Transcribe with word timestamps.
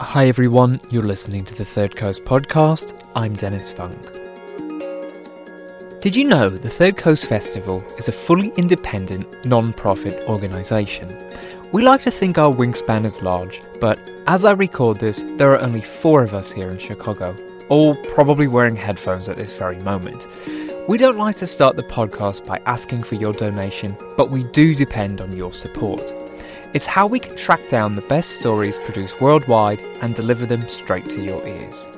Hi 0.00 0.28
everyone, 0.28 0.80
you're 0.90 1.02
listening 1.02 1.44
to 1.46 1.56
the 1.56 1.64
Third 1.64 1.96
Coast 1.96 2.24
podcast. 2.24 3.04
I'm 3.16 3.34
Dennis 3.34 3.72
Funk. 3.72 4.00
Did 6.00 6.14
you 6.14 6.22
know 6.22 6.50
the 6.50 6.70
Third 6.70 6.96
Coast 6.96 7.26
Festival 7.26 7.82
is 7.98 8.06
a 8.06 8.12
fully 8.12 8.52
independent, 8.56 9.26
non 9.44 9.72
profit 9.72 10.22
organisation? 10.28 11.12
We 11.72 11.82
like 11.82 12.00
to 12.02 12.12
think 12.12 12.38
our 12.38 12.54
wingspan 12.54 13.06
is 13.06 13.22
large, 13.22 13.60
but 13.80 13.98
as 14.28 14.44
I 14.44 14.52
record 14.52 15.00
this, 15.00 15.24
there 15.36 15.52
are 15.52 15.60
only 15.60 15.80
four 15.80 16.22
of 16.22 16.32
us 16.32 16.52
here 16.52 16.70
in 16.70 16.78
Chicago, 16.78 17.34
all 17.68 17.96
probably 18.14 18.46
wearing 18.46 18.76
headphones 18.76 19.28
at 19.28 19.34
this 19.34 19.58
very 19.58 19.80
moment. 19.80 20.28
We 20.88 20.96
don't 20.96 21.18
like 21.18 21.36
to 21.38 21.46
start 21.48 21.74
the 21.74 21.82
podcast 21.82 22.46
by 22.46 22.62
asking 22.66 23.02
for 23.02 23.16
your 23.16 23.32
donation, 23.32 23.96
but 24.16 24.30
we 24.30 24.44
do 24.44 24.76
depend 24.76 25.20
on 25.20 25.36
your 25.36 25.52
support. 25.52 26.14
It's 26.74 26.84
how 26.84 27.06
we 27.06 27.18
can 27.18 27.34
track 27.34 27.68
down 27.68 27.94
the 27.94 28.02
best 28.02 28.32
stories 28.32 28.76
produced 28.78 29.22
worldwide 29.22 29.80
and 30.02 30.14
deliver 30.14 30.44
them 30.44 30.68
straight 30.68 31.08
to 31.08 31.22
your 31.22 31.46
ears. 31.46 31.88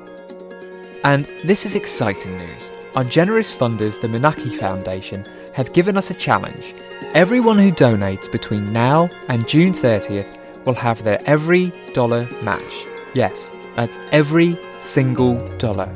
And 1.03 1.27
this 1.45 1.67
is 1.67 1.75
exciting 1.75 2.39
news. 2.39 2.71
Our 2.95 3.03
generous 3.03 3.53
funders, 3.53 4.01
the 4.01 4.07
Menaki 4.07 4.57
Foundation, 4.61 5.25
have 5.55 5.73
given 5.73 5.97
us 5.97 6.11
a 6.11 6.15
challenge. 6.15 6.73
Everyone 7.15 7.59
who 7.59 7.73
donates 7.73 8.31
between 8.31 8.73
now 8.73 9.11
and 9.27 9.49
June 9.49 9.75
30th 9.75 10.39
will 10.65 10.75
have 10.75 11.03
their 11.03 11.21
every 11.27 11.73
dollar 11.93 12.29
match. 12.41 12.87
Yes, 13.13 13.51
that's 13.75 13.99
every 14.13 14.57
single 14.79 15.37
dollar. 15.59 15.93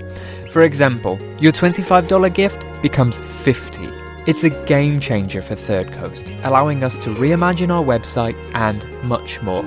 For 0.50 0.62
example, 0.62 1.16
your 1.38 1.52
$25 1.52 2.34
gift 2.34 2.66
becomes 2.82 3.18
50 3.18 4.03
it's 4.26 4.42
a 4.42 4.50
game 4.64 5.00
changer 5.00 5.42
for 5.42 5.54
Third 5.54 5.92
Coast, 5.92 6.30
allowing 6.44 6.82
us 6.82 6.96
to 6.96 7.14
reimagine 7.14 7.70
our 7.70 7.84
website 7.84 8.36
and 8.54 8.82
much 9.02 9.42
more. 9.42 9.62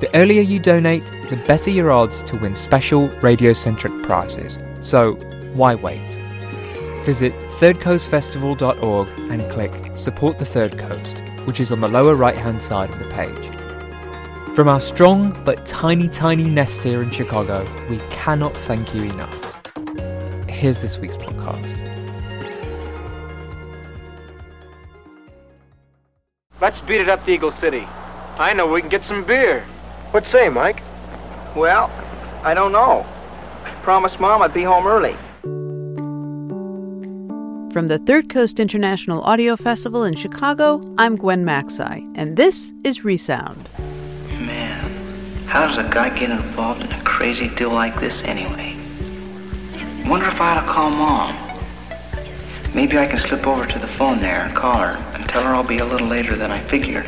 The 0.00 0.10
earlier 0.12 0.42
you 0.42 0.58
donate, 0.58 1.04
the 1.30 1.42
better 1.46 1.70
your 1.70 1.90
odds 1.90 2.22
to 2.24 2.36
win 2.36 2.54
special 2.54 3.08
radio 3.20 3.54
centric 3.54 4.02
prizes. 4.02 4.58
So, 4.82 5.14
why 5.54 5.74
wait? 5.74 6.06
Visit 7.06 7.32
thirdcoastfestival.org 7.58 9.08
and 9.30 9.50
click 9.50 9.72
Support 9.96 10.38
the 10.38 10.44
Third 10.44 10.78
Coast, 10.78 11.22
which 11.46 11.60
is 11.60 11.72
on 11.72 11.80
the 11.80 11.88
lower 11.88 12.14
right 12.14 12.36
hand 12.36 12.62
side 12.62 12.90
of 12.90 12.98
the 12.98 13.08
page. 13.10 13.50
From 14.54 14.68
our 14.68 14.80
strong 14.80 15.32
but 15.44 15.64
tiny, 15.64 16.08
tiny 16.08 16.44
nest 16.44 16.82
here 16.82 17.02
in 17.02 17.10
Chicago, 17.10 17.66
we 17.88 17.98
cannot 18.10 18.54
thank 18.54 18.94
you 18.94 19.04
enough. 19.04 19.62
Here's 20.46 20.82
this 20.82 20.98
week's 20.98 21.16
podcast. 21.16 21.73
Let's 26.64 26.80
beat 26.80 27.02
it 27.02 27.10
up 27.10 27.22
to 27.26 27.30
Eagle 27.30 27.52
City. 27.52 27.82
I 28.38 28.54
know 28.54 28.66
we 28.66 28.80
can 28.80 28.88
get 28.88 29.04
some 29.04 29.26
beer. 29.26 29.60
What 30.12 30.24
say, 30.24 30.48
Mike? 30.48 30.80
Well, 31.54 31.90
I 32.42 32.54
don't 32.54 32.72
know. 32.72 33.04
I 33.04 33.78
promised 33.84 34.18
Mom 34.18 34.40
I'd 34.40 34.54
be 34.54 34.62
home 34.62 34.86
early. 34.86 35.12
From 37.70 37.88
the 37.88 37.98
Third 38.06 38.30
Coast 38.30 38.58
International 38.58 39.20
Audio 39.24 39.56
Festival 39.56 40.04
in 40.04 40.14
Chicago, 40.16 40.80
I'm 40.96 41.16
Gwen 41.16 41.44
Macsai, 41.44 42.10
and 42.14 42.38
this 42.38 42.72
is 42.82 43.04
Resound. 43.04 43.68
Man, 44.30 45.36
how 45.46 45.68
does 45.68 45.76
a 45.76 45.90
guy 45.92 46.18
get 46.18 46.30
involved 46.30 46.80
in 46.80 46.90
a 46.90 47.04
crazy 47.04 47.54
deal 47.56 47.74
like 47.74 48.00
this 48.00 48.22
anyway? 48.24 48.72
Wonder 50.08 50.28
if 50.28 50.40
I 50.40 50.56
ought 50.56 50.60
to 50.62 50.72
call 50.72 50.88
Mom. 50.88 51.43
Maybe 52.74 52.98
I 52.98 53.06
can 53.06 53.18
slip 53.18 53.46
over 53.46 53.66
to 53.66 53.78
the 53.78 53.86
phone 53.96 54.20
there 54.20 54.40
and 54.40 54.56
call 54.56 54.78
her 54.78 54.96
and 55.14 55.28
tell 55.28 55.44
her 55.44 55.54
I'll 55.54 55.62
be 55.62 55.78
a 55.78 55.84
little 55.84 56.08
later 56.08 56.34
than 56.34 56.50
I 56.50 56.58
figured. 56.68 57.06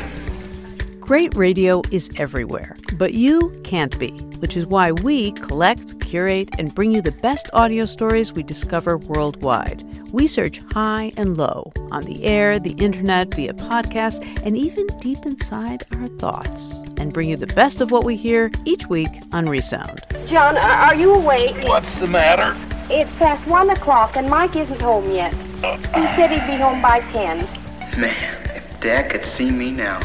Great 1.01 1.35
radio 1.35 1.81
is 1.91 2.09
everywhere, 2.17 2.75
but 2.93 3.13
you 3.13 3.49
can't 3.65 3.97
be, 3.99 4.11
which 4.39 4.55
is 4.55 4.65
why 4.65 4.93
we 4.93 5.31
collect, 5.33 5.99
curate, 5.99 6.49
and 6.57 6.73
bring 6.73 6.91
you 6.93 7.01
the 7.01 7.11
best 7.11 7.49
audio 7.51 7.83
stories 7.83 8.31
we 8.31 8.43
discover 8.43 8.97
worldwide. 8.97 9.83
We 10.13 10.27
search 10.27 10.61
high 10.71 11.11
and 11.17 11.37
low, 11.37 11.73
on 11.91 12.03
the 12.03 12.23
air, 12.23 12.59
the 12.59 12.71
internet, 12.71 13.33
via 13.33 13.53
podcast, 13.53 14.25
and 14.45 14.57
even 14.57 14.87
deep 14.99 15.25
inside 15.25 15.85
our 15.93 16.07
thoughts, 16.07 16.81
and 16.97 17.13
bring 17.13 17.29
you 17.29 17.37
the 17.37 17.47
best 17.47 17.81
of 17.81 17.91
what 17.91 18.05
we 18.05 18.15
hear 18.15 18.51
each 18.63 18.87
week 18.87 19.11
on 19.33 19.49
Resound. 19.49 20.01
John, 20.27 20.57
are 20.57 20.95
you 20.95 21.13
awake? 21.13 21.57
What's 21.67 21.93
the 21.99 22.07
matter? 22.07 22.55
It's 22.89 23.13
past 23.15 23.45
one 23.47 23.69
o'clock 23.69 24.15
and 24.15 24.29
Mike 24.29 24.55
isn't 24.55 24.81
home 24.81 25.11
yet. 25.11 25.33
He 25.57 25.63
said 26.15 26.31
he'd 26.31 26.45
be 26.45 26.61
home 26.61 26.81
by 26.81 26.99
ten. 27.11 27.39
Man, 27.99 28.49
if 28.55 28.79
Dad 28.79 29.09
could 29.09 29.23
see 29.23 29.49
me 29.49 29.71
now. 29.71 29.99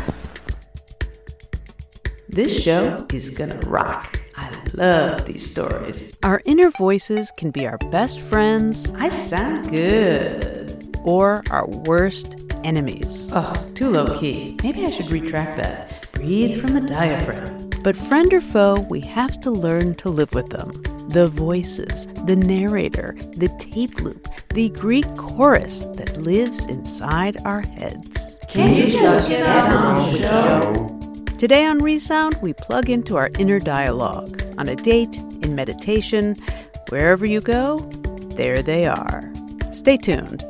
This 2.29 2.63
show 2.63 3.07
is 3.13 3.29
gonna 3.31 3.59
rock. 3.67 4.19
I 4.35 4.51
love 4.73 5.27
these 5.27 5.49
stories. 5.51 6.17
Our 6.23 6.41
inner 6.47 6.71
voices 6.71 7.31
can 7.37 7.51
be 7.51 7.67
our 7.67 7.77
best 7.91 8.21
friends. 8.21 8.95
I 8.95 9.11
sound 9.11 9.71
good. 9.71 10.99
Or 11.05 11.43
our 11.51 11.67
worst 11.69 12.37
enemies. 12.65 13.29
Oh, 13.35 13.53
too 13.75 13.91
low 13.91 14.19
key. 14.19 14.57
Maybe 14.63 14.87
I 14.87 14.91
should 14.91 15.11
retract 15.11 15.59
that. 15.59 16.11
Breathe 16.13 16.63
from 16.63 16.73
the 16.73 16.81
diaphragm. 16.81 17.69
But 17.83 17.97
friend 17.97 18.33
or 18.33 18.41
foe, 18.41 18.87
we 18.89 19.01
have 19.01 19.39
to 19.43 19.51
learn 19.51 19.97
to 19.97 20.09
live 20.09 20.33
with 20.33 20.49
them. 20.49 20.71
The 21.13 21.29
voices, 21.29 22.07
the 22.25 22.37
narrator, 22.37 23.15
the 23.37 23.49
tape 23.59 24.01
loop, 24.01 24.27
the 24.49 24.71
Greek 24.71 25.05
chorus 25.17 25.85
that 25.97 26.17
lives 26.17 26.65
inside 26.65 27.37
our 27.45 27.61
heads. 27.61 28.39
Can 28.49 28.75
you 28.75 28.89
just 28.91 29.29
get 29.29 29.47
on 29.47 30.11
the 30.11 30.19
show? 30.19 31.37
Today 31.37 31.67
on 31.67 31.81
Resound, 31.81 32.39
we 32.41 32.55
plug 32.55 32.89
into 32.89 33.19
our 33.19 33.29
inner 33.39 33.59
dialogue 33.59 34.43
on 34.57 34.71
a 34.71 34.75
date, 34.75 35.19
in 35.43 35.55
meditation, 35.55 36.35
wherever 36.89 37.27
you 37.27 37.43
go, 37.43 37.77
there 38.37 38.63
they 38.63 38.87
are. 38.87 39.31
Stay 39.71 39.99
tuned. 39.99 40.43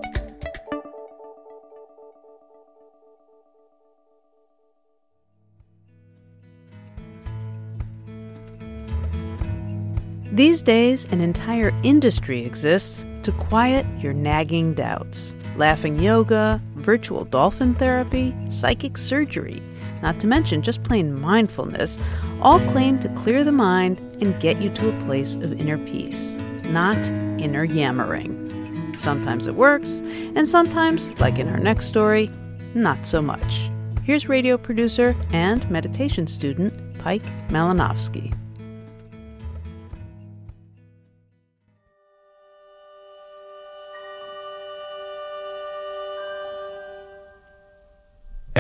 These 10.33 10.63
days, 10.63 11.05
an 11.13 11.21
entire 11.21 11.75
industry 11.83 12.47
exists 12.47 13.05
to 13.25 13.33
quiet 13.33 13.85
your 14.01 14.15
nagging 14.15 14.73
doubts. 14.73 15.35
Laughing 15.59 15.99
yoga, 15.99 16.59
virtual 16.77 17.27
dolphin 17.27 17.75
therapy, 17.75 18.35
psychic 18.49 18.97
surgery, 18.97 19.63
not 20.01 20.19
to 20.21 20.27
mention 20.27 20.63
just 20.63 20.83
plain 20.85 21.21
mindfulness, 21.21 22.01
all 22.41 22.61
claim 22.71 22.99
to 23.01 23.11
clear 23.11 23.45
the 23.45 23.53
mind 23.53 23.99
and 24.23 24.41
get 24.41 24.59
you 24.59 24.71
to 24.71 24.89
a 24.89 25.01
place 25.05 25.35
of 25.35 25.61
inner 25.61 25.77
peace, 25.77 26.33
not 26.71 26.97
inner 27.39 27.65
yammering. 27.65 28.97
Sometimes 28.97 29.47
it 29.47 29.55
works, 29.55 30.01
and 30.35 30.49
sometimes, 30.49 31.13
like 31.21 31.39
in 31.39 31.49
our 31.51 31.61
next 31.61 31.89
story, 31.89 32.31
not 32.73 33.07
so 33.07 33.21
much. 33.21 33.69
Here's 34.03 34.31
radio 34.31 34.57
producer 34.57 35.15
and 35.35 35.71
meditation 35.71 36.27
student 36.27 36.73
Pejk 36.95 37.21
Malinovski. 37.51 38.35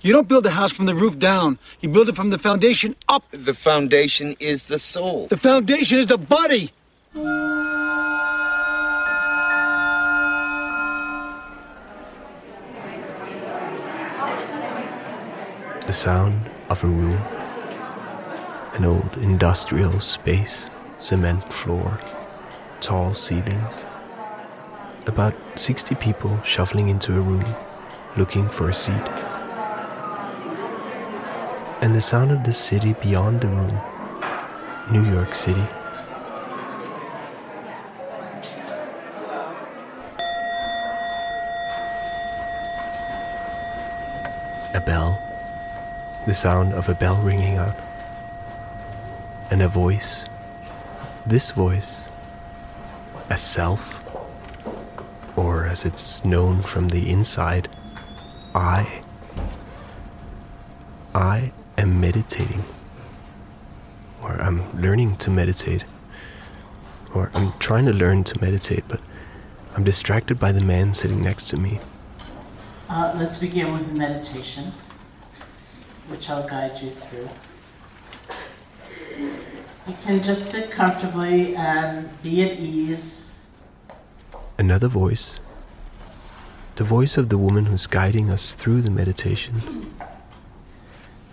You 0.00 0.12
don't 0.12 0.28
build 0.28 0.46
a 0.46 0.50
house 0.50 0.70
from 0.70 0.86
the 0.86 0.94
roof 0.94 1.18
down. 1.18 1.58
You 1.80 1.88
build 1.88 2.08
it 2.08 2.14
from 2.14 2.30
the 2.30 2.38
foundation 2.38 2.94
up. 3.08 3.24
The 3.32 3.52
foundation 3.52 4.36
is 4.38 4.68
the 4.68 4.78
soul. 4.78 5.26
The 5.26 5.36
foundation 5.36 5.98
is 5.98 6.06
the 6.06 6.16
body. 6.16 6.70
The 15.84 15.92
sound 15.92 16.48
of 16.70 16.84
a 16.84 16.86
room. 16.86 17.18
An 18.74 18.84
old 18.84 19.16
industrial 19.16 19.98
space, 19.98 20.68
cement 21.00 21.52
floor, 21.52 21.98
tall 22.80 23.14
ceilings. 23.14 23.82
About 25.06 25.34
60 25.56 25.96
people 25.96 26.40
shuffling 26.44 26.88
into 26.88 27.16
a 27.16 27.20
room, 27.20 27.44
looking 28.16 28.48
for 28.48 28.68
a 28.68 28.74
seat. 28.74 29.02
And 31.80 31.94
the 31.94 32.02
sound 32.02 32.32
of 32.32 32.42
the 32.42 32.52
city 32.52 32.94
beyond 32.94 33.40
the 33.40 33.46
room, 33.46 33.80
New 34.90 35.04
York 35.10 35.32
City. 35.32 35.64
A 44.74 44.82
bell, 44.84 45.22
the 46.26 46.34
sound 46.34 46.74
of 46.74 46.88
a 46.88 46.94
bell 46.94 47.16
ringing 47.22 47.56
out, 47.56 47.76
and 49.50 49.62
a 49.62 49.68
voice. 49.68 50.26
This 51.26 51.52
voice, 51.52 52.08
a 53.30 53.38
self, 53.38 54.02
or 55.36 55.66
as 55.66 55.84
it's 55.84 56.24
known 56.24 56.60
from 56.62 56.88
the 56.88 57.08
inside, 57.08 57.68
I. 58.52 59.02
I 61.14 61.52
am 61.80 62.00
meditating, 62.00 62.64
or 64.22 64.32
I'm 64.32 64.80
learning 64.80 65.16
to 65.18 65.30
meditate, 65.30 65.84
or 67.14 67.30
I'm 67.34 67.52
trying 67.58 67.86
to 67.86 67.92
learn 67.92 68.24
to 68.24 68.40
meditate, 68.40 68.84
but 68.88 69.00
I'm 69.76 69.84
distracted 69.84 70.38
by 70.38 70.52
the 70.52 70.60
man 70.60 70.94
sitting 70.94 71.22
next 71.22 71.48
to 71.50 71.56
me. 71.56 71.78
Uh, 72.88 73.14
let's 73.16 73.36
begin 73.36 73.70
with 73.72 73.88
a 73.90 73.94
meditation, 73.94 74.72
which 76.08 76.28
I'll 76.30 76.46
guide 76.48 76.80
you 76.82 76.90
through. 76.90 77.28
You 79.86 79.94
can 80.02 80.22
just 80.22 80.50
sit 80.50 80.70
comfortably 80.70 81.56
and 81.56 82.10
be 82.22 82.42
at 82.42 82.58
ease. 82.58 83.24
Another 84.58 84.88
voice. 84.88 85.38
The 86.76 86.84
voice 86.84 87.16
of 87.16 87.28
the 87.28 87.38
woman 87.38 87.66
who's 87.66 87.86
guiding 87.86 88.30
us 88.30 88.54
through 88.54 88.82
the 88.82 88.90
meditation. 88.90 89.92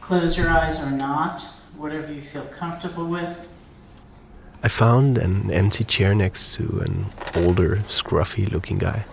Close 0.06 0.38
your 0.38 0.52
eyes 0.52 0.80
or 0.80 0.92
not, 0.92 1.42
whatever 1.76 2.14
you 2.14 2.22
feel 2.22 2.46
comfortable 2.46 3.08
with. 3.08 3.50
I 4.62 4.68
found 4.68 5.18
an 5.18 5.50
empty 5.50 5.84
chair 5.84 6.14
next 6.14 6.54
to 6.54 6.82
an 6.82 7.06
older, 7.36 7.78
scruffy 7.88 8.48
looking 8.48 8.78
guy. 8.78 9.06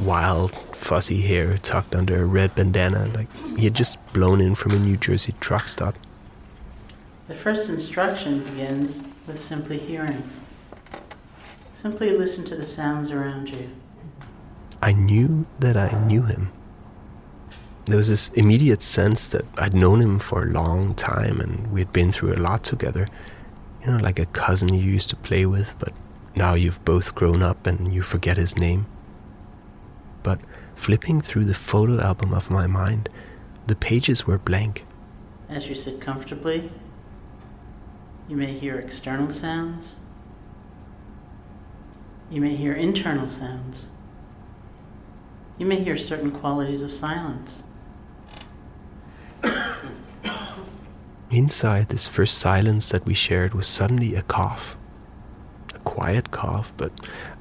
Wild, 0.00 0.50
fuzzy 0.74 1.20
hair 1.20 1.56
tucked 1.58 1.94
under 1.94 2.20
a 2.20 2.24
red 2.24 2.52
bandana, 2.56 3.06
like 3.14 3.32
he 3.56 3.62
had 3.62 3.74
just 3.74 4.04
blown 4.12 4.40
in 4.40 4.56
from 4.56 4.72
a 4.72 4.78
New 4.80 4.96
Jersey 4.96 5.36
truck 5.38 5.68
stop. 5.68 5.94
The 7.28 7.34
first 7.34 7.68
instruction 7.68 8.42
begins 8.42 9.04
with 9.28 9.40
simply 9.40 9.78
hearing. 9.78 10.28
Simply 11.76 12.10
listen 12.10 12.44
to 12.46 12.56
the 12.56 12.66
sounds 12.66 13.12
around 13.12 13.54
you. 13.54 13.70
I 14.82 14.90
knew 14.90 15.46
that 15.60 15.76
I 15.76 15.92
knew 16.06 16.22
him. 16.22 16.48
There 17.88 17.96
was 17.96 18.08
this 18.08 18.28
immediate 18.34 18.82
sense 18.82 19.28
that 19.28 19.46
I'd 19.56 19.72
known 19.72 20.02
him 20.02 20.18
for 20.18 20.42
a 20.42 20.50
long 20.50 20.94
time 20.94 21.40
and 21.40 21.72
we'd 21.72 21.90
been 21.90 22.12
through 22.12 22.34
a 22.34 22.36
lot 22.36 22.62
together. 22.62 23.08
You 23.80 23.92
know, 23.92 23.96
like 23.96 24.18
a 24.18 24.26
cousin 24.26 24.74
you 24.74 24.80
used 24.80 25.08
to 25.08 25.16
play 25.16 25.46
with, 25.46 25.74
but 25.78 25.94
now 26.36 26.52
you've 26.52 26.84
both 26.84 27.14
grown 27.14 27.42
up 27.42 27.66
and 27.66 27.94
you 27.94 28.02
forget 28.02 28.36
his 28.36 28.58
name. 28.58 28.84
But 30.22 30.38
flipping 30.74 31.22
through 31.22 31.46
the 31.46 31.54
photo 31.54 31.98
album 31.98 32.34
of 32.34 32.50
my 32.50 32.66
mind, 32.66 33.08
the 33.66 33.74
pages 33.74 34.26
were 34.26 34.36
blank. 34.36 34.84
As 35.48 35.66
you 35.66 35.74
sit 35.74 35.98
comfortably, 35.98 36.70
you 38.28 38.36
may 38.36 38.52
hear 38.52 38.78
external 38.78 39.30
sounds. 39.30 39.96
You 42.30 42.42
may 42.42 42.54
hear 42.54 42.74
internal 42.74 43.28
sounds. 43.28 43.86
You 45.56 45.64
may 45.64 45.82
hear 45.82 45.96
certain 45.96 46.32
qualities 46.32 46.82
of 46.82 46.92
silence. 46.92 47.62
Inside 51.30 51.90
this 51.90 52.06
first 52.06 52.38
silence 52.38 52.88
that 52.88 53.04
we 53.04 53.12
shared 53.12 53.52
was 53.52 53.66
suddenly 53.66 54.14
a 54.14 54.22
cough. 54.22 54.76
A 55.74 55.78
quiet 55.80 56.30
cough, 56.30 56.72
but 56.78 56.90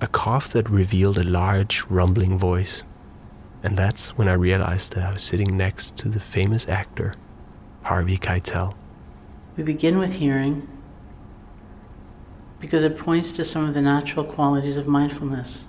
a 0.01 0.07
cough 0.07 0.49
that 0.49 0.69
revealed 0.69 1.17
a 1.17 1.23
large, 1.23 1.85
rumbling 1.89 2.37
voice. 2.37 2.83
And 3.63 3.77
that's 3.77 4.17
when 4.17 4.27
I 4.27 4.33
realized 4.33 4.93
that 4.93 5.03
I 5.03 5.13
was 5.13 5.23
sitting 5.23 5.55
next 5.55 5.95
to 5.97 6.09
the 6.09 6.19
famous 6.19 6.67
actor, 6.67 7.15
Harvey 7.83 8.17
Keitel. 8.17 8.75
We 9.55 9.63
begin 9.63 9.97
with 9.97 10.13
hearing 10.13 10.67
because 12.59 12.83
it 12.83 12.97
points 12.97 13.31
to 13.33 13.43
some 13.45 13.65
of 13.65 13.73
the 13.73 13.81
natural 13.81 14.25
qualities 14.25 14.75
of 14.75 14.85
mindfulness. 14.85 15.63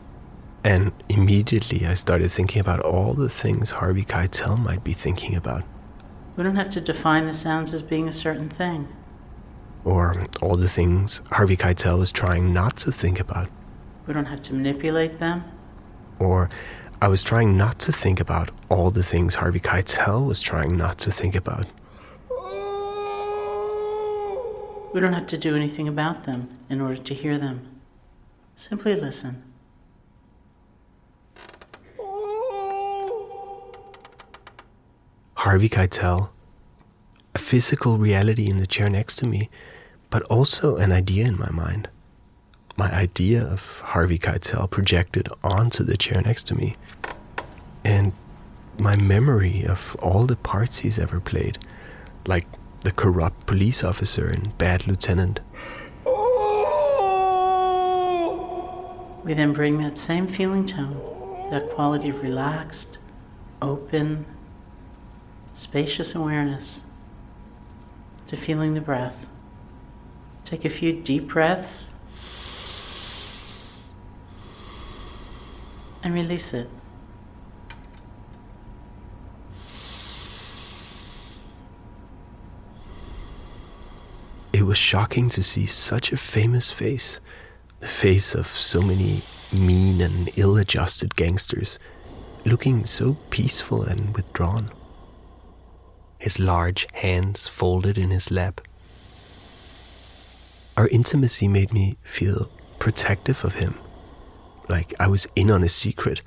And 0.64 0.93
immediately 1.09 1.87
I 1.87 1.94
started 1.94 2.31
thinking 2.31 2.61
about 2.61 2.81
all 2.81 3.14
the 3.14 3.29
things 3.29 3.71
Harvey 3.71 4.05
Keitel 4.05 4.59
might 4.59 4.82
be 4.82 4.93
thinking 4.93 5.37
about. 5.37 5.62
We 6.38 6.44
don't 6.44 6.55
have 6.55 6.70
to 6.70 6.81
define 6.81 7.26
the 7.26 7.35
sounds 7.35 7.75
as 7.75 7.82
being 7.82 8.06
a 8.06 8.12
certain 8.12 8.49
thing. 8.49 8.87
Or 9.85 10.25
all 10.40 10.56
the 10.56 10.69
things 10.69 11.20
Harvey 11.32 11.56
Keitel 11.56 11.99
was 11.99 12.12
trying 12.12 12.52
not 12.52 12.76
to 12.76 12.92
think 12.92 13.18
about. 13.18 13.49
We 14.07 14.14
don't 14.14 14.26
have 14.26 14.42
to 14.42 14.54
manipulate 14.54 15.18
them. 15.18 15.42
Or 16.21 16.49
I 17.02 17.09
was 17.09 17.25
trying 17.25 17.57
not 17.57 17.80
to 17.80 17.92
think 17.92 18.21
about 18.21 18.52
all 18.68 18.92
the 18.92 19.02
things 19.02 19.35
Harvey 19.35 19.59
Keitel 19.59 20.28
was 20.28 20.40
trying 20.40 20.76
not 20.76 20.99
to 20.99 21.11
think 21.11 21.35
about. 21.35 21.66
We 24.95 25.00
don't 25.00 25.14
have 25.14 25.26
to 25.26 25.37
do 25.37 25.57
anything 25.57 25.88
about 25.88 26.23
them 26.23 26.57
in 26.71 26.80
order 26.80 27.02
to 27.02 27.14
hear 27.14 27.37
them. 27.37 27.66
Simply 28.54 28.95
listen. 28.95 29.42
Harvey 35.42 35.68
Keitel, 35.68 36.30
a 37.33 37.38
physical 37.38 37.97
reality 37.97 38.50
in 38.50 38.59
the 38.59 38.66
chair 38.66 38.90
next 38.90 39.14
to 39.18 39.26
me, 39.28 39.49
but 40.11 40.25
also 40.25 40.78
an 40.78 40.90
idea 40.90 41.26
in 41.26 41.38
my 41.38 41.49
mind. 41.50 41.88
My 42.76 42.92
idea 42.92 43.45
of 43.45 43.78
Harvey 43.85 44.18
Keitel 44.18 44.68
projected 44.68 45.28
onto 45.45 45.85
the 45.85 45.97
chair 45.97 46.21
next 46.23 46.49
to 46.49 46.57
me. 46.57 46.76
And 47.85 48.12
my 48.80 48.97
memory 48.97 49.64
of 49.64 49.97
all 50.02 50.26
the 50.26 50.35
parts 50.35 50.78
he's 50.78 50.99
ever 50.99 51.21
played, 51.21 51.57
like 52.26 52.47
the 52.80 52.90
corrupt 52.90 53.47
police 53.47 53.85
officer 53.85 54.28
in 54.28 54.52
Bad 54.59 54.88
Lieutenant. 54.88 55.38
We 59.25 59.35
then 59.35 59.52
bring 59.52 59.78
that 59.83 59.99
same 59.99 60.26
feeling 60.26 60.66
tone, 60.66 60.99
that 61.52 61.71
quality 61.71 62.09
of 62.09 62.23
relaxed, 62.23 62.99
open, 63.62 64.26
spacious 65.59 66.15
awareness 66.15 66.83
to 68.29 68.37
feeling 68.37 68.75
the 68.75 68.81
breath. 68.81 69.27
Take 70.45 70.65
a 70.65 70.69
few 70.69 70.93
deep 70.93 71.27
breaths 71.27 71.88
and 76.05 76.15
release 76.15 76.55
it. 76.55 76.71
It 84.53 84.62
was 84.62 84.79
shocking 84.79 85.29
to 85.31 85.43
see 85.43 85.67
such 85.67 86.12
a 86.12 86.17
famous 86.17 86.71
face, 86.71 87.19
the 87.81 87.88
face 87.88 88.37
of 88.37 88.47
so 88.47 88.81
many 88.81 89.23
mean 89.53 90.00
and 90.00 90.31
ill 90.37 90.57
adjusted 90.57 91.17
gangsters, 91.17 91.81
looking 92.45 92.85
so 92.85 93.17
peaceful 93.31 93.83
and 93.83 94.15
withdrawn. 94.15 94.71
His 96.19 96.39
large 96.39 96.87
hands 96.93 97.47
folded 97.47 97.97
in 97.97 98.11
his 98.11 98.31
lap. 98.31 98.61
Our 100.77 100.89
intimacy 100.89 101.49
made 101.49 101.73
me 101.73 101.97
feel 102.03 102.51
protective 102.79 103.45
of 103.45 103.55
him, 103.55 103.75
like 104.69 104.95
I 105.01 105.07
was 105.07 105.27
in 105.35 105.51
on 105.51 105.63
a 105.63 105.69
secret, 105.69 106.23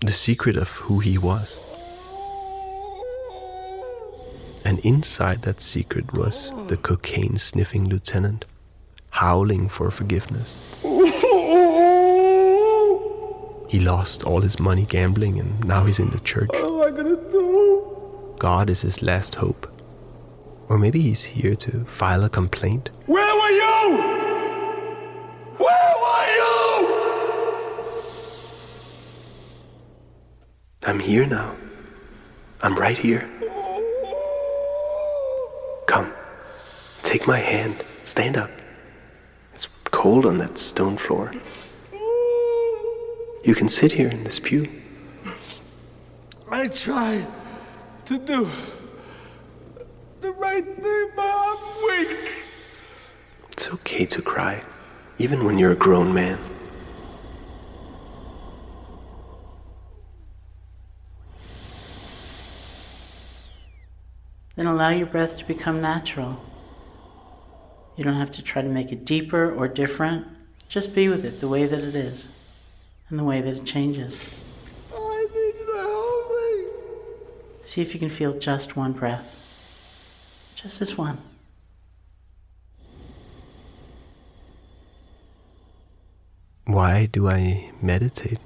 the 0.00 0.12
secret 0.12 0.56
of 0.56 0.68
who 0.68 1.00
he 1.00 1.18
was. 1.18 1.58
And 4.64 4.78
inside 4.80 5.42
that 5.42 5.60
secret 5.60 6.12
was 6.12 6.52
the 6.66 6.76
cocaine 6.76 7.38
sniffing 7.38 7.88
lieutenant, 7.88 8.44
howling 9.10 9.68
for 9.68 9.90
forgiveness. 9.90 10.58
He 13.68 13.80
lost 13.80 14.24
all 14.24 14.40
his 14.40 14.58
money 14.58 14.86
gambling 14.86 15.38
and 15.38 15.64
now 15.64 15.84
he's 15.84 15.98
in 16.00 16.10
the 16.10 16.20
church. 16.20 16.50
God 18.38 18.70
is 18.70 18.82
his 18.82 19.02
last 19.02 19.34
hope. 19.34 19.66
Or 20.68 20.78
maybe 20.78 21.00
he's 21.00 21.24
here 21.24 21.56
to 21.56 21.84
file 21.86 22.22
a 22.22 22.28
complaint. 22.28 22.90
Where 23.06 23.34
were 23.34 23.50
you? 23.50 23.96
Where 25.56 25.92
were 26.04 26.26
you? 26.36 26.58
I'm 30.84 31.00
here 31.00 31.26
now. 31.26 31.56
I'm 32.62 32.78
right 32.78 32.96
here. 32.96 33.28
Come, 35.86 36.12
take 37.02 37.26
my 37.26 37.38
hand. 37.38 37.82
Stand 38.04 38.36
up. 38.36 38.50
It's 39.54 39.66
cold 39.86 40.26
on 40.26 40.38
that 40.38 40.58
stone 40.58 40.96
floor. 40.96 41.32
You 43.42 43.54
can 43.54 43.68
sit 43.68 43.92
here 43.92 44.08
in 44.08 44.22
this 44.24 44.38
pew. 44.38 44.68
I 46.50 46.68
tried 46.68 47.26
to 48.08 48.18
do 48.18 48.48
the 50.22 50.32
right 50.32 50.64
thing, 50.64 51.10
but 51.14 51.24
I'm 51.24 51.58
weak. 51.86 52.32
It's 53.52 53.68
okay 53.68 54.06
to 54.06 54.22
cry, 54.22 54.64
even 55.18 55.44
when 55.44 55.58
you're 55.58 55.72
a 55.72 55.76
grown 55.76 56.14
man. 56.14 56.38
Then 64.56 64.66
allow 64.66 64.88
your 64.88 65.06
breath 65.06 65.36
to 65.36 65.44
become 65.44 65.82
natural. 65.82 66.42
You 67.94 68.04
don't 68.04 68.14
have 68.14 68.30
to 68.32 68.42
try 68.42 68.62
to 68.62 68.68
make 68.68 68.90
it 68.90 69.04
deeper 69.04 69.52
or 69.54 69.68
different. 69.68 70.26
Just 70.70 70.94
be 70.94 71.08
with 71.08 71.26
it 71.26 71.42
the 71.42 71.48
way 71.48 71.66
that 71.66 71.84
it 71.84 71.94
is 71.94 72.28
and 73.10 73.18
the 73.18 73.24
way 73.24 73.42
that 73.42 73.54
it 73.54 73.66
changes. 73.66 74.30
I 74.94 75.26
need 75.34 75.54
you 75.60 75.66
to 75.66 75.78
help 75.78 76.30
me. 76.30 76.64
See 77.68 77.82
if 77.82 77.92
you 77.92 78.00
can 78.00 78.08
feel 78.08 78.32
just 78.32 78.76
one 78.76 78.92
breath. 78.92 79.36
Just 80.54 80.80
this 80.80 80.96
one. 80.96 81.18
Why 86.64 87.04
do 87.04 87.28
I 87.28 87.70
meditate? 87.82 88.38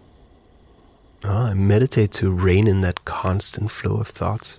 Oh, 1.22 1.30
I 1.30 1.54
meditate 1.54 2.10
to 2.14 2.32
rein 2.32 2.66
in 2.66 2.80
that 2.80 3.04
constant 3.04 3.70
flow 3.70 3.98
of 3.98 4.08
thoughts. 4.08 4.58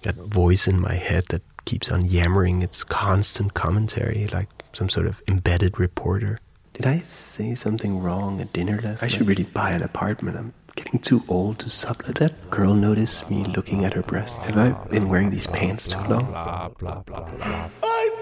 That 0.00 0.14
voice 0.14 0.66
in 0.66 0.80
my 0.80 0.94
head 0.94 1.24
that 1.28 1.42
keeps 1.66 1.92
on 1.92 2.06
yammering 2.06 2.62
its 2.62 2.82
constant 2.82 3.52
commentary 3.52 4.28
like 4.32 4.48
some 4.72 4.88
sort 4.88 5.06
of 5.06 5.20
embedded 5.28 5.78
reporter. 5.78 6.40
Did 6.72 6.86
I 6.86 7.00
say 7.00 7.54
something 7.54 8.00
wrong 8.00 8.40
at 8.40 8.50
dinner 8.54 8.76
last 8.76 9.02
night? 9.02 9.02
I 9.02 9.08
should 9.08 9.26
really 9.26 9.44
buy 9.44 9.72
an 9.72 9.82
apartment. 9.82 10.38
I'm 10.38 10.54
getting 10.78 11.00
too 11.00 11.24
old 11.26 11.58
to 11.58 11.68
sublet. 11.68 12.14
That 12.16 12.50
girl 12.50 12.72
notice 12.72 13.28
me 13.28 13.42
looking 13.44 13.84
at 13.84 13.94
her 13.94 14.02
breast. 14.02 14.38
Have 14.42 14.56
I 14.56 14.70
been 14.88 15.08
wearing 15.08 15.30
these 15.30 15.48
pants 15.48 15.88
too 15.88 15.98
long? 16.08 16.32
I 16.32 16.70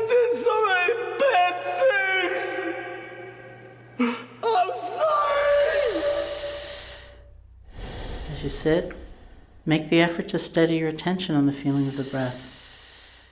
did 0.08 0.32
so 0.42 0.64
many 0.64 0.94
bad 1.20 1.54
things. 1.82 2.62
I'm 4.42 4.70
sorry. 4.74 6.02
As 8.32 8.42
you 8.42 8.48
sit, 8.48 8.94
make 9.66 9.90
the 9.90 10.00
effort 10.00 10.28
to 10.28 10.38
steady 10.38 10.76
your 10.76 10.88
attention 10.88 11.36
on 11.36 11.44
the 11.44 11.52
feeling 11.52 11.86
of 11.88 11.98
the 11.98 12.04
breath. 12.04 12.50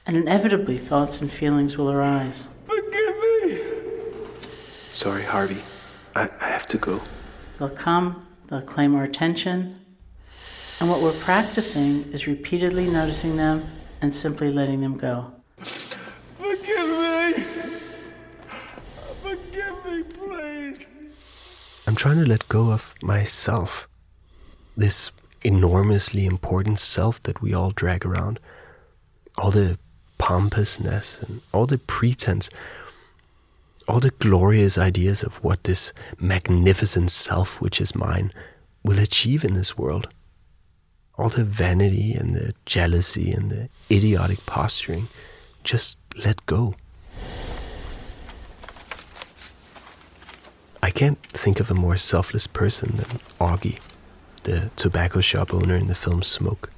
And 0.05 0.19
inevitably, 0.19 0.77
thoughts 0.77 1.23
and 1.23 1.33
feelings 1.33 1.79
will 1.79 1.91
arise. 1.91 2.47
Forgive 2.67 3.17
me. 3.17 3.59
Sorry, 4.93 5.23
Harvey. 5.23 5.63
I, 6.15 6.29
I 6.41 6.49
have 6.49 6.67
to 6.67 6.77
go. 6.77 7.01
They'll 7.59 7.71
come, 7.71 8.24
they'll 8.49 8.61
claim 8.61 8.95
our 8.95 9.05
attention, 9.05 9.79
and 10.81 10.91
what 10.91 11.01
we're 11.01 11.13
practicing 11.13 12.11
is 12.13 12.27
repeatedly 12.27 12.87
noticing 12.87 13.37
them 13.37 13.65
and 14.01 14.15
simply 14.15 14.51
letting 14.51 14.81
them 14.81 14.97
go. 14.97 15.33
Forgive 16.39 16.89
me. 16.89 17.33
Forgive 19.23 19.85
me, 19.87 20.03
please. 20.03 20.87
I'm 21.87 21.97
trying 21.97 22.19
to 22.19 22.27
let 22.27 22.49
go 22.49 22.71
of 22.71 22.95
myself. 23.03 23.89
This 24.77 25.11
enormously 25.43 26.27
important 26.27 26.79
self 26.79 27.23
that 27.23 27.41
we 27.41 27.55
all 27.55 27.71
drag 27.71 28.05
around. 28.05 28.41
All 29.39 29.51
the 29.51 29.79
pompousness 30.19 31.21
and 31.23 31.41
all 31.53 31.67
the 31.67 31.79
pretense, 31.79 32.51
all 33.87 34.01
the 34.01 34.11
glorious 34.11 34.79
ideas 34.79 35.23
of 35.23 35.43
what 35.45 35.65
this 35.65 35.93
magnificent 36.19 37.11
self 37.11 37.61
which 37.61 37.81
is 37.81 37.95
mine 37.95 38.33
will 38.83 38.99
achieve 38.99 39.45
in 39.45 39.55
this 39.55 39.77
world. 39.77 40.09
All 41.17 41.29
the 41.29 41.45
vanity 41.45 42.13
and 42.13 42.35
the 42.35 42.55
jealousy 42.67 43.31
and 43.31 43.51
the 43.51 43.69
idiotic 43.91 44.45
posturing, 44.47 45.09
just 45.63 45.97
let 46.25 46.45
go. 46.47 46.75
I 50.83 50.91
can't 50.91 51.19
think 51.23 51.61
of 51.61 51.71
a 51.71 51.75
more 51.75 51.97
selfless 51.97 52.47
person 52.47 52.97
than 52.97 53.07
Augie, 53.41 53.81
the 54.43 54.71
tobacco 54.77 55.21
shop 55.21 55.55
owner 55.55 55.77
in 55.77 55.87
the 55.87 55.95
film 55.95 56.23
Smoke. 56.23 56.71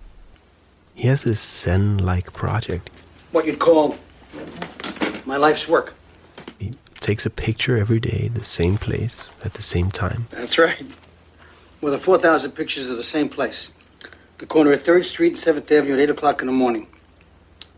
He 0.95 1.09
has 1.09 1.25
this 1.25 1.41
Zen 1.41 1.99
like 1.99 2.33
project. 2.33 2.91
What 3.33 3.47
you'd 3.47 3.59
call 3.59 3.99
my 5.25 5.37
life's 5.37 5.67
work. 5.67 5.96
Takes 7.01 7.27
a 7.27 7.31
picture 7.31 7.77
every 7.77 8.01
day, 8.01 8.29
the 8.33 8.45
same 8.45 8.79
place, 8.79 9.29
at 9.45 9.55
the 9.55 9.63
same 9.63 9.91
time. 9.91 10.27
That's 10.31 10.59
right. 10.59 10.85
Well, 11.81 11.93
the 11.93 11.99
4,000 11.99 12.53
pictures 12.53 12.91
of 12.91 12.97
the 12.97 13.05
same 13.05 13.29
place. 13.29 13.75
The 14.39 14.47
corner 14.47 14.73
of 14.73 14.83
3rd 14.83 15.05
Street 15.05 15.47
and 15.47 15.57
7th 15.57 15.71
Avenue 15.71 15.95
at 15.95 16.01
8 16.01 16.11
o'clock 16.11 16.41
in 16.41 16.47
the 16.47 16.53
morning. 16.53 16.89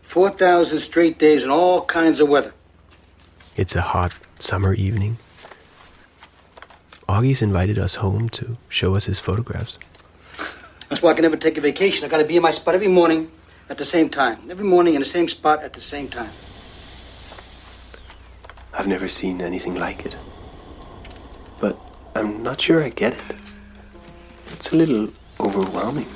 4,000 0.01 0.79
straight 0.79 1.19
days 1.19 1.43
in 1.43 1.51
all 1.51 1.85
kinds 1.85 2.19
of 2.19 2.27
weather. 2.27 2.53
It's 3.55 3.75
a 3.75 3.81
hot 3.81 4.13
summer 4.39 4.73
evening. 4.73 5.17
Augie's 7.07 7.41
invited 7.41 7.77
us 7.77 7.95
home 7.95 8.29
to 8.29 8.57
show 8.69 8.95
us 8.95 9.05
his 9.05 9.19
photographs. 9.19 9.77
That's 10.89 11.01
why 11.01 11.11
I 11.11 11.13
can 11.13 11.23
never 11.23 11.37
take 11.37 11.57
a 11.57 11.61
vacation. 11.61 12.05
I 12.05 12.07
gotta 12.07 12.25
be 12.25 12.35
in 12.35 12.41
my 12.41 12.51
spot 12.51 12.75
every 12.75 12.87
morning 12.87 13.31
at 13.69 13.77
the 13.77 13.85
same 13.85 14.09
time. 14.09 14.39
Every 14.49 14.65
morning 14.65 14.95
in 14.95 14.99
the 14.99 15.05
same 15.05 15.27
spot 15.27 15.63
at 15.63 15.73
the 15.73 15.79
same 15.79 16.07
time. 16.07 16.31
I've 18.79 18.87
never 18.87 19.09
seen 19.09 19.41
anything 19.41 19.75
like 19.75 20.05
it. 20.05 20.15
But 21.59 21.77
I'm 22.15 22.41
not 22.41 22.61
sure 22.61 22.81
I 22.81 22.87
get 22.87 23.11
it. 23.11 23.35
It's 24.53 24.71
a 24.71 24.77
little 24.77 25.09
overwhelming. 25.37 26.07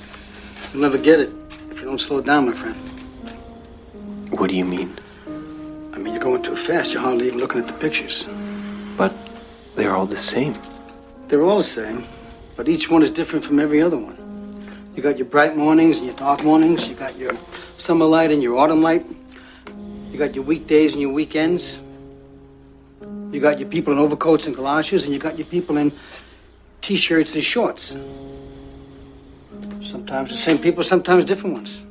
You'll 0.72 0.84
never 0.84 0.98
get 0.98 1.20
it 1.20 1.30
if 1.72 1.82
you 1.82 1.84
don't 1.84 2.00
slow 2.00 2.22
down, 2.22 2.46
my 2.46 2.54
friend. 2.54 2.78
What 4.40 4.50
do 4.50 4.56
you 4.56 4.64
mean? 4.64 4.98
I 5.94 5.98
mean, 5.98 6.14
you're 6.14 6.24
going 6.24 6.42
too 6.42 6.56
fast. 6.56 6.94
You're 6.94 7.02
hardly 7.02 7.28
even 7.28 7.40
looking 7.40 7.60
at 7.60 7.68
the 7.68 7.74
pictures. 7.74 8.26
But 8.96 9.14
they're 9.76 9.94
all 9.94 10.06
the 10.06 10.16
same. 10.16 10.54
They're 11.28 11.44
all 11.44 11.58
the 11.58 11.64
same, 11.64 12.06
but 12.56 12.70
each 12.70 12.90
one 12.90 13.04
is 13.04 13.12
different 13.12 13.44
from 13.44 13.60
every 13.60 13.82
other 13.82 13.98
one. 13.98 14.16
You 14.96 15.04
got 15.04 15.18
your 15.18 15.28
bright 15.28 15.58
mornings 15.58 15.98
and 15.98 16.08
your 16.08 16.16
dark 16.16 16.46
mornings. 16.46 16.88
You 16.88 16.96
got 16.96 17.18
your 17.18 17.34
summer 17.76 18.06
light 18.06 18.32
and 18.32 18.42
your 18.42 18.58
autumn 18.58 18.82
light. 18.82 19.06
You 20.14 20.18
got 20.18 20.34
your 20.34 20.46
weekdays 20.46 20.94
and 20.94 21.02
your 21.02 21.12
weekends. 21.12 21.82
You 23.34 23.40
got 23.40 23.60
your 23.60 23.68
people 23.68 23.92
in 23.94 24.00
overcoats 24.00 24.46
and 24.46 24.56
galoshes, 24.56 25.06
and 25.06 25.12
you 25.12 25.18
got 25.18 25.40
your 25.40 25.48
people 25.48 25.78
in 25.78 25.92
t-shirts 26.82 27.34
and 27.34 27.44
shorts. 27.44 27.98
Sometimes 29.82 30.30
the 30.30 30.36
same 30.36 30.60
people, 30.60 30.84
sometimes 30.84 31.26
different 31.26 31.56
ones. 31.56 31.82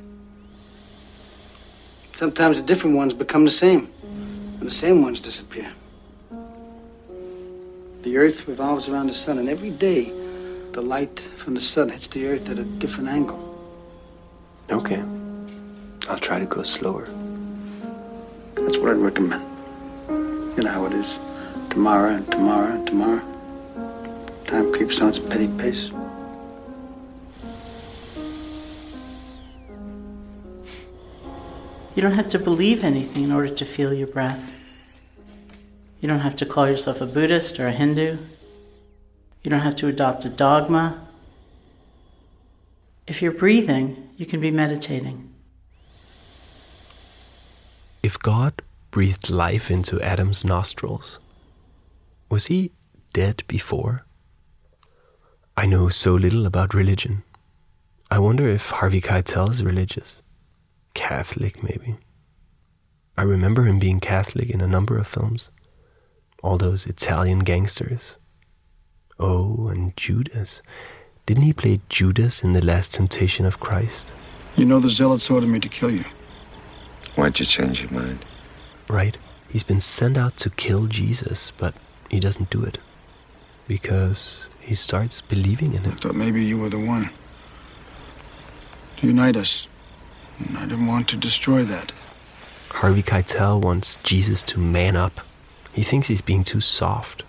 Sometimes 2.13 2.61
the 2.61 2.63
different 2.63 2.95
ones 2.95 3.13
become 3.13 3.43
the 3.43 3.51
same, 3.51 3.91
and 4.59 4.61
the 4.61 4.71
same 4.71 5.01
ones 5.01 5.19
disappear. 5.19 5.69
The 8.03 8.17
earth 8.17 8.47
revolves 8.47 8.87
around 8.87 9.07
the 9.07 9.13
sun, 9.13 9.37
and 9.37 9.49
every 9.49 9.71
day 9.71 10.13
the 10.71 10.81
light 10.81 11.19
from 11.19 11.55
the 11.55 11.61
sun 11.61 11.89
hits 11.89 12.07
the 12.07 12.25
earth 12.25 12.49
at 12.49 12.57
a 12.57 12.63
different 12.63 13.09
angle. 13.09 13.39
Okay. 14.69 15.03
I'll 16.07 16.19
try 16.19 16.39
to 16.39 16.45
go 16.45 16.63
slower. 16.63 17.05
That's 18.55 18.77
what 18.77 18.91
I'd 18.91 18.97
recommend. 18.97 19.43
You 20.55 20.63
know 20.63 20.71
how 20.71 20.85
it 20.85 20.93
is. 20.93 21.19
Tomorrow 21.73 22.11
and 22.17 22.31
tomorrow 22.31 22.71
and 22.71 22.85
tomorrow. 22.85 23.25
Time 24.45 24.71
creeps 24.71 25.01
on 25.01 25.09
its 25.09 25.17
petty 25.17 25.47
pace. 25.57 25.91
You 31.95 32.01
don't 32.03 32.11
have 32.11 32.29
to 32.29 32.37
believe 32.37 32.83
anything 32.83 33.23
in 33.23 33.31
order 33.31 33.49
to 33.49 33.65
feel 33.65 33.91
your 33.91 34.05
breath. 34.05 34.51
You 35.99 36.07
don't 36.07 36.19
have 36.19 36.35
to 36.35 36.45
call 36.45 36.69
yourself 36.69 37.01
a 37.01 37.07
Buddhist 37.07 37.59
or 37.59 37.65
a 37.65 37.71
Hindu. 37.71 38.19
You 39.43 39.49
don't 39.49 39.61
have 39.61 39.75
to 39.77 39.87
adopt 39.87 40.25
a 40.25 40.29
dogma. 40.29 41.07
If 43.07 43.19
you're 43.19 43.31
breathing, 43.31 44.09
you 44.15 44.27
can 44.27 44.39
be 44.39 44.51
meditating. 44.51 45.33
If 48.03 48.19
God 48.19 48.61
breathed 48.91 49.31
life 49.31 49.71
into 49.71 49.99
Adam's 50.01 50.45
nostrils, 50.45 51.17
was 52.33 52.47
he 52.47 52.71
dead 53.13 53.43
before? 53.47 54.07
I 55.55 55.67
know 55.67 55.87
so 55.89 56.15
little 56.15 56.47
about 56.47 56.73
religion. 56.73 57.21
I 58.09 58.17
wonder 58.17 58.49
if 58.49 58.71
Harvey 58.71 59.01
Keitel 59.01 59.51
is 59.51 59.63
religious. 59.63 60.23
Catholic, 60.95 61.61
maybe. 61.61 61.97
I 63.15 63.21
remember 63.21 63.65
him 63.65 63.77
being 63.77 63.99
Catholic 63.99 64.49
in 64.49 64.61
a 64.61 64.67
number 64.67 64.97
of 64.97 65.05
films. 65.05 65.51
All 66.41 66.57
those 66.57 66.87
Italian 66.87 67.41
gangsters. 67.41 68.17
Oh, 69.19 69.67
and 69.67 69.95
Judas. 69.95 70.63
Didn't 71.27 71.43
he 71.43 71.53
play 71.53 71.81
Judas 71.87 72.43
in 72.43 72.53
The 72.53 72.65
Last 72.65 72.95
Temptation 72.95 73.45
of 73.45 73.59
Christ? 73.59 74.11
You 74.55 74.65
know 74.65 74.79
the 74.79 74.89
zealots 74.89 75.29
ordered 75.29 75.49
me 75.49 75.59
to 75.59 75.69
kill 75.69 75.91
you. 75.91 76.05
Why'd 77.13 77.37
you 77.37 77.45
change 77.45 77.81
your 77.81 77.91
mind? 77.91 78.25
Right. 78.89 79.19
He's 79.49 79.61
been 79.61 79.81
sent 79.81 80.17
out 80.17 80.35
to 80.37 80.49
kill 80.49 80.87
Jesus, 80.87 81.51
but 81.51 81.75
he 82.09 82.19
doesn't 82.19 82.49
do 82.49 82.63
it. 82.63 82.77
Because 83.67 84.47
he 84.59 84.75
starts 84.75 85.21
believing 85.21 85.73
in 85.73 85.85
it. 85.85 85.93
I 85.93 85.95
thought 85.95 86.15
maybe 86.15 86.43
you 86.43 86.57
were 86.57 86.69
the 86.69 86.79
one. 86.79 87.09
To 88.97 89.07
unite 89.07 89.35
us. 89.35 89.67
And 90.39 90.57
I 90.57 90.65
didn't 90.65 90.87
want 90.87 91.07
to 91.09 91.15
destroy 91.15 91.63
that. 91.65 91.91
Harvey 92.69 93.03
Keitel 93.03 93.61
wants 93.61 93.97
Jesus 94.03 94.43
to 94.43 94.59
man 94.59 94.95
up. 94.95 95.21
He 95.73 95.83
thinks 95.83 96.07
he's 96.07 96.21
being 96.21 96.43
too 96.43 96.61
soft. 96.61 97.23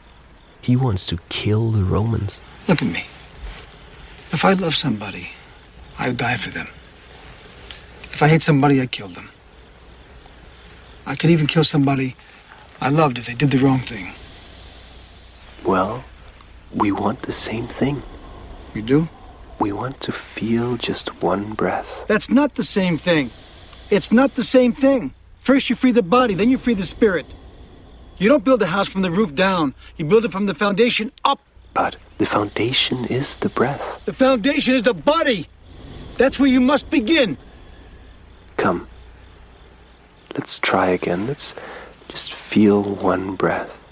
He 0.60 0.76
wants 0.76 1.06
to 1.06 1.18
kill 1.28 1.70
the 1.70 1.84
Romans. 1.84 2.40
Look 2.66 2.82
at 2.82 2.88
me. 2.88 3.04
If 4.32 4.44
I 4.44 4.54
love 4.54 4.76
somebody, 4.76 5.30
I 5.98 6.08
would 6.08 6.16
die 6.16 6.36
for 6.36 6.50
them. 6.50 6.68
If 8.12 8.22
I 8.22 8.28
hate 8.28 8.42
somebody, 8.42 8.80
I 8.80 8.86
kill 8.86 9.08
them. 9.08 9.30
I 11.06 11.14
could 11.14 11.30
even 11.30 11.46
kill 11.46 11.64
somebody 11.64 12.16
I 12.80 12.88
loved 12.88 13.18
if 13.18 13.26
they 13.26 13.34
did 13.34 13.50
the 13.50 13.58
wrong 13.58 13.80
thing. 13.80 14.12
Well, 15.64 16.04
we 16.74 16.92
want 16.92 17.22
the 17.22 17.32
same 17.32 17.66
thing. 17.66 18.02
You 18.74 18.82
do? 18.82 19.08
We 19.58 19.72
want 19.72 20.00
to 20.02 20.12
feel 20.12 20.76
just 20.76 21.22
one 21.22 21.54
breath. 21.54 22.04
That's 22.06 22.28
not 22.28 22.56
the 22.56 22.62
same 22.62 22.98
thing. 22.98 23.30
It's 23.90 24.12
not 24.12 24.34
the 24.34 24.44
same 24.44 24.72
thing. 24.72 25.14
First 25.40 25.70
you 25.70 25.76
free 25.76 25.92
the 25.92 26.02
body, 26.02 26.34
then 26.34 26.50
you 26.50 26.58
free 26.58 26.74
the 26.74 26.84
spirit. 26.84 27.26
You 28.18 28.28
don't 28.28 28.44
build 28.44 28.62
a 28.62 28.66
house 28.66 28.88
from 28.88 29.02
the 29.02 29.10
roof 29.10 29.34
down. 29.34 29.74
You 29.96 30.04
build 30.04 30.24
it 30.24 30.32
from 30.32 30.46
the 30.46 30.54
foundation 30.54 31.12
up. 31.24 31.40
But 31.72 31.96
the 32.18 32.26
foundation 32.26 33.04
is 33.06 33.36
the 33.36 33.48
breath. 33.48 34.04
The 34.04 34.12
foundation 34.12 34.74
is 34.74 34.82
the 34.82 34.94
body. 34.94 35.48
That's 36.16 36.38
where 36.38 36.48
you 36.48 36.60
must 36.60 36.90
begin. 36.90 37.36
Come. 38.56 38.86
Let's 40.34 40.58
try 40.58 40.88
again. 40.88 41.26
Let's 41.26 41.54
just 42.08 42.32
feel 42.32 42.82
one 42.82 43.34
breath. 43.34 43.83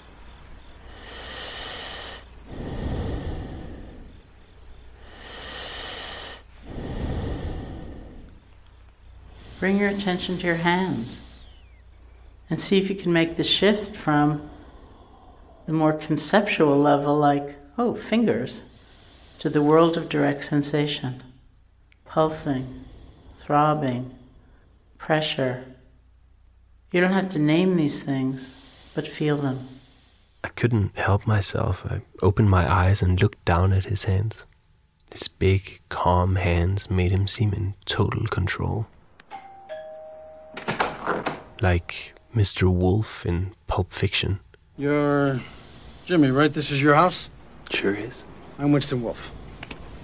Bring 9.63 9.79
your 9.79 9.87
attention 9.87 10.37
to 10.39 10.45
your 10.45 10.57
hands 10.57 11.21
and 12.49 12.59
see 12.59 12.79
if 12.79 12.89
you 12.89 12.97
can 12.97 13.13
make 13.13 13.37
the 13.37 13.45
shift 13.45 13.95
from 13.95 14.49
the 15.67 15.71
more 15.71 15.93
conceptual 15.93 16.77
level, 16.77 17.17
like, 17.17 17.55
oh, 17.77 17.95
fingers, 17.95 18.63
to 19.39 19.49
the 19.49 19.61
world 19.61 19.95
of 19.95 20.09
direct 20.09 20.43
sensation 20.43 21.23
pulsing, 22.03 22.83
throbbing, 23.37 24.13
pressure. 24.97 25.63
You 26.91 26.99
don't 26.99 27.13
have 27.13 27.29
to 27.29 27.39
name 27.39 27.77
these 27.77 28.03
things, 28.03 28.53
but 28.93 29.07
feel 29.07 29.37
them. 29.37 29.65
I 30.43 30.49
couldn't 30.49 30.97
help 30.97 31.25
myself. 31.25 31.85
I 31.85 32.01
opened 32.21 32.49
my 32.49 32.69
eyes 32.69 33.01
and 33.01 33.21
looked 33.21 33.45
down 33.45 33.71
at 33.71 33.85
his 33.85 34.03
hands. 34.03 34.45
His 35.09 35.29
big, 35.29 35.79
calm 35.87 36.35
hands 36.35 36.89
made 36.89 37.13
him 37.13 37.29
seem 37.29 37.53
in 37.53 37.75
total 37.85 38.27
control. 38.27 38.87
Like 41.63 42.13
Mr. 42.35 42.69
Wolf 42.69 43.25
in 43.25 43.53
Pulp 43.67 43.93
Fiction. 43.93 44.41
You're 44.77 45.39
Jimmy, 46.03 46.29
right? 46.29 46.53
This 46.53 46.71
is 46.71 46.81
your 46.81 46.93
house? 46.93 47.29
Sure 47.71 47.95
is. 47.95 48.25
I'm 48.59 48.73
Winston 48.73 49.01
Wolf. 49.01 49.31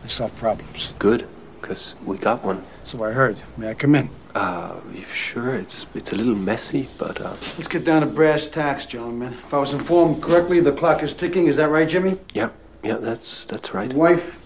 I 0.05 0.07
solve 0.07 0.33
problems. 0.37 0.93
Good, 0.99 1.27
because 1.59 1.95
we 2.05 2.17
got 2.17 2.45
one. 2.45 2.63
So 2.85 3.03
I 3.03 3.11
heard. 3.11 3.41
May 3.57 3.71
I 3.71 3.73
come 3.73 3.95
in? 3.95 4.09
Uh, 4.33 4.79
you 4.93 5.03
sure? 5.13 5.53
It's 5.53 5.85
it's 5.93 6.13
a 6.13 6.15
little 6.15 6.33
messy, 6.33 6.87
but 6.97 7.19
uh, 7.19 7.35
Let's 7.57 7.67
get 7.67 7.83
down 7.83 8.03
to 8.03 8.07
brass 8.07 8.47
tacks, 8.47 8.85
gentlemen. 8.85 9.33
If 9.33 9.53
I 9.53 9.57
was 9.57 9.73
informed 9.73 10.23
correctly, 10.23 10.61
the 10.61 10.71
clock 10.71 11.03
is 11.03 11.11
ticking. 11.11 11.47
Is 11.47 11.57
that 11.57 11.67
right, 11.67 11.89
Jimmy? 11.89 12.17
yeah, 12.33 12.51
yeah, 12.85 12.95
that's 12.95 13.43
that's 13.43 13.73
right. 13.73 13.91
Your 13.91 13.99
wife, 13.99 14.39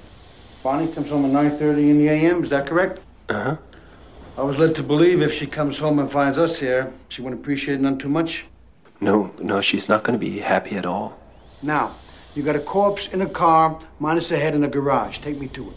Bonnie, 0.63 0.91
comes 0.91 1.11
home 1.11 1.25
at 1.25 1.59
9.30 1.59 1.91
in 1.91 1.97
the 1.99 2.07
a.m. 2.07 2.41
Is 2.41 2.49
that 2.49 2.65
correct? 2.65 3.01
Uh 3.29 3.43
huh. 3.43 3.57
I 4.37 4.41
was 4.41 4.57
led 4.57 4.75
to 4.75 4.83
believe 4.83 5.21
if 5.21 5.33
she 5.33 5.45
comes 5.45 5.77
home 5.77 5.99
and 5.99 6.11
finds 6.11 6.37
us 6.37 6.59
here, 6.59 6.91
she 7.09 7.21
wouldn't 7.21 7.41
appreciate 7.41 7.75
it 7.75 7.81
none 7.81 7.97
too 7.97 8.09
much. 8.09 8.45
No, 8.99 9.31
no, 9.39 9.61
she's 9.61 9.87
not 9.87 10.03
going 10.03 10.19
to 10.19 10.25
be 10.25 10.39
happy 10.39 10.75
at 10.75 10.85
all. 10.85 11.19
Now, 11.61 11.91
you 12.35 12.41
got 12.41 12.55
a 12.55 12.59
corpse 12.59 13.07
in 13.09 13.21
a 13.21 13.29
car, 13.29 13.79
minus 13.99 14.31
a 14.31 14.37
head 14.37 14.55
in 14.55 14.63
a 14.63 14.67
garage. 14.67 15.19
Take 15.19 15.39
me 15.39 15.47
to 15.49 15.69
it. 15.69 15.75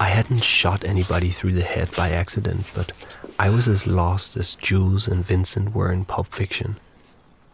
I 0.00 0.10
hadn't 0.10 0.44
shot 0.44 0.84
anybody 0.84 1.30
through 1.30 1.54
the 1.54 1.62
head 1.62 1.88
by 1.96 2.10
accident, 2.10 2.66
but 2.72 2.92
I 3.36 3.50
was 3.50 3.66
as 3.66 3.86
lost 3.86 4.36
as 4.36 4.54
Jules 4.54 5.08
and 5.08 5.24
Vincent 5.24 5.74
were 5.74 5.90
in 5.92 6.04
Pulp 6.04 6.28
Fiction. 6.32 6.76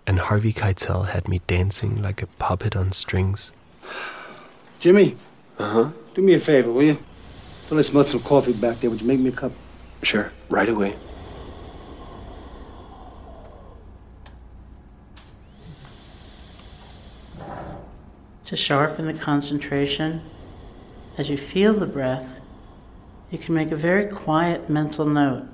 And 0.06 0.18
Harvey 0.18 0.52
Keitel 0.52 1.08
had 1.08 1.26
me 1.26 1.40
dancing 1.46 2.02
like 2.02 2.20
a 2.20 2.26
puppet 2.26 2.76
on 2.76 2.92
strings. 2.92 3.50
Jimmy, 4.78 5.16
Uh 5.58 5.68
huh. 5.70 5.90
do 6.14 6.20
me 6.20 6.34
a 6.34 6.40
favor, 6.40 6.70
will 6.70 6.82
you? 6.82 6.98
Fill 7.74 7.80
us 7.80 7.92
mud 7.92 8.06
some 8.06 8.20
coffee 8.20 8.52
back 8.52 8.78
there. 8.78 8.88
Would 8.88 9.00
you 9.00 9.06
make 9.08 9.18
me 9.18 9.30
a 9.30 9.32
cup? 9.32 9.50
Sure, 10.04 10.30
right 10.48 10.68
away. 10.68 10.94
To 18.44 18.54
sharpen 18.54 19.06
the 19.06 19.12
concentration, 19.12 20.22
as 21.18 21.28
you 21.28 21.36
feel 21.36 21.74
the 21.74 21.84
breath, 21.84 22.40
you 23.32 23.38
can 23.38 23.56
make 23.56 23.72
a 23.72 23.76
very 23.76 24.06
quiet 24.06 24.70
mental 24.70 25.04
note, 25.04 25.48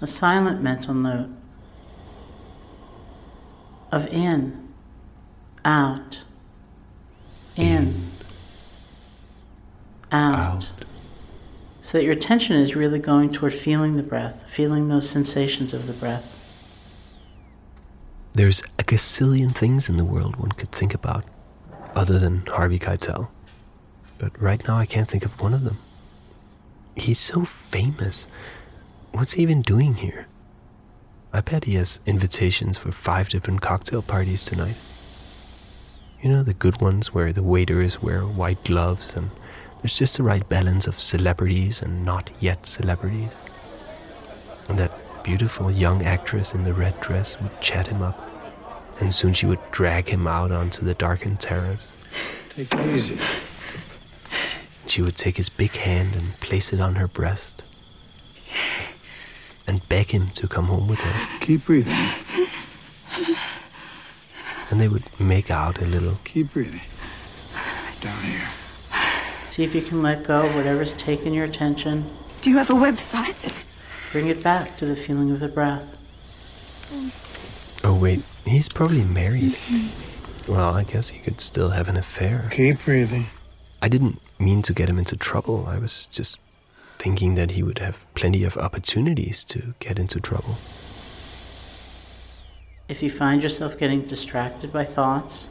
a 0.00 0.06
silent 0.06 0.62
mental 0.62 0.94
note 0.94 1.28
of 3.92 4.06
in, 4.06 4.72
out, 5.62 6.20
in, 7.54 8.09
out. 10.12 10.68
So 11.82 11.98
that 11.98 12.04
your 12.04 12.12
attention 12.12 12.56
is 12.56 12.76
really 12.76 12.98
going 12.98 13.32
toward 13.32 13.54
feeling 13.54 13.96
the 13.96 14.02
breath, 14.02 14.44
feeling 14.46 14.88
those 14.88 15.08
sensations 15.08 15.72
of 15.72 15.86
the 15.86 15.92
breath. 15.92 16.36
There's 18.32 18.62
a 18.78 18.84
gazillion 18.84 19.54
things 19.54 19.88
in 19.88 19.96
the 19.96 20.04
world 20.04 20.36
one 20.36 20.52
could 20.52 20.70
think 20.70 20.94
about, 20.94 21.24
other 21.94 22.18
than 22.18 22.46
Harvey 22.46 22.78
Keitel. 22.78 23.28
But 24.18 24.40
right 24.40 24.66
now 24.68 24.76
I 24.76 24.86
can't 24.86 25.08
think 25.08 25.24
of 25.24 25.40
one 25.40 25.54
of 25.54 25.64
them. 25.64 25.78
He's 26.94 27.18
so 27.18 27.44
famous. 27.44 28.28
What's 29.12 29.32
he 29.32 29.42
even 29.42 29.62
doing 29.62 29.94
here? 29.94 30.26
I 31.32 31.40
bet 31.40 31.64
he 31.64 31.74
has 31.74 32.00
invitations 32.06 32.76
for 32.76 32.92
five 32.92 33.28
different 33.28 33.62
cocktail 33.62 34.02
parties 34.02 34.44
tonight. 34.44 34.76
You 36.22 36.30
know, 36.30 36.42
the 36.42 36.54
good 36.54 36.80
ones 36.80 37.14
where 37.14 37.32
the 37.32 37.42
waiters 37.42 38.02
wear 38.02 38.22
white 38.22 38.62
gloves 38.64 39.16
and 39.16 39.30
there's 39.82 39.96
just 39.96 40.16
the 40.16 40.22
right 40.22 40.46
balance 40.48 40.86
of 40.86 41.00
celebrities 41.00 41.80
and 41.80 42.04
not 42.04 42.30
yet 42.38 42.66
celebrities. 42.66 43.32
And 44.68 44.78
that 44.78 44.92
beautiful 45.22 45.70
young 45.70 46.02
actress 46.02 46.54
in 46.54 46.64
the 46.64 46.74
red 46.74 47.00
dress 47.00 47.40
would 47.40 47.60
chat 47.60 47.86
him 47.86 48.02
up, 48.02 48.20
and 49.00 49.12
soon 49.14 49.32
she 49.32 49.46
would 49.46 49.60
drag 49.70 50.08
him 50.08 50.26
out 50.26 50.52
onto 50.52 50.84
the 50.84 50.94
darkened 50.94 51.40
terrace. 51.40 51.90
Take 52.54 52.72
it 52.74 52.96
easy. 52.96 53.18
She 54.86 55.02
would 55.02 55.16
take 55.16 55.36
his 55.36 55.48
big 55.48 55.72
hand 55.72 56.14
and 56.14 56.38
place 56.40 56.72
it 56.72 56.80
on 56.80 56.96
her 56.96 57.06
breast 57.06 57.64
and 59.66 59.88
beg 59.88 60.10
him 60.10 60.30
to 60.30 60.48
come 60.48 60.66
home 60.66 60.88
with 60.88 60.98
her. 60.98 61.38
Keep 61.40 61.66
breathing. 61.66 61.96
And 64.70 64.80
they 64.80 64.88
would 64.88 65.04
make 65.20 65.50
out 65.50 65.80
a 65.80 65.86
little. 65.86 66.18
Keep 66.24 66.52
breathing. 66.52 66.80
Down 68.00 68.22
here. 68.22 68.48
See 69.50 69.64
if 69.64 69.74
you 69.74 69.82
can 69.82 70.00
let 70.00 70.22
go 70.22 70.46
of 70.46 70.54
whatever's 70.54 70.92
taken 70.92 71.34
your 71.34 71.44
attention. 71.44 72.08
Do 72.40 72.50
you 72.50 72.58
have 72.58 72.70
a 72.70 72.74
website? 72.74 73.52
Bring 74.12 74.28
it 74.28 74.44
back 74.44 74.76
to 74.76 74.86
the 74.86 74.94
feeling 74.94 75.32
of 75.32 75.40
the 75.40 75.48
breath. 75.48 75.96
Oh, 77.82 77.98
wait, 78.00 78.22
he's 78.44 78.68
probably 78.68 79.02
married. 79.02 79.58
Well, 80.46 80.72
I 80.72 80.84
guess 80.84 81.08
he 81.08 81.18
could 81.18 81.40
still 81.40 81.70
have 81.70 81.88
an 81.88 81.96
affair. 81.96 82.48
Keep 82.52 82.84
breathing. 82.84 83.26
I 83.82 83.88
didn't 83.88 84.20
mean 84.38 84.62
to 84.62 84.72
get 84.72 84.88
him 84.88 84.98
into 84.98 85.16
trouble. 85.16 85.66
I 85.66 85.80
was 85.80 86.06
just 86.06 86.38
thinking 86.98 87.34
that 87.34 87.50
he 87.50 87.64
would 87.64 87.80
have 87.80 87.98
plenty 88.14 88.44
of 88.44 88.56
opportunities 88.56 89.42
to 89.44 89.74
get 89.80 89.98
into 89.98 90.20
trouble. 90.20 90.58
If 92.88 93.02
you 93.02 93.10
find 93.10 93.42
yourself 93.42 93.76
getting 93.76 94.02
distracted 94.02 94.72
by 94.72 94.84
thoughts, 94.84 95.48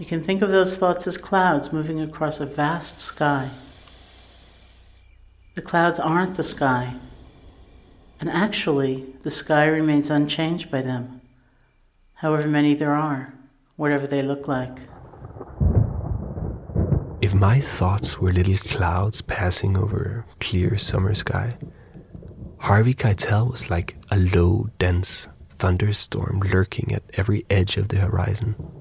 you 0.00 0.06
can 0.06 0.24
think 0.24 0.40
of 0.40 0.50
those 0.50 0.78
thoughts 0.78 1.06
as 1.06 1.18
clouds 1.18 1.74
moving 1.74 2.00
across 2.00 2.40
a 2.40 2.46
vast 2.46 2.98
sky. 2.98 3.50
The 5.54 5.60
clouds 5.60 6.00
aren't 6.00 6.38
the 6.38 6.42
sky, 6.42 6.94
and 8.18 8.30
actually, 8.30 9.04
the 9.24 9.30
sky 9.30 9.66
remains 9.66 10.08
unchanged 10.08 10.70
by 10.70 10.80
them, 10.80 11.20
however 12.14 12.48
many 12.48 12.72
there 12.72 12.94
are, 12.94 13.34
whatever 13.76 14.06
they 14.06 14.22
look 14.22 14.48
like. 14.48 14.78
If 17.20 17.34
my 17.34 17.60
thoughts 17.60 18.18
were 18.18 18.32
little 18.32 18.56
clouds 18.56 19.20
passing 19.20 19.76
over 19.76 20.24
a 20.32 20.34
clear 20.42 20.78
summer 20.78 21.12
sky, 21.12 21.58
Harvey 22.60 22.94
Keitel 22.94 23.50
was 23.50 23.68
like 23.68 23.96
a 24.10 24.16
low, 24.16 24.70
dense 24.78 25.28
thunderstorm 25.50 26.40
lurking 26.40 26.90
at 26.94 27.02
every 27.18 27.44
edge 27.50 27.76
of 27.76 27.88
the 27.88 27.98
horizon. 27.98 28.79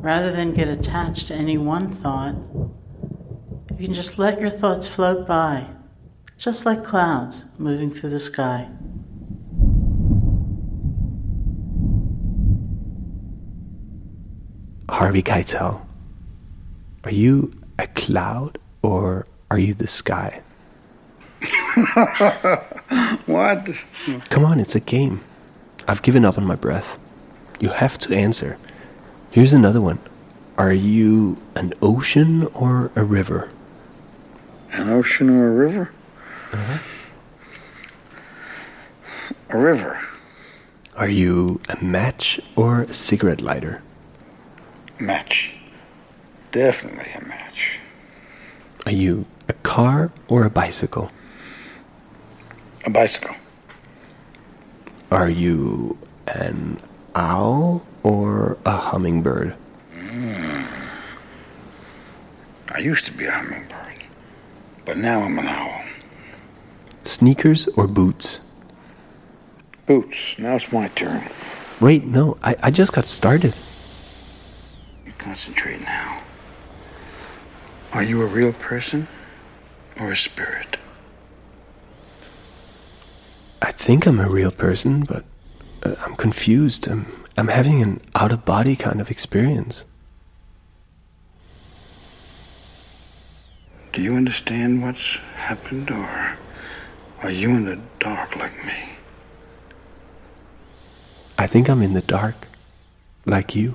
Rather 0.00 0.32
than 0.32 0.54
get 0.54 0.66
attached 0.66 1.26
to 1.26 1.34
any 1.34 1.58
one 1.58 1.86
thought, 1.90 2.34
you 3.78 3.84
can 3.84 3.92
just 3.92 4.18
let 4.18 4.40
your 4.40 4.48
thoughts 4.48 4.86
float 4.86 5.26
by, 5.26 5.66
just 6.38 6.64
like 6.64 6.82
clouds 6.82 7.44
moving 7.58 7.90
through 7.90 8.08
the 8.08 8.18
sky. 8.18 8.66
Harvey 14.88 15.22
Keitel, 15.22 15.82
are 17.04 17.10
you 17.10 17.52
a 17.78 17.86
cloud 17.88 18.58
or 18.82 19.26
are 19.50 19.58
you 19.58 19.74
the 19.74 19.86
sky? 19.86 20.40
what? 23.26 23.68
Come 24.30 24.46
on, 24.46 24.60
it's 24.60 24.74
a 24.74 24.80
game. 24.80 25.20
I've 25.86 26.00
given 26.02 26.24
up 26.24 26.38
on 26.38 26.46
my 26.46 26.54
breath. 26.54 26.98
You 27.60 27.68
have 27.68 27.98
to 27.98 28.16
answer. 28.16 28.56
Here's 29.30 29.52
another 29.52 29.80
one. 29.80 30.00
Are 30.58 30.72
you 30.72 31.36
an 31.54 31.72
ocean 31.80 32.46
or 32.46 32.90
a 32.96 33.04
river? 33.04 33.48
An 34.72 34.88
ocean 34.88 35.30
or 35.30 35.46
a 35.46 35.52
river? 35.52 35.90
Uh-huh. 36.52 36.78
A 39.50 39.58
river. 39.58 40.00
Are 40.96 41.08
you 41.08 41.60
a 41.68 41.82
match 41.82 42.40
or 42.56 42.82
a 42.82 42.92
cigarette 42.92 43.40
lighter? 43.40 43.82
Match. 44.98 45.54
Definitely 46.50 47.12
a 47.14 47.24
match. 47.24 47.78
Are 48.84 48.92
you 48.92 49.26
a 49.48 49.52
car 49.52 50.10
or 50.26 50.44
a 50.44 50.50
bicycle? 50.50 51.12
A 52.84 52.90
bicycle. 52.90 53.36
Are 55.12 55.28
you 55.28 55.96
an 56.26 56.80
owl 57.14 57.86
or 58.02 58.58
a 58.64 58.76
hummingbird? 58.76 59.54
Mm. 59.94 60.66
I 62.72 62.78
used 62.78 63.04
to 63.06 63.12
be 63.12 63.26
a 63.26 63.32
hummingbird, 63.32 64.04
but 64.84 64.96
now 64.96 65.20
I'm 65.22 65.38
an 65.38 65.46
owl. 65.46 65.82
Sneakers 67.04 67.66
or 67.68 67.86
boots? 67.86 68.40
Boots. 69.86 70.16
Now 70.38 70.56
it's 70.56 70.70
my 70.70 70.88
turn. 70.88 71.28
Wait, 71.80 72.04
no, 72.04 72.36
I, 72.42 72.56
I 72.62 72.70
just 72.70 72.92
got 72.92 73.06
started. 73.06 73.54
You 75.04 75.12
concentrate 75.18 75.80
now. 75.80 76.22
Are 77.92 78.02
you 78.02 78.22
a 78.22 78.26
real 78.26 78.52
person 78.52 79.08
or 79.98 80.12
a 80.12 80.16
spirit? 80.16 80.76
I 83.62 83.72
think 83.72 84.06
I'm 84.06 84.20
a 84.20 84.28
real 84.28 84.52
person, 84.52 85.02
but 85.02 85.24
uh, 85.82 85.96
I'm 86.04 86.14
confused. 86.16 86.86
I'm, 86.86 87.19
I'm 87.36 87.48
having 87.48 87.82
an 87.82 88.00
out 88.14 88.32
of 88.32 88.44
body 88.44 88.76
kind 88.76 89.00
of 89.00 89.10
experience. 89.10 89.84
Do 93.92 94.02
you 94.02 94.14
understand 94.14 94.82
what's 94.82 95.16
happened, 95.36 95.90
or 95.90 96.36
are 97.22 97.30
you 97.30 97.48
in 97.50 97.64
the 97.64 97.80
dark 97.98 98.36
like 98.36 98.54
me? 98.64 98.74
I 101.38 101.46
think 101.46 101.68
I'm 101.68 101.82
in 101.82 101.94
the 101.94 102.02
dark, 102.02 102.46
like 103.26 103.56
you. 103.56 103.74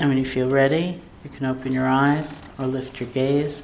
And 0.00 0.08
when 0.08 0.18
you 0.18 0.24
feel 0.24 0.48
ready, 0.50 1.00
you 1.00 1.07
can 1.38 1.46
open 1.46 1.72
your 1.72 1.86
eyes 1.86 2.36
or 2.58 2.66
lift 2.66 2.98
your 2.98 3.08
gaze. 3.10 3.62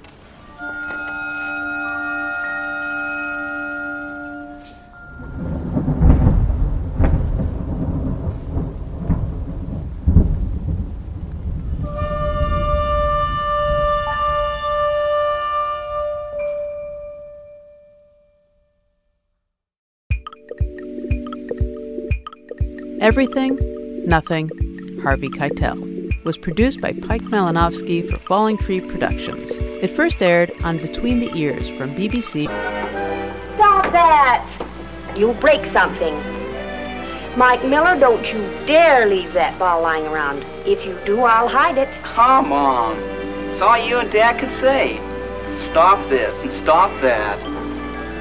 Everything, 23.00 23.58
Nothing, 24.06 24.48
Harvey 25.02 25.28
Keitel 25.28 25.93
was 26.24 26.38
produced 26.38 26.80
by 26.80 26.92
Pejk 26.92 27.20
Malinovski 27.28 28.08
for 28.08 28.18
Falling 28.18 28.56
Tree 28.56 28.80
Productions. 28.80 29.58
It 29.58 29.88
first 29.88 30.22
aired 30.22 30.52
on 30.64 30.78
Between 30.78 31.20
the 31.20 31.30
Ears 31.34 31.68
from 31.68 31.94
BBC. 31.94 32.44
Stop 33.54 33.92
that! 33.92 35.14
You'll 35.16 35.34
break 35.34 35.70
something. 35.72 36.14
Mike 37.36 37.64
Miller, 37.64 37.98
don't 37.98 38.24
you 38.26 38.38
dare 38.66 39.06
leave 39.06 39.32
that 39.34 39.58
ball 39.58 39.82
lying 39.82 40.06
around. 40.06 40.44
If 40.66 40.86
you 40.86 40.98
do, 41.04 41.20
I'll 41.20 41.48
hide 41.48 41.76
it. 41.76 41.88
Come 42.02 42.52
on. 42.52 42.96
It's 43.50 43.60
all 43.60 43.78
you 43.78 43.98
and 43.98 44.10
Dad 44.10 44.40
can 44.40 44.50
say. 44.60 44.96
Stop 45.70 46.08
this 46.08 46.34
and 46.42 46.50
stop 46.62 46.90
that. 47.02 47.38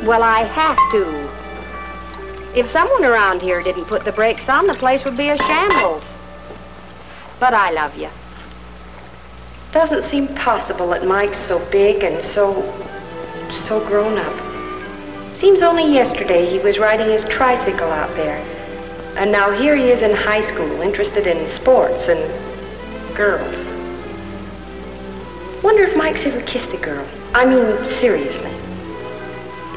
Well, 0.06 0.24
I 0.24 0.44
have 0.44 0.78
to. 0.92 2.60
If 2.60 2.70
someone 2.72 3.06
around 3.06 3.42
here 3.42 3.64
didn't 3.64 3.86
put 3.86 4.04
the 4.04 4.12
brakes 4.12 4.50
on, 4.50 4.68
the 4.68 4.76
place 4.76 5.06
would 5.06 5.18
be 5.18 5.30
a 5.30 5.38
shambles. 5.38 6.04
But 7.44 7.54
I 7.54 7.72
love 7.72 7.98
you. 7.98 8.08
Doesn't 9.74 10.10
seem 10.10 10.30
possible 10.30 10.88
that 10.92 11.06
Mike's 11.06 11.46
so 11.46 11.60
big 11.74 12.02
and 12.02 12.24
so. 12.34 12.64
so 13.68 13.86
grown 13.86 14.18
up. 14.18 15.40
Seems 15.42 15.62
only 15.62 15.92
yesterday 15.92 16.50
he 16.50 16.60
was 16.60 16.80
riding 16.80 17.10
his 17.12 17.26
tricycle 17.26 17.92
out 17.92 18.16
there. 18.16 18.38
And 19.18 19.30
now 19.30 19.52
here 19.52 19.76
he 19.76 19.92
is 19.92 20.02
in 20.02 20.16
high 20.16 20.50
school, 20.54 20.82
interested 20.82 21.28
in 21.28 21.54
sports 21.60 22.08
and 22.08 22.24
girls. 23.14 23.60
Wonder 25.62 25.84
if 25.84 25.98
Mike's 25.98 26.26
ever 26.26 26.40
kissed 26.44 26.74
a 26.74 26.78
girl. 26.78 27.06
I 27.34 27.44
mean, 27.44 27.76
seriously. 28.00 28.52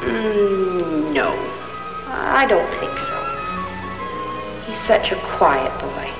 Mm, 0.07 1.13
no, 1.13 1.35
I 2.07 2.45
don't 2.47 2.71
think 2.79 2.97
so. 3.09 4.71
He's 4.71 4.87
such 4.87 5.11
a 5.11 5.19
quiet 5.35 5.73
boy. 5.81 6.16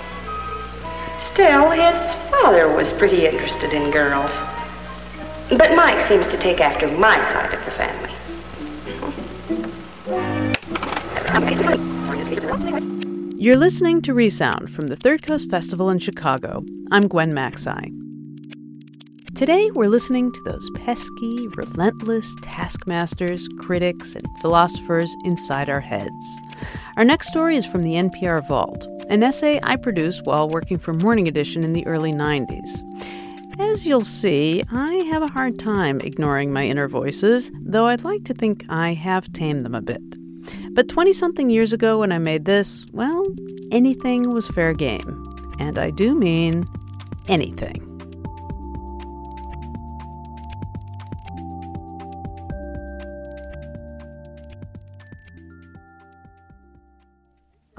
Still, 1.37 1.69
his 1.69 1.93
father 2.31 2.67
was 2.75 2.91
pretty 2.93 3.27
interested 3.27 3.71
in 3.71 3.91
girls. 3.91 4.31
But 5.49 5.75
Mike 5.75 6.09
seems 6.09 6.25
to 6.29 6.37
take 6.39 6.59
after 6.59 6.87
my 6.97 7.15
side 7.15 7.53
of 7.53 7.63
the 7.63 7.71
family. 7.73 8.11
You're 13.39 13.55
listening 13.55 14.01
to 14.01 14.15
Resound 14.15 14.71
from 14.71 14.87
the 14.87 14.95
Third 14.95 15.21
Coast 15.21 15.51
Festival 15.51 15.91
in 15.91 15.99
Chicago. 15.99 16.65
I'm 16.89 17.07
Gwen 17.07 17.31
Macsai. 17.31 17.93
Today, 19.35 19.69
we're 19.75 19.89
listening 19.89 20.31
to 20.31 20.41
those 20.43 20.67
pesky, 20.73 21.47
relentless 21.49 22.35
taskmasters, 22.41 23.47
critics, 23.59 24.15
and 24.15 24.25
philosophers 24.41 25.15
inside 25.23 25.69
our 25.69 25.81
heads. 25.81 26.39
Our 26.97 27.05
next 27.05 27.27
story 27.27 27.57
is 27.57 27.65
from 27.67 27.83
the 27.83 27.93
NPR 27.93 28.47
Vault, 28.47 28.87
an 29.09 29.23
essay 29.23 29.59
I 29.63 29.75
produced 29.75 30.25
while 30.25 30.49
working 30.49 30.77
for 30.77 30.93
Morning 30.93 31.27
Edition 31.27 31.63
in 31.63 31.73
the 31.73 31.85
early 31.87 32.11
90s. 32.11 32.83
As 33.59 33.87
you'll 33.87 34.01
see, 34.01 34.63
I 34.71 34.95
have 35.09 35.23
a 35.23 35.27
hard 35.27 35.57
time 35.57 35.99
ignoring 36.01 36.53
my 36.53 36.65
inner 36.65 36.87
voices, 36.87 37.51
though 37.65 37.87
I'd 37.87 38.03
like 38.03 38.23
to 38.25 38.33
think 38.33 38.65
I 38.69 38.93
have 38.93 39.31
tamed 39.33 39.65
them 39.65 39.73
a 39.73 39.81
bit. 39.81 40.01
But 40.73 40.89
20 40.89 41.13
something 41.13 41.49
years 41.49 41.73
ago 41.73 41.99
when 41.99 42.11
I 42.11 42.19
made 42.19 42.45
this, 42.45 42.85
well, 42.91 43.25
anything 43.71 44.29
was 44.29 44.47
fair 44.47 44.73
game. 44.73 45.23
And 45.59 45.79
I 45.79 45.89
do 45.89 46.13
mean 46.13 46.65
anything. 47.27 47.86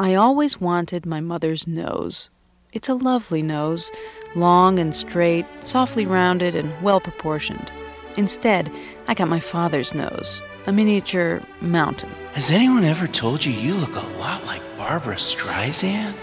I 0.01 0.15
always 0.15 0.61
wanted 0.61 1.07
my 1.07 1.21
mother's 1.21 1.67
nose. 1.67 2.31
It's 2.73 2.89
a 2.89 2.95
lovely 2.95 3.43
nose, 3.43 3.91
long 4.37 4.79
and 4.79 4.95
straight, 4.95 5.45
softly 5.65 6.07
rounded, 6.07 6.55
and 6.55 6.73
well 6.81 7.01
proportioned. 7.01 7.73
Instead, 8.17 8.71
I 9.09 9.15
got 9.15 9.27
my 9.27 9.41
father's 9.41 9.93
nose, 9.93 10.41
a 10.69 10.73
miniature 10.73 11.43
mountain. 11.61 12.11
Has 12.35 12.53
anyone 12.53 12.85
ever 12.85 13.09
told 13.09 13.45
you 13.45 13.53
you 13.53 13.75
look 13.75 13.97
a 13.97 14.07
lot 14.21 14.45
like 14.47 14.63
Barbra 14.77 15.17
Streisand? 15.17 16.15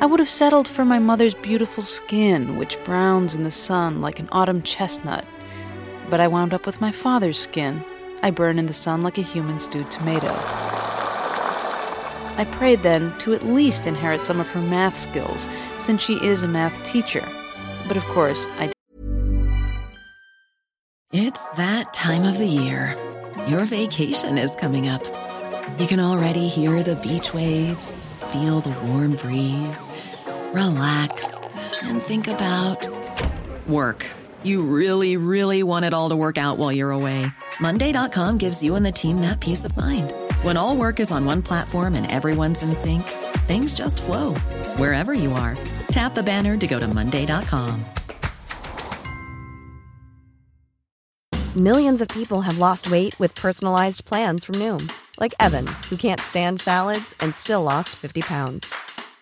I 0.00 0.06
would 0.06 0.18
have 0.18 0.30
settled 0.30 0.66
for 0.66 0.86
my 0.86 0.98
mother's 0.98 1.34
beautiful 1.34 1.82
skin, 1.82 2.56
which 2.56 2.82
browns 2.82 3.34
in 3.34 3.44
the 3.44 3.50
sun 3.50 4.00
like 4.00 4.20
an 4.20 4.28
autumn 4.32 4.62
chestnut. 4.62 5.26
But 6.08 6.20
I 6.20 6.28
wound 6.28 6.54
up 6.54 6.64
with 6.64 6.80
my 6.80 6.90
father's 6.90 7.38
skin. 7.38 7.84
I 8.22 8.30
burn 8.30 8.58
in 8.58 8.66
the 8.66 8.72
sun 8.72 9.02
like 9.02 9.18
a 9.18 9.22
human 9.22 9.58
stewed 9.58 9.90
tomato. 9.90 10.32
I 12.36 12.44
prayed 12.44 12.82
then 12.82 13.16
to 13.18 13.34
at 13.34 13.44
least 13.44 13.86
inherit 13.86 14.20
some 14.20 14.40
of 14.40 14.48
her 14.50 14.60
math 14.60 14.98
skills, 14.98 15.48
since 15.78 16.02
she 16.02 16.14
is 16.14 16.42
a 16.42 16.48
math 16.48 16.82
teacher. 16.84 17.26
But 17.88 17.96
of 17.96 18.04
course, 18.04 18.46
I. 18.58 18.72
It's 21.12 21.52
that 21.52 21.92
time 21.92 22.24
of 22.24 22.38
the 22.38 22.46
year. 22.46 22.96
Your 23.48 23.64
vacation 23.64 24.38
is 24.38 24.54
coming 24.56 24.88
up. 24.88 25.04
You 25.78 25.86
can 25.86 26.00
already 26.00 26.48
hear 26.48 26.82
the 26.82 26.96
beach 26.96 27.34
waves, 27.34 28.06
feel 28.32 28.60
the 28.60 28.74
warm 28.86 29.16
breeze, 29.16 29.90
relax, 30.52 31.56
and 31.82 32.02
think 32.02 32.28
about 32.28 32.88
work. 33.66 34.06
You 34.42 34.62
really, 34.62 35.16
really 35.16 35.62
want 35.62 35.84
it 35.84 35.94
all 35.94 36.08
to 36.08 36.16
work 36.16 36.38
out 36.38 36.58
while 36.58 36.72
you're 36.72 36.90
away. 36.90 37.26
Monday.com 37.60 38.38
gives 38.38 38.62
you 38.62 38.74
and 38.74 38.84
the 38.84 38.92
team 38.92 39.20
that 39.20 39.40
peace 39.40 39.64
of 39.64 39.76
mind. 39.76 40.12
When 40.42 40.56
all 40.56 40.76
work 40.76 40.98
is 40.98 41.12
on 41.12 41.24
one 41.24 41.40
platform 41.40 41.94
and 41.94 42.10
everyone's 42.10 42.64
in 42.64 42.74
sync, 42.74 43.04
things 43.46 43.74
just 43.74 44.02
flow 44.02 44.34
wherever 44.76 45.14
you 45.14 45.32
are. 45.32 45.56
Tap 45.92 46.16
the 46.16 46.22
banner 46.22 46.56
to 46.56 46.66
go 46.66 46.80
to 46.80 46.88
Monday.com. 46.88 47.84
Millions 51.54 52.00
of 52.00 52.08
people 52.08 52.40
have 52.40 52.58
lost 52.58 52.90
weight 52.90 53.14
with 53.20 53.32
personalized 53.36 54.04
plans 54.04 54.44
from 54.44 54.56
Noom, 54.56 54.90
like 55.20 55.32
Evan, 55.38 55.68
who 55.88 55.96
can't 55.96 56.18
stand 56.18 56.60
salads 56.60 57.14
and 57.20 57.32
still 57.36 57.62
lost 57.62 57.90
50 57.90 58.22
pounds. 58.22 58.74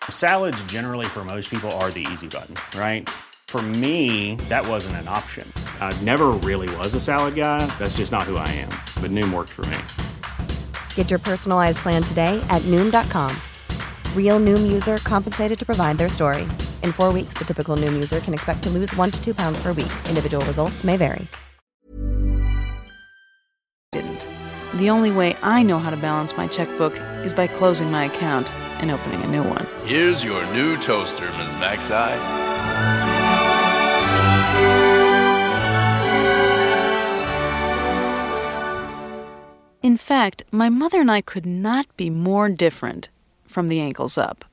Salads, 0.09 0.63
generally, 0.63 1.05
for 1.05 1.23
most 1.23 1.51
people, 1.51 1.69
are 1.73 1.91
the 1.91 2.07
easy 2.11 2.29
button, 2.29 2.55
right? 2.79 3.07
For 3.47 3.61
me, 3.61 4.35
that 4.49 4.65
wasn't 4.65 4.95
an 4.95 5.07
option. 5.07 5.45
I 5.79 5.93
never 6.01 6.29
really 6.29 6.73
was 6.77 6.95
a 6.95 7.01
salad 7.01 7.35
guy. 7.35 7.67
That's 7.77 7.97
just 7.97 8.11
not 8.11 8.23
who 8.23 8.37
I 8.37 8.47
am. 8.47 8.71
But 9.03 9.11
Noom 9.11 9.31
worked 9.31 9.49
for 9.49 9.65
me. 9.67 9.77
Get 10.95 11.09
your 11.09 11.19
personalized 11.19 11.79
plan 11.79 12.01
today 12.01 12.41
at 12.49 12.61
Noom.com. 12.61 13.35
Real 14.15 14.39
Noom 14.39 14.71
user 14.71 14.97
compensated 14.97 15.59
to 15.59 15.65
provide 15.65 15.97
their 15.97 16.07
story. 16.07 16.43
In 16.81 16.93
four 16.93 17.11
weeks, 17.11 17.33
the 17.37 17.43
typical 17.43 17.75
Noom 17.75 17.93
user 17.93 18.21
can 18.21 18.33
expect 18.33 18.63
to 18.63 18.69
lose 18.69 18.95
one 18.95 19.11
to 19.11 19.21
two 19.21 19.35
pounds 19.35 19.61
per 19.61 19.73
week. 19.73 19.91
Individual 20.07 20.45
results 20.45 20.85
may 20.85 20.95
vary. 20.95 21.27
Didn't. 23.91 24.25
The 24.75 24.89
only 24.89 25.11
way 25.11 25.35
I 25.41 25.63
know 25.63 25.79
how 25.79 25.89
to 25.89 25.97
balance 25.97 26.37
my 26.37 26.47
checkbook 26.47 26.97
is 27.25 27.33
by 27.33 27.47
closing 27.47 27.91
my 27.91 28.05
account 28.05 28.53
and 28.81 28.89
opening 28.89 29.21
a 29.21 29.27
new 29.27 29.43
one. 29.43 29.67
Here's 29.83 30.23
your 30.23 30.45
new 30.53 30.77
toaster, 30.77 31.29
Ms. 31.37 31.55
Maxine. 31.55 33.10
Fact, 40.11 40.43
my 40.51 40.67
mother 40.67 40.99
and 40.99 41.09
I 41.09 41.21
could 41.21 41.45
not 41.45 41.87
be 41.95 42.09
more 42.09 42.49
different 42.49 43.07
from 43.47 43.69
the 43.69 43.79
ankles 43.79 44.17
up. 44.17 44.43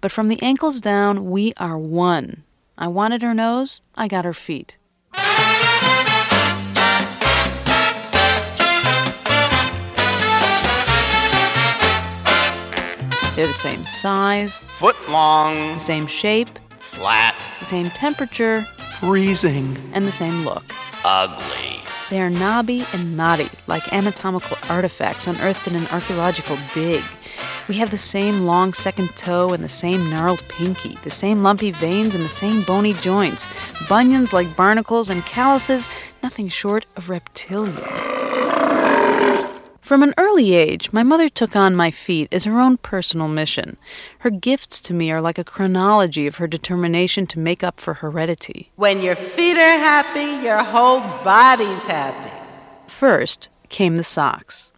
But 0.00 0.10
from 0.10 0.28
the 0.28 0.40
ankles 0.40 0.80
down, 0.80 1.28
we 1.30 1.52
are 1.58 1.76
one. 1.76 2.42
I 2.78 2.88
wanted 2.88 3.20
her 3.20 3.34
nose, 3.34 3.82
I 3.94 4.08
got 4.08 4.24
her 4.24 4.32
feet. 4.32 4.78
They're 13.36 13.46
the 13.46 13.52
same 13.52 13.84
size, 13.84 14.64
Foot 14.78 14.96
long, 15.10 15.78
same 15.78 16.06
shape, 16.06 16.58
flat, 16.78 17.34
same 17.60 17.90
temperature, 17.90 18.62
freezing, 18.98 19.76
and 19.92 20.06
the 20.06 20.12
same 20.12 20.46
look. 20.46 20.64
ugly. 21.04 21.83
They 22.14 22.20
are 22.20 22.30
knobby 22.30 22.84
and 22.92 23.16
knotty, 23.16 23.48
like 23.66 23.92
anatomical 23.92 24.56
artifacts 24.70 25.26
unearthed 25.26 25.66
in 25.66 25.74
an 25.74 25.88
archaeological 25.88 26.56
dig. 26.72 27.02
We 27.66 27.74
have 27.78 27.90
the 27.90 27.96
same 27.96 28.46
long 28.46 28.72
second 28.72 29.08
toe 29.16 29.48
and 29.48 29.64
the 29.64 29.68
same 29.68 30.10
gnarled 30.10 30.44
pinky, 30.46 30.96
the 31.02 31.10
same 31.10 31.42
lumpy 31.42 31.72
veins 31.72 32.14
and 32.14 32.24
the 32.24 32.28
same 32.28 32.62
bony 32.62 32.92
joints, 32.92 33.48
bunions 33.88 34.32
like 34.32 34.54
barnacles, 34.54 35.10
and 35.10 35.26
calluses 35.26 35.88
nothing 36.22 36.46
short 36.46 36.86
of 36.94 37.10
reptilian. 37.10 37.82
From 39.84 40.02
an 40.02 40.14
early 40.16 40.54
age, 40.54 40.94
my 40.94 41.02
mother 41.02 41.28
took 41.28 41.54
on 41.54 41.76
my 41.76 41.90
feet 41.90 42.32
as 42.32 42.44
her 42.44 42.58
own 42.58 42.78
personal 42.78 43.28
mission. 43.28 43.76
Her 44.20 44.30
gifts 44.30 44.80
to 44.80 44.94
me 44.94 45.12
are 45.12 45.20
like 45.20 45.36
a 45.36 45.44
chronology 45.44 46.26
of 46.26 46.36
her 46.36 46.46
determination 46.46 47.26
to 47.26 47.38
make 47.38 47.62
up 47.62 47.78
for 47.78 47.92
heredity. 47.92 48.72
When 48.76 49.02
your 49.02 49.14
feet 49.14 49.58
are 49.58 49.78
happy, 49.78 50.42
your 50.42 50.64
whole 50.64 51.00
body's 51.22 51.84
happy. 51.84 52.32
First 52.86 53.50
came 53.68 53.96
the 53.96 54.02
socks. 54.02 54.72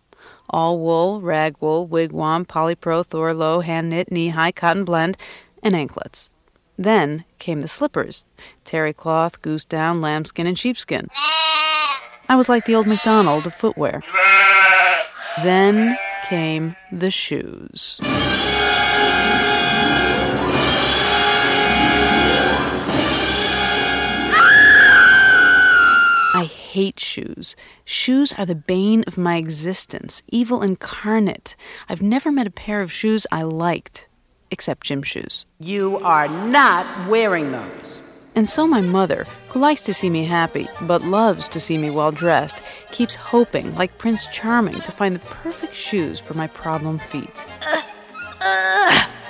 All 0.51 0.81
wool, 0.81 1.21
rag 1.21 1.55
wool, 1.61 1.87
wigwam, 1.87 2.45
polypro, 2.45 3.07
Thorlo, 3.07 3.63
hand 3.63 3.91
knit, 3.91 4.11
knee 4.11 4.31
high, 4.31 4.51
cotton 4.51 4.85
blend, 4.85 5.17
and 5.63 5.77
anklets. 5.77 6.31
Then 6.77 7.25
came 7.39 7.61
the 7.61 7.69
slippers 7.69 8.25
terry 8.65 8.93
cloth, 8.93 9.41
goose 9.41 9.65
down, 9.65 10.01
lambskin, 10.01 10.49
and 10.49 10.59
sheepskin. 10.59 11.09
I 12.29 12.35
was 12.35 12.49
like 12.49 12.65
the 12.65 12.75
old 12.75 12.89
MacDonald 12.89 13.47
of 13.47 13.55
footwear. 13.55 14.03
Then 15.43 15.99
came 16.29 16.77
the 16.91 17.11
shoes. 17.11 18.01
I 26.33 26.45
hate 26.45 26.99
shoes. 26.99 27.55
Shoes 27.85 28.33
are 28.39 28.47
the 28.47 28.55
bane 28.55 29.05
of 29.07 29.19
my 29.19 29.37
existence, 29.37 30.23
evil 30.29 30.63
incarnate. 30.63 31.55
I've 31.87 32.03
never 32.03 32.33
met 32.33 32.47
a 32.47 32.51
pair 32.51 32.81
of 32.81 32.91
shoes 32.91 33.27
I 33.31 33.43
liked, 33.43 34.09
except 34.51 34.87
gym 34.87 35.03
shoes. 35.03 35.45
You 35.61 35.99
are 35.99 36.29
not 36.29 36.87
wearing 37.09 37.53
those. 37.53 38.01
And 38.37 38.47
so 38.47 38.67
my 38.67 38.83
mother, 38.83 39.27
who 39.49 39.61
likes 39.61 39.83
to 39.85 39.95
see 39.95 40.11
me 40.11 40.25
happy, 40.25 40.69
but 40.83 41.03
loves 41.03 41.49
to 41.49 41.59
see 41.59 41.79
me 41.79 41.89
well 41.89 42.13
dressed, 42.13 42.63
keeps 42.93 43.15
hoping, 43.15 43.75
like 43.75 43.97
Prince 43.97 44.27
Charming, 44.27 44.79
to 44.81 44.93
find 44.93 45.15
the 45.15 45.21
perfect 45.21 45.75
shoes 45.75 46.21
for 46.21 46.35
my 46.35 46.47
problem 46.47 46.99
feet. 46.99 47.47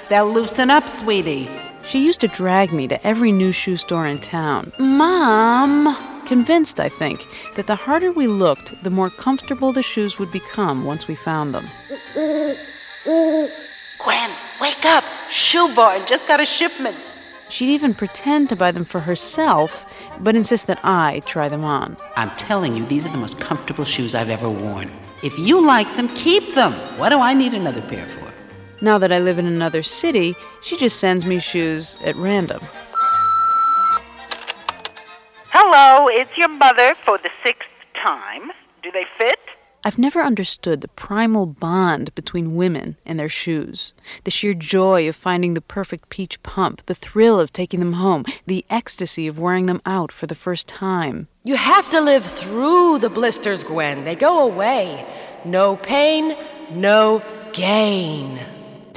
They'll 0.09 0.31
loosen 0.31 0.71
up, 0.71 0.88
sweetie. 0.88 1.49
She 1.85 2.05
used 2.05 2.21
to 2.21 2.29
drag 2.29 2.73
me 2.73 2.88
to 2.88 3.07
every 3.07 3.31
new 3.31 3.53
shoe 3.53 3.77
store 3.77 4.07
in 4.07 4.19
town. 4.19 4.73
Mom! 4.79 5.97
Convinced, 6.27 6.81
I 6.81 6.88
think, 6.88 7.25
that 7.55 7.69
the 7.69 7.77
harder 7.77 8.11
we 8.11 8.27
looked, 8.27 8.83
the 8.83 8.90
more 8.90 9.11
comfortable 9.11 9.71
the 9.73 9.85
shoes 9.85 10.19
would 10.19 10.33
become 10.33 10.85
once 10.85 11.07
we 11.07 11.14
found 11.14 11.55
them. 11.55 11.64
Gwen, 14.05 14.31
wake 14.61 14.85
up. 14.85 15.05
Shoeborn 15.31 16.09
just 16.09 16.27
got 16.27 16.40
a 16.40 16.45
shipment. 16.45 17.12
She'd 17.49 17.73
even 17.73 17.95
pretend 17.95 18.49
to 18.49 18.57
buy 18.57 18.73
them 18.73 18.85
for 18.85 19.01
herself, 19.01 19.87
but 20.21 20.35
insist 20.35 20.67
that 20.67 20.81
I 20.85 21.23
try 21.27 21.49
them 21.49 21.65
on. 21.65 21.97
I'm 22.17 22.31
telling 22.37 22.75
you, 22.75 22.85
these 22.85 23.07
are 23.07 23.13
the 23.13 23.19
most 23.19 23.41
comfortable 23.41 23.85
shoes 23.85 24.15
I've 24.15 24.31
ever 24.31 24.51
worn. 24.51 24.91
If 25.23 25.39
you 25.39 25.65
like 25.65 25.95
them, 25.97 26.09
keep 26.09 26.55
them. 26.55 26.73
What 26.99 27.11
do 27.11 27.21
I 27.21 27.35
need 27.35 27.55
another 27.55 27.83
pair 27.83 28.05
for? 28.05 28.33
Now 28.83 28.99
that 28.99 29.13
I 29.13 29.21
live 29.21 29.39
in 29.39 29.47
another 29.47 29.83
city, 29.83 30.35
she 30.63 30.77
just 30.77 30.99
sends 30.99 31.25
me 31.25 31.39
shoes 31.39 31.99
at 32.05 32.17
random. 32.17 32.61
Hello, 35.51 36.09
it's 36.09 36.37
your 36.37 36.49
mother 36.49 36.95
for 37.05 37.17
the 37.19 37.31
sixth 37.43 37.69
time. 37.95 38.51
Do 38.83 38.91
they 38.91 39.07
fit? 39.17 39.39
I've 39.87 39.99
never 39.99 40.20
understood 40.20 40.81
the 40.81 40.88
primal 40.88 41.46
bond 41.46 42.12
between 42.16 42.57
women 42.57 42.96
and 43.07 43.20
their 43.20 43.29
shoes. 43.29 43.94
The 44.25 44.33
sheer 44.33 44.53
joy 44.53 45.09
of 45.09 45.14
finding 45.14 45.55
the 45.55 45.61
perfect 45.61 46.09
peach 46.09 46.42
pump, 46.42 46.85
the 46.87 46.94
thrill 46.96 47.38
of 47.38 47.53
taking 47.53 47.79
them 47.79 47.92
home, 47.92 48.25
the 48.46 48.64
ecstasy 48.68 49.29
of 49.29 49.38
wearing 49.38 49.66
them 49.66 49.81
out 49.87 50.11
for 50.11 50.27
the 50.27 50.35
first 50.35 50.66
time. 50.66 51.29
You 51.44 51.55
have 51.55 51.88
to 51.90 52.01
live 52.01 52.25
through 52.25 52.99
the 52.99 53.09
blisters, 53.09 53.62
Gwen. 53.62 54.03
They 54.03 54.16
go 54.16 54.40
away. 54.40 55.07
No 55.44 55.77
pain, 55.77 56.35
no 56.72 57.22
gain. 57.53 58.40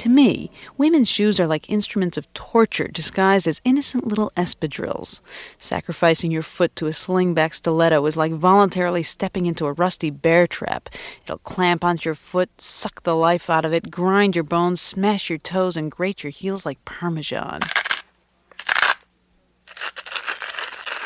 To 0.00 0.08
me, 0.08 0.50
women's 0.78 1.10
shoes 1.10 1.38
are 1.38 1.46
like 1.46 1.68
instruments 1.68 2.16
of 2.16 2.32
torture 2.32 2.88
disguised 2.88 3.46
as 3.46 3.60
innocent 3.64 4.06
little 4.06 4.32
espadrilles. 4.34 5.20
Sacrificing 5.58 6.30
your 6.30 6.40
foot 6.40 6.74
to 6.76 6.86
a 6.86 6.90
slingback 6.90 7.52
stiletto 7.52 8.06
is 8.06 8.16
like 8.16 8.32
voluntarily 8.32 9.02
stepping 9.02 9.44
into 9.44 9.66
a 9.66 9.74
rusty 9.74 10.08
bear 10.08 10.46
trap. 10.46 10.88
It'll 11.24 11.36
clamp 11.36 11.84
onto 11.84 12.08
your 12.08 12.14
foot, 12.14 12.62
suck 12.62 13.02
the 13.02 13.14
life 13.14 13.50
out 13.50 13.66
of 13.66 13.74
it, 13.74 13.90
grind 13.90 14.34
your 14.34 14.42
bones, 14.42 14.80
smash 14.80 15.28
your 15.28 15.38
toes, 15.38 15.76
and 15.76 15.90
grate 15.90 16.24
your 16.24 16.30
heels 16.30 16.64
like 16.64 16.82
parmesan. 16.86 17.60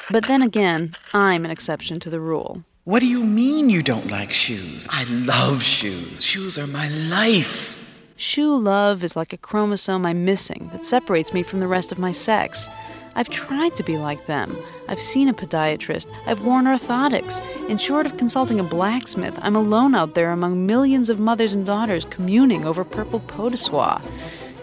But 0.08 0.28
then 0.28 0.40
again, 0.40 0.92
I'm 1.12 1.44
an 1.44 1.50
exception 1.50 1.98
to 1.98 2.10
the 2.10 2.20
rule. 2.20 2.62
What 2.84 3.00
do 3.00 3.08
you 3.08 3.24
mean 3.24 3.70
you 3.70 3.82
don't 3.82 4.08
like 4.08 4.30
shoes? 4.30 4.86
I 4.88 5.02
love 5.02 5.64
shoes. 5.64 6.22
Shoes 6.22 6.60
are 6.60 6.68
my 6.68 6.88
life. 6.90 7.73
Shoe 8.16 8.56
love 8.56 9.02
is 9.02 9.16
like 9.16 9.32
a 9.32 9.36
chromosome 9.36 10.06
I'm 10.06 10.24
missing 10.24 10.70
that 10.72 10.86
separates 10.86 11.32
me 11.32 11.42
from 11.42 11.58
the 11.58 11.66
rest 11.66 11.90
of 11.90 11.98
my 11.98 12.12
sex. 12.12 12.68
I've 13.16 13.28
tried 13.28 13.76
to 13.76 13.82
be 13.82 13.98
like 13.98 14.26
them. 14.26 14.56
I've 14.88 15.00
seen 15.00 15.28
a 15.28 15.34
podiatrist. 15.34 16.06
I've 16.26 16.42
worn 16.42 16.66
orthotics. 16.66 17.40
And 17.68 17.80
short 17.80 18.06
of 18.06 18.16
consulting 18.16 18.60
a 18.60 18.64
blacksmith, 18.64 19.36
I'm 19.42 19.56
alone 19.56 19.96
out 19.96 20.14
there 20.14 20.30
among 20.30 20.64
millions 20.64 21.10
of 21.10 21.18
mothers 21.18 21.54
and 21.54 21.66
daughters 21.66 22.04
communing 22.04 22.64
over 22.64 22.84
purple 22.84 23.18
pot. 23.20 24.04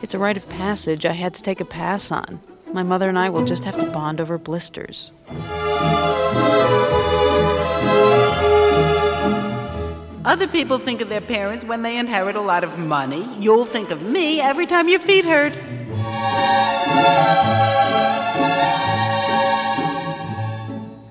It's 0.01 0.13
a 0.13 0.19
rite 0.19 0.37
of 0.37 0.47
passage 0.47 1.05
I 1.05 1.13
had 1.13 1.33
to 1.33 1.43
take 1.43 1.59
a 1.59 1.65
pass 1.65 2.09
on. 2.09 2.39
My 2.73 2.83
mother 2.83 3.09
and 3.09 3.19
I 3.19 3.29
will 3.29 3.43
just 3.43 3.65
have 3.65 3.77
to 3.79 3.91
bond 3.91 4.21
over 4.21 4.37
blisters. 4.37 5.11
Other 10.23 10.47
people 10.47 10.77
think 10.77 11.01
of 11.01 11.09
their 11.09 11.21
parents 11.21 11.65
when 11.65 11.81
they 11.81 11.97
inherit 11.97 12.35
a 12.35 12.41
lot 12.41 12.63
of 12.63 12.77
money. 12.77 13.27
You'll 13.39 13.65
think 13.65 13.89
of 13.89 14.03
me 14.03 14.39
every 14.39 14.67
time 14.67 14.87
your 14.87 14.99
feet 14.99 15.25
hurt. 15.25 15.53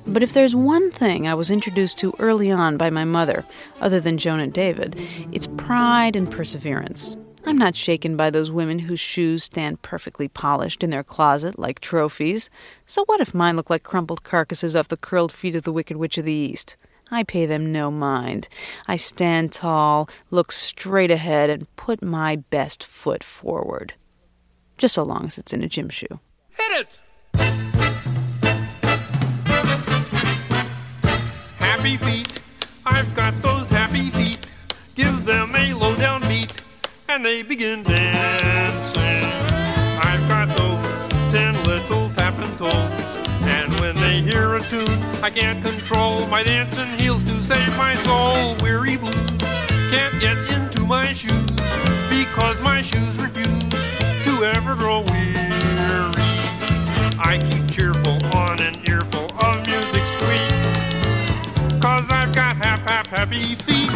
But 0.07 0.23
if 0.23 0.33
there's 0.33 0.55
one 0.55 0.93
thing 0.93 1.27
I 1.27 1.35
was 1.35 1.51
introduced 1.51 1.99
to 1.99 2.15
early 2.21 2.53
on 2.53 2.77
by 2.77 2.91
my 2.91 3.05
mother, 3.05 3.45
other 3.81 3.99
than 3.99 4.17
Joan 4.17 4.39
and 4.39 4.53
David, 4.53 4.95
it's 5.33 5.49
pride 5.57 6.15
and 6.15 6.31
perseverance. 6.31 7.17
I'm 7.45 7.59
not 7.59 7.75
shaken 7.75 8.17
by 8.17 8.31
those 8.31 8.53
women 8.53 8.79
whose 8.79 9.01
shoes 9.01 9.43
stand 9.43 9.83
perfectly 9.83 10.29
polished 10.29 10.85
in 10.85 10.91
their 10.91 11.03
closet 11.03 11.59
like 11.59 11.81
trophies. 11.81 12.49
So 12.87 13.05
what 13.07 13.21
if 13.21 13.35
mine 13.35 13.57
look 13.57 13.71
like 13.71 13.83
crumpled 13.83 14.23
carcasses 14.23 14.77
off 14.77 14.89
the 14.89 14.97
curled 14.97 15.33
feet 15.33 15.57
of 15.57 15.65
the 15.65 15.73
Wicked 15.73 15.97
Witch 15.97 16.19
of 16.19 16.25
the 16.25 16.33
East? 16.33 16.77
I 17.11 17.25
pay 17.25 17.47
them 17.47 17.73
no 17.73 17.91
mind. 17.91 18.49
I 18.87 18.97
stand 18.97 19.53
tall, 19.53 20.09
look 20.31 20.53
straight 20.53 21.11
ahead, 21.11 21.51
and 21.51 21.75
put 21.77 22.03
my 22.03 22.37
best 22.37 22.85
foot 22.85 23.25
forward. 23.25 23.95
Just 24.79 24.95
so 24.95 25.03
long 25.03 25.27
as 25.27 25.37
it's 25.37 25.53
in 25.53 25.63
a 25.63 25.69
gym 25.69 25.89
shoe. 25.89 26.21
Hit 26.51 26.81
it! 26.81 26.99
Happy 31.59 31.97
feet, 31.97 32.41
I've 32.87 33.15
got 33.15 33.41
those 33.43 33.69
happy 33.69 34.11
feet. 34.11 34.47
Give 34.95 35.25
them 35.25 35.55
a 35.57 35.73
low 35.75 35.97
down 35.97 36.23
beat, 36.23 36.53
and 37.09 37.25
they 37.25 37.43
begin 37.43 37.83
dancing. 37.83 38.60
I 45.23 45.29
can't 45.29 45.63
control 45.63 46.27
my 46.29 46.43
dancing 46.43 46.89
heels 46.99 47.23
to 47.25 47.35
save 47.43 47.77
my 47.77 47.95
soul. 47.95 48.57
Weary 48.63 48.97
blues 48.97 49.15
can't 49.91 50.19
get 50.19 50.39
into 50.51 50.81
my 50.87 51.13
shoes 51.13 51.51
because 52.09 52.59
my 52.63 52.81
shoes 52.81 53.17
refuse 53.19 53.69
to 54.25 54.45
ever 54.45 54.75
grow 54.75 55.01
weary. 55.01 56.25
I 57.23 57.39
keep 57.51 57.71
cheerful 57.71 58.19
on 58.35 58.63
an 58.63 58.83
earful 58.89 59.27
of 59.45 59.67
music 59.67 60.05
sweet, 60.19 61.83
cause 61.83 62.07
I've 62.09 62.35
got 62.35 62.57
hap 62.57 62.89
hap 62.89 63.07
happy 63.09 63.57
feet. 63.57 63.91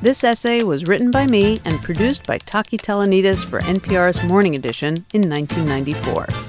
This 0.00 0.22
essay 0.22 0.62
was 0.62 0.84
written 0.84 1.10
by 1.10 1.26
me 1.26 1.58
and 1.64 1.82
produced 1.82 2.24
by 2.24 2.38
Taki 2.38 2.78
Telonidis 2.78 3.44
for 3.44 3.58
NPR's 3.62 4.22
Morning 4.22 4.54
Edition 4.54 5.04
in 5.12 5.28
1994. 5.28 6.47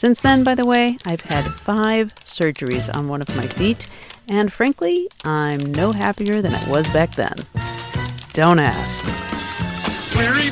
Since 0.00 0.20
then, 0.20 0.44
by 0.44 0.54
the 0.54 0.64
way, 0.64 0.96
I've 1.04 1.20
had 1.20 1.44
five 1.60 2.14
surgeries 2.24 2.88
on 2.96 3.08
one 3.08 3.20
of 3.20 3.36
my 3.36 3.46
feet, 3.46 3.86
and 4.28 4.50
frankly, 4.50 5.10
I'm 5.26 5.74
no 5.74 5.92
happier 5.92 6.40
than 6.40 6.54
I 6.54 6.70
was 6.70 6.88
back 6.88 7.16
then. 7.16 7.34
Don't 8.32 8.60
ask. 8.60 9.04
Weary 10.16 10.48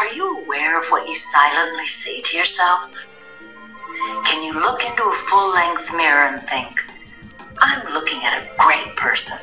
Are 0.00 0.08
you 0.14 0.38
aware 0.38 0.80
of 0.80 0.88
what 0.88 1.06
you 1.06 1.14
silently 1.30 1.84
say 2.02 2.22
to 2.22 2.36
yourself? 2.38 2.90
Can 4.24 4.42
you 4.42 4.54
look 4.54 4.80
into 4.80 5.02
a 5.02 5.18
full 5.28 5.52
length 5.52 5.92
mirror 5.92 6.26
and 6.26 6.40
think, 6.48 6.72
I'm 7.60 7.86
looking 7.92 8.24
at 8.24 8.42
a 8.42 8.48
great 8.56 8.96
person? 8.96 9.36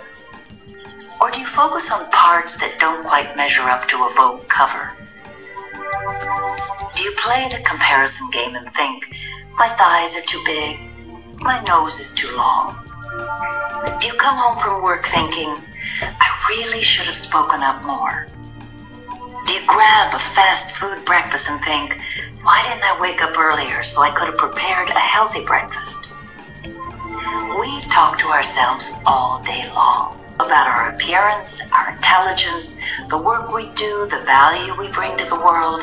Or 1.21 1.29
do 1.29 1.39
you 1.39 1.47
focus 1.49 1.91
on 1.91 2.09
parts 2.09 2.57
that 2.57 2.75
don't 2.79 3.05
quite 3.05 3.37
measure 3.37 3.69
up 3.69 3.87
to 3.89 3.97
a 3.97 4.13
Vogue 4.17 4.47
cover? 4.47 4.97
Do 6.95 7.03
you 7.03 7.13
play 7.23 7.47
the 7.51 7.63
comparison 7.63 8.27
game 8.31 8.55
and 8.55 8.73
think, 8.73 9.05
my 9.59 9.69
thighs 9.77 10.15
are 10.15 10.25
too 10.25 10.41
big, 10.43 11.39
my 11.39 11.61
nose 11.65 11.93
is 11.99 12.11
too 12.15 12.35
long? 12.35 12.83
Do 14.01 14.07
you 14.07 14.13
come 14.13 14.35
home 14.35 14.57
from 14.63 14.81
work 14.81 15.07
thinking, 15.13 15.55
I 16.01 16.45
really 16.49 16.81
should 16.81 17.05
have 17.05 17.23
spoken 17.23 17.61
up 17.61 17.83
more? 17.83 18.25
Do 19.47 19.53
you 19.53 19.65
grab 19.65 20.13
a 20.13 20.19
fast 20.35 20.75
food 20.75 21.05
breakfast 21.05 21.45
and 21.47 21.63
think, 21.63 22.01
why 22.43 22.67
didn't 22.67 22.83
I 22.83 22.99
wake 22.99 23.21
up 23.21 23.37
earlier 23.37 23.81
so 23.81 24.01
I 24.01 24.11
could 24.11 24.27
have 24.27 24.35
prepared 24.35 24.89
a 24.89 24.99
healthy 24.99 25.45
breakfast? 25.45 26.11
We 26.65 27.81
talk 27.89 28.19
to 28.19 28.27
ourselves 28.27 28.83
all 29.05 29.41
day 29.43 29.71
long 29.73 30.19
about 30.35 30.67
our 30.67 30.89
appearance, 30.89 31.53
our 31.71 31.91
intelligence, 31.95 32.75
the 33.09 33.17
work 33.17 33.53
we 33.53 33.71
do, 33.75 34.09
the 34.11 34.21
value 34.25 34.77
we 34.77 34.91
bring 34.91 35.17
to 35.17 35.23
the 35.23 35.35
world. 35.35 35.81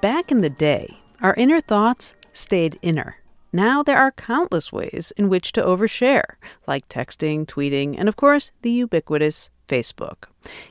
Back 0.00 0.32
in 0.32 0.40
the 0.40 0.48
day, 0.48 1.00
our 1.20 1.34
inner 1.34 1.60
thoughts 1.60 2.14
stayed 2.32 2.78
inner. 2.80 3.19
Now 3.52 3.82
there 3.82 3.98
are 3.98 4.12
countless 4.12 4.72
ways 4.72 5.12
in 5.16 5.28
which 5.28 5.52
to 5.52 5.62
overshare, 5.62 6.36
like 6.66 6.88
texting, 6.88 7.46
tweeting, 7.46 7.96
and 7.98 8.08
of 8.08 8.16
course, 8.16 8.52
the 8.62 8.70
ubiquitous 8.70 9.50
Facebook. 9.68 10.24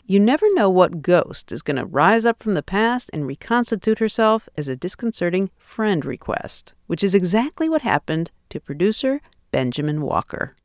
You 0.05 0.19
never 0.19 0.45
know 0.53 0.69
what 0.69 1.01
ghost 1.01 1.51
is 1.51 1.61
going 1.61 1.77
to 1.77 1.85
rise 1.85 2.25
up 2.25 2.41
from 2.41 2.53
the 2.53 2.63
past 2.63 3.09
and 3.13 3.27
reconstitute 3.27 3.99
herself 3.99 4.47
as 4.57 4.67
a 4.67 4.75
disconcerting 4.75 5.49
friend 5.57 6.05
request, 6.05 6.73
which 6.87 7.03
is 7.03 7.15
exactly 7.15 7.69
what 7.69 7.81
happened 7.81 8.31
to 8.49 8.59
producer 8.59 9.21
Benjamin 9.51 10.01
Walker. 10.01 10.55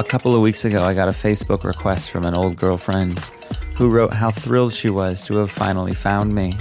A 0.00 0.02
couple 0.02 0.34
of 0.34 0.40
weeks 0.40 0.64
ago, 0.64 0.82
I 0.82 0.94
got 0.94 1.08
a 1.08 1.12
Facebook 1.12 1.62
request 1.62 2.08
from 2.08 2.24
an 2.24 2.32
old 2.32 2.56
girlfriend 2.56 3.18
who 3.74 3.90
wrote 3.90 4.14
how 4.14 4.30
thrilled 4.30 4.72
she 4.72 4.88
was 4.88 5.22
to 5.26 5.36
have 5.36 5.50
finally 5.50 5.92
found 5.92 6.34
me. 6.34 6.56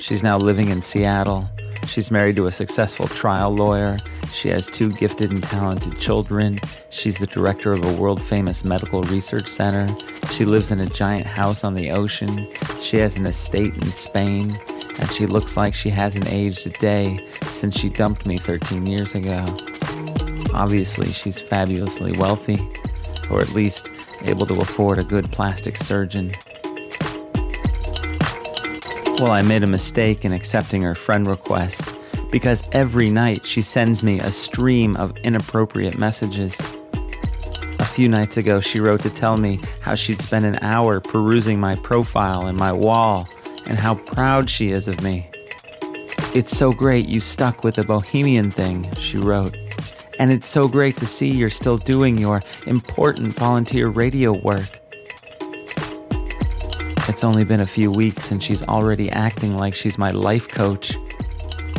She's 0.00 0.20
now 0.20 0.36
living 0.36 0.70
in 0.70 0.82
Seattle. 0.82 1.48
She's 1.86 2.10
married 2.10 2.34
to 2.36 2.46
a 2.46 2.52
successful 2.52 3.06
trial 3.06 3.54
lawyer. 3.54 3.98
She 4.32 4.48
has 4.48 4.66
two 4.66 4.92
gifted 4.94 5.30
and 5.30 5.44
talented 5.44 6.00
children. 6.00 6.58
She's 6.90 7.18
the 7.18 7.28
director 7.28 7.70
of 7.70 7.84
a 7.84 7.92
world 7.92 8.20
famous 8.20 8.64
medical 8.64 9.00
research 9.02 9.46
center. 9.46 9.86
She 10.32 10.44
lives 10.44 10.72
in 10.72 10.80
a 10.80 10.86
giant 10.86 11.26
house 11.26 11.62
on 11.62 11.74
the 11.74 11.92
ocean. 11.92 12.48
She 12.80 12.96
has 12.96 13.16
an 13.16 13.26
estate 13.26 13.74
in 13.74 13.92
Spain. 13.92 14.58
And 14.98 15.08
she 15.12 15.26
looks 15.26 15.56
like 15.56 15.72
she 15.72 15.90
hasn't 15.90 16.28
aged 16.32 16.66
a 16.66 16.70
day 16.70 17.24
since 17.44 17.78
she 17.78 17.90
dumped 17.90 18.26
me 18.26 18.38
13 18.38 18.88
years 18.88 19.14
ago. 19.14 19.46
Obviously, 20.56 21.12
she's 21.12 21.38
fabulously 21.38 22.12
wealthy, 22.12 22.58
or 23.30 23.40
at 23.40 23.50
least 23.50 23.90
able 24.22 24.46
to 24.46 24.58
afford 24.60 24.98
a 24.98 25.04
good 25.04 25.30
plastic 25.30 25.76
surgeon. 25.76 26.34
Well, 29.18 29.32
I 29.32 29.42
made 29.42 29.62
a 29.62 29.66
mistake 29.66 30.24
in 30.24 30.32
accepting 30.32 30.82
her 30.82 30.94
friend 30.94 31.26
request 31.26 31.94
because 32.30 32.64
every 32.72 33.10
night 33.10 33.46
she 33.46 33.60
sends 33.60 34.02
me 34.02 34.18
a 34.18 34.32
stream 34.32 34.96
of 34.96 35.16
inappropriate 35.18 35.98
messages. 35.98 36.58
A 37.78 37.84
few 37.84 38.08
nights 38.08 38.38
ago, 38.38 38.60
she 38.60 38.80
wrote 38.80 39.00
to 39.02 39.10
tell 39.10 39.36
me 39.36 39.60
how 39.80 39.94
she'd 39.94 40.20
spent 40.22 40.46
an 40.46 40.58
hour 40.62 41.00
perusing 41.00 41.60
my 41.60 41.76
profile 41.76 42.46
and 42.46 42.56
my 42.56 42.72
wall 42.72 43.28
and 43.66 43.78
how 43.78 43.94
proud 43.94 44.48
she 44.48 44.70
is 44.70 44.88
of 44.88 45.02
me. 45.02 45.30
It's 46.34 46.56
so 46.56 46.72
great 46.72 47.08
you 47.08 47.20
stuck 47.20 47.62
with 47.62 47.74
the 47.76 47.84
bohemian 47.84 48.50
thing, 48.50 48.90
she 48.96 49.18
wrote. 49.18 49.56
And 50.18 50.32
it's 50.32 50.48
so 50.48 50.66
great 50.66 50.96
to 50.98 51.06
see 51.06 51.30
you're 51.30 51.50
still 51.50 51.76
doing 51.76 52.16
your 52.16 52.42
important 52.66 53.34
volunteer 53.34 53.88
radio 53.88 54.32
work. 54.32 54.80
It's 57.08 57.22
only 57.22 57.44
been 57.44 57.60
a 57.60 57.66
few 57.66 57.90
weeks 57.90 58.30
and 58.30 58.42
she's 58.42 58.62
already 58.62 59.10
acting 59.10 59.56
like 59.56 59.74
she's 59.74 59.98
my 59.98 60.10
life 60.10 60.48
coach. 60.48 60.96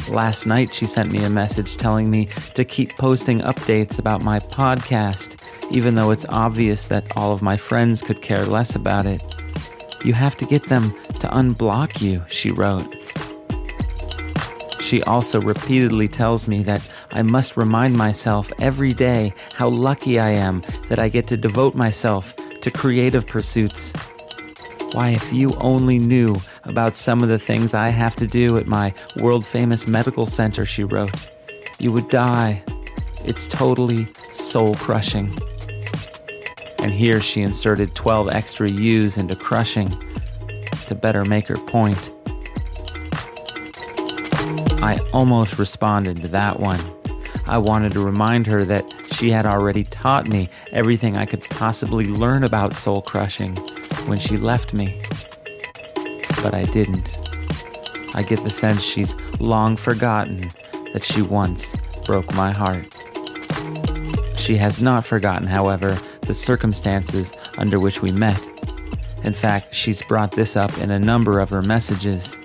Last 0.09 0.45
night, 0.45 0.73
she 0.73 0.85
sent 0.85 1.11
me 1.11 1.23
a 1.23 1.29
message 1.29 1.75
telling 1.75 2.09
me 2.09 2.29
to 2.53 2.63
keep 2.63 2.95
posting 2.97 3.41
updates 3.41 3.99
about 3.99 4.23
my 4.23 4.39
podcast, 4.39 5.41
even 5.69 5.95
though 5.95 6.11
it's 6.11 6.25
obvious 6.29 6.85
that 6.85 7.05
all 7.17 7.33
of 7.33 7.41
my 7.41 7.57
friends 7.57 8.01
could 8.01 8.21
care 8.21 8.45
less 8.45 8.73
about 8.75 9.05
it. 9.05 9.21
You 10.05 10.13
have 10.13 10.37
to 10.37 10.45
get 10.45 10.69
them 10.69 10.91
to 11.19 11.27
unblock 11.27 12.01
you, 12.01 12.23
she 12.29 12.51
wrote. 12.51 12.95
She 14.79 15.03
also 15.03 15.41
repeatedly 15.41 16.07
tells 16.07 16.47
me 16.47 16.63
that 16.63 16.81
I 17.17 17.23
must 17.23 17.57
remind 17.57 17.97
myself 17.97 18.53
every 18.59 18.93
day 18.93 19.33
how 19.55 19.69
lucky 19.69 20.19
I 20.19 20.29
am 20.29 20.61
that 20.87 20.99
I 20.99 21.09
get 21.09 21.25
to 21.29 21.35
devote 21.35 21.73
myself 21.73 22.35
to 22.61 22.69
creative 22.69 23.25
pursuits. 23.25 23.91
Why, 24.91 25.09
if 25.09 25.33
you 25.33 25.55
only 25.55 25.97
knew 25.97 26.35
about 26.65 26.95
some 26.95 27.23
of 27.23 27.29
the 27.29 27.39
things 27.39 27.73
I 27.73 27.89
have 27.89 28.15
to 28.17 28.27
do 28.27 28.55
at 28.57 28.67
my 28.67 28.93
world 29.15 29.47
famous 29.47 29.87
medical 29.87 30.27
center, 30.27 30.63
she 30.63 30.83
wrote, 30.83 31.31
you 31.79 31.91
would 31.91 32.07
die. 32.09 32.61
It's 33.25 33.47
totally 33.47 34.07
soul 34.31 34.75
crushing. 34.75 35.35
And 36.83 36.91
here 36.91 37.19
she 37.19 37.41
inserted 37.41 37.95
12 37.95 38.29
extra 38.29 38.69
U's 38.69 39.17
into 39.17 39.35
crushing 39.35 39.89
to 40.85 40.93
better 40.93 41.25
make 41.25 41.47
her 41.47 41.57
point. 41.57 42.11
I 44.83 44.99
almost 45.13 45.57
responded 45.57 46.21
to 46.21 46.27
that 46.27 46.59
one. 46.59 46.79
I 47.47 47.57
wanted 47.57 47.93
to 47.93 48.01
remind 48.01 48.45
her 48.47 48.65
that 48.65 48.83
she 49.13 49.31
had 49.31 49.45
already 49.45 49.85
taught 49.85 50.27
me 50.27 50.49
everything 50.73 51.15
I 51.15 51.25
could 51.25 51.43
possibly 51.43 52.07
learn 52.07 52.43
about 52.43 52.73
soul 52.73 53.01
crushing 53.01 53.55
when 54.05 54.19
she 54.19 54.35
left 54.35 54.73
me. 54.73 55.01
But 56.43 56.53
I 56.53 56.63
didn't. 56.63 57.17
I 58.15 58.23
get 58.23 58.43
the 58.43 58.49
sense 58.49 58.83
she's 58.83 59.15
long 59.39 59.77
forgotten 59.77 60.51
that 60.93 61.03
she 61.03 61.21
once 61.21 61.75
broke 62.05 62.33
my 62.35 62.51
heart. 62.51 62.93
She 64.37 64.57
has 64.57 64.81
not 64.81 65.05
forgotten, 65.05 65.47
however, 65.47 65.97
the 66.21 66.33
circumstances 66.33 67.31
under 67.57 67.79
which 67.79 68.01
we 68.01 68.11
met. 68.11 68.41
In 69.23 69.33
fact, 69.33 69.73
she's 69.73 70.01
brought 70.03 70.31
this 70.31 70.55
up 70.55 70.77
in 70.79 70.91
a 70.91 70.99
number 70.99 71.39
of 71.39 71.49
her 71.49 71.61
messages. 71.61 72.35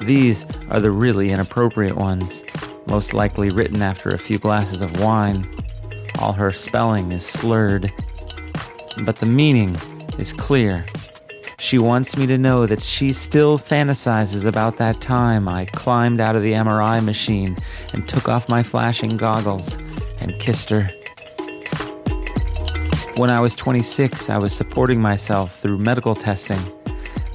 These 0.00 0.46
are 0.70 0.80
the 0.80 0.90
really 0.90 1.30
inappropriate 1.30 1.96
ones, 1.96 2.42
most 2.94 3.12
likely 3.12 3.50
written 3.50 3.82
after 3.82 4.10
a 4.10 4.18
few 4.18 4.38
glasses 4.38 4.80
of 4.80 5.00
wine. 5.00 5.44
All 6.20 6.32
her 6.32 6.52
spelling 6.52 7.10
is 7.10 7.26
slurred, 7.26 7.92
but 9.04 9.16
the 9.16 9.26
meaning 9.26 9.74
is 10.16 10.32
clear. 10.32 10.84
She 11.58 11.76
wants 11.76 12.16
me 12.16 12.28
to 12.28 12.38
know 12.38 12.66
that 12.66 12.84
she 12.84 13.12
still 13.12 13.58
fantasizes 13.58 14.46
about 14.46 14.76
that 14.76 15.00
time 15.00 15.48
I 15.48 15.64
climbed 15.64 16.20
out 16.20 16.36
of 16.36 16.42
the 16.42 16.52
MRI 16.52 17.04
machine 17.04 17.56
and 17.92 18.08
took 18.08 18.28
off 18.28 18.48
my 18.48 18.62
flashing 18.62 19.16
goggles 19.16 19.76
and 20.20 20.32
kissed 20.38 20.70
her. 20.70 20.88
When 23.16 23.28
I 23.28 23.40
was 23.40 23.56
26, 23.56 24.30
I 24.30 24.38
was 24.38 24.52
supporting 24.52 25.00
myself 25.00 25.58
through 25.58 25.78
medical 25.78 26.14
testing. 26.14 26.60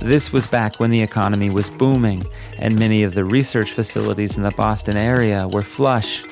This 0.02 0.32
was 0.32 0.48
back 0.48 0.80
when 0.80 0.92
the 0.92 1.02
economy 1.02 1.50
was 1.50 1.70
booming 1.70 2.26
and 2.58 2.80
many 2.80 3.04
of 3.04 3.14
the 3.14 3.26
research 3.26 3.74
facilities 3.74 4.38
in 4.38 4.44
the 4.44 4.52
Boston 4.52 4.96
area 4.96 5.46
were 5.46 5.62
flush. 5.62 6.24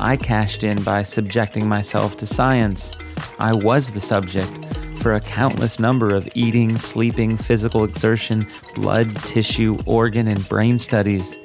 I 0.00 0.16
cashed 0.16 0.64
in 0.64 0.82
by 0.82 1.02
subjecting 1.02 1.68
myself 1.68 2.16
to 2.16 2.26
science. 2.26 2.92
I 3.38 3.52
was 3.52 3.90
the 3.90 4.00
subject 4.00 4.64
for 4.96 5.12
a 5.12 5.20
countless 5.20 5.78
number 5.78 6.14
of 6.14 6.28
eating, 6.34 6.78
sleeping, 6.78 7.36
physical 7.36 7.84
exertion, 7.84 8.46
blood, 8.74 9.14
tissue, 9.26 9.78
organ, 9.84 10.26
and 10.26 10.48
brain 10.48 10.78
studies. 10.78 11.36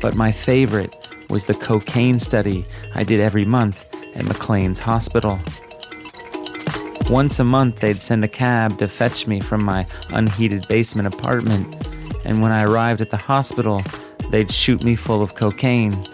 But 0.00 0.14
my 0.14 0.32
favorite 0.32 0.96
was 1.28 1.44
the 1.44 1.54
cocaine 1.54 2.20
study 2.20 2.64
I 2.94 3.04
did 3.04 3.20
every 3.20 3.44
month 3.44 3.84
at 4.16 4.24
McLean's 4.24 4.80
Hospital. 4.80 5.38
Once 7.12 7.38
a 7.38 7.44
month, 7.44 7.80
they'd 7.80 8.00
send 8.00 8.24
a 8.24 8.28
cab 8.28 8.78
to 8.78 8.88
fetch 8.88 9.26
me 9.26 9.38
from 9.38 9.62
my 9.62 9.86
unheated 10.14 10.66
basement 10.66 11.06
apartment, 11.06 11.86
and 12.24 12.40
when 12.40 12.50
I 12.50 12.64
arrived 12.64 13.02
at 13.02 13.10
the 13.10 13.18
hospital, 13.18 13.82
they'd 14.30 14.50
shoot 14.50 14.82
me 14.82 14.96
full 14.96 15.20
of 15.20 15.34
cocaine. 15.34 16.08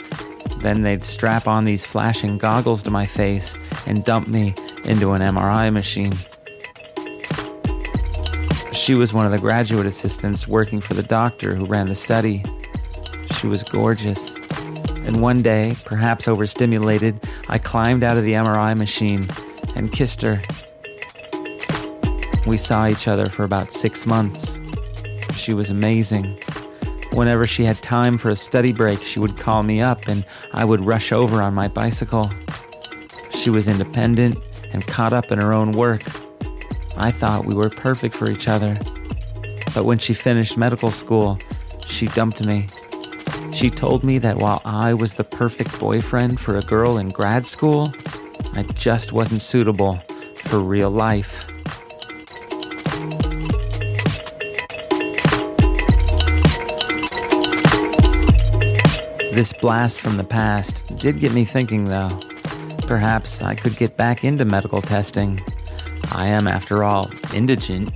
Then 0.57 0.82
they'd 0.82 1.05
strap 1.05 1.46
on 1.46 1.64
these 1.64 1.86
flashing 1.86 2.36
goggles 2.36 2.82
to 2.82 2.90
my 2.90 3.07
face 3.07 3.57
and 3.86 4.05
dump 4.05 4.26
me 4.26 4.57
into 4.86 5.12
an 5.12 5.22
MRI 5.22 5.72
machine. 5.72 6.14
She 8.72 8.96
was 8.96 9.12
one 9.12 9.24
of 9.24 9.30
the 9.30 9.38
graduate 9.38 9.86
assistants 9.86 10.49
working 10.49 10.80
for 10.80 10.94
the 10.94 11.05
doctor 11.05 11.55
who 11.55 11.64
ran 11.64 11.86
the 11.86 11.94
study. 11.94 12.42
She 13.36 13.46
was 13.46 13.62
gorgeous. 13.62 14.34
And 15.07 15.22
one 15.22 15.42
day, 15.42 15.76
perhaps 15.84 16.26
overstimulated, 16.26 17.20
I 17.49 17.59
climbed 17.59 18.03
out 18.03 18.16
of 18.16 18.24
the 18.24 18.32
MRI 18.32 18.76
machine 18.76 19.28
and 19.76 19.92
kissed 19.92 20.22
her. 20.22 20.42
We 22.49 22.57
saw 22.57 22.88
each 22.88 23.07
other 23.07 23.26
for 23.26 23.44
about 23.44 23.74
six 23.74 24.07
months. 24.07 24.59
She 25.34 25.53
was 25.53 25.68
amazing. 25.68 26.42
Whenever 27.12 27.46
she 27.46 27.64
had 27.64 27.76
time 27.82 28.16
for 28.16 28.30
a 28.30 28.36
study 28.36 28.72
break, 28.72 29.03
she 29.03 29.20
would 29.20 29.36
call 29.36 29.62
me 29.62 29.82
up 29.82 30.09
and 30.09 30.24
I 30.55 30.64
would 30.64 30.80
rush 30.80 31.12
over 31.12 31.42
on 31.42 31.53
my 31.53 31.68
bicycle. 31.68 32.30
She 33.32 33.51
was 33.51 33.68
independent 33.68 34.38
and 34.72 34.86
caught 34.86 35.12
up 35.12 35.30
in 35.30 35.38
her 35.38 35.53
own 35.53 35.72
work. 35.72 36.05
I 36.96 37.11
thought 37.11 37.44
we 37.44 37.55
were 37.55 37.68
perfect 37.68 38.14
for 38.14 38.30
each 38.30 38.49
other. 38.49 38.78
But 39.74 39.84
when 39.84 39.99
she 39.99 40.14
finished 40.14 40.57
medical 40.57 40.90
school, 40.90 41.38
she 41.86 42.07
dumped 42.07 42.42
me. 42.46 42.66
She 43.53 43.68
told 43.68 44.05
me 44.05 44.16
that 44.20 44.38
while 44.38 44.62
I 44.64 44.94
was 44.94 45.12
the 45.12 45.24
perfect 45.24 45.78
boyfriend 45.78 46.40
for 46.40 46.57
a 46.57 46.62
girl 46.62 46.96
in 46.96 47.11
grad 47.11 47.46
school, 47.46 47.92
I 48.55 48.62
just 48.62 49.12
wasn't 49.12 49.42
suitable 49.42 49.96
for 50.44 50.61
real 50.61 50.90
life. 50.90 51.44
This 59.39 59.53
blast 59.53 60.01
from 60.01 60.16
the 60.16 60.24
past 60.24 60.84
did 60.99 61.20
get 61.20 61.30
me 61.32 61.45
thinking, 61.45 61.84
though. 61.84 62.09
Perhaps 62.89 63.41
I 63.41 63.55
could 63.55 63.76
get 63.76 63.97
back 63.97 64.24
into 64.24 64.45
medical 64.45 64.82
testing. 64.82 65.41
I 66.11 66.26
am, 66.26 66.49
after 66.49 66.82
all, 66.82 67.09
indigent, 67.32 67.93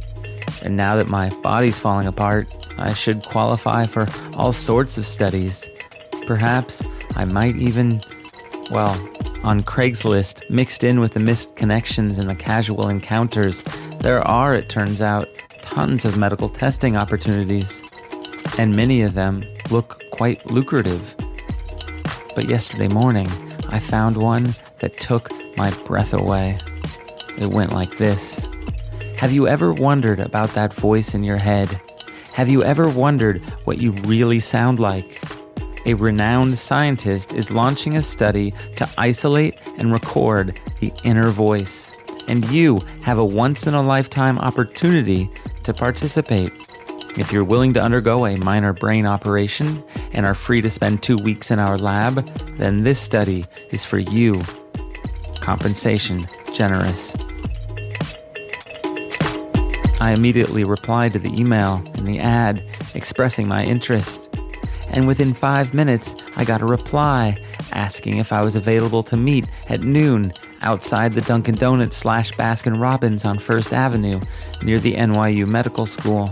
and 0.63 0.77
now 0.77 0.95
that 0.95 1.09
my 1.09 1.31
body's 1.43 1.77
falling 1.77 2.07
apart, 2.07 2.47
I 2.79 2.95
should 2.95 3.25
qualify 3.25 3.87
for 3.87 4.07
all 4.35 4.53
sorts 4.53 4.99
of 4.99 5.05
studies. 5.05 5.69
Perhaps 6.29 6.85
I 7.17 7.25
might 7.25 7.57
even, 7.57 8.05
well, 8.71 8.93
on 9.43 9.65
Craigslist, 9.65 10.49
mixed 10.49 10.85
in 10.85 11.01
with 11.01 11.15
the 11.15 11.19
missed 11.19 11.57
connections 11.57 12.21
and 12.21 12.31
the 12.31 12.37
casual 12.37 12.89
encounters, 12.89 13.65
there 13.99 14.23
are, 14.23 14.55
it 14.55 14.69
turns 14.69 15.03
out, 15.03 15.29
tons 15.61 16.05
of 16.05 16.17
medical 16.17 16.49
testing 16.49 16.97
opportunities. 16.97 17.83
And 18.59 18.77
many 18.77 19.03
of 19.03 19.15
them 19.15 19.43
look 19.73 20.09
quite 20.13 20.49
lucrative. 20.49 21.17
But 22.35 22.49
yesterday 22.49 22.89
morning, 22.89 23.29
I 23.69 23.79
found 23.79 24.17
one 24.17 24.55
that 24.79 24.99
took 24.99 25.31
my 25.57 25.71
breath 25.85 26.15
away. 26.15 26.59
It 27.39 27.49
went 27.49 27.73
like 27.73 27.99
this 27.99 28.49
Have 29.17 29.33
you 29.33 29.47
ever 29.47 29.73
wondered 29.73 30.19
about 30.19 30.55
that 30.55 30.73
voice 30.73 31.15
in 31.15 31.25
your 31.25 31.37
head? 31.37 31.81
Have 32.33 32.49
you 32.49 32.65
ever 32.65 32.89
wondered 32.89 33.43
what 33.65 33.79
you 33.79 33.93
really 33.93 34.41
sound 34.41 34.81
like? 34.81 35.21
A 35.85 35.95
renowned 35.95 36.57
scientist 36.57 37.35
is 37.35 37.51
launching 37.51 37.97
a 37.97 38.03
study 38.03 38.55
to 38.77 38.89
isolate 38.97 39.59
and 39.77 39.93
record 39.93 40.59
the 40.81 40.93
inner 41.05 41.29
voice. 41.29 41.93
And 42.29 42.49
you 42.51 42.79
have 43.03 43.19
a 43.19 43.25
once 43.25 43.67
in 43.67 43.75
a 43.75 43.83
lifetime 43.83 44.39
opportunity 44.39 45.29
to 45.65 45.75
participate. 45.75 46.53
If 47.17 47.31
you're 47.31 47.45
willing 47.45 47.75
to 47.75 47.81
undergo 47.81 48.25
a 48.25 48.39
minor 48.39 48.73
brain 48.73 49.05
operation 49.05 49.85
and 50.13 50.25
are 50.25 50.35
free 50.35 50.63
to 50.63 50.71
spend 50.71 51.03
two 51.03 51.19
weeks 51.19 51.51
in 51.51 51.59
our 51.59 51.77
lab, 51.77 52.27
then 52.57 52.85
this 52.85 52.99
study 52.99 53.45
is 53.71 53.85
for 53.85 53.99
you. 53.99 54.43
Compensation 55.41 56.27
generous. 56.55 57.15
I 60.01 60.13
immediately 60.13 60.65
replied 60.65 61.13
to 61.13 61.19
the 61.19 61.33
email 61.39 61.83
and 61.95 62.07
the 62.07 62.19
ad 62.19 62.65
expressing 62.95 63.47
my 63.47 63.63
interest. 63.63 64.29
And 64.89 65.07
within 65.07 65.35
five 65.35 65.75
minutes, 65.75 66.17
I 66.37 66.45
got 66.45 66.63
a 66.63 66.67
reply 66.67 67.37
asking 67.73 68.19
if 68.19 68.33
I 68.33 68.43
was 68.43 68.57
available 68.57 69.03
to 69.05 69.17
meet 69.17 69.47
at 69.69 69.83
noon 69.83 70.33
outside 70.63 71.13
the 71.13 71.21
Dunkin' 71.21 71.57
Donuts 71.57 71.97
slash 71.97 72.33
Baskin 72.33 72.81
Robbins 72.81 73.25
on 73.27 73.39
First 73.39 73.73
Avenue 73.75 74.21
near 74.63 74.79
the 74.79 74.95
NYU 74.95 75.47
Medical 75.47 75.85
School. 75.85 76.31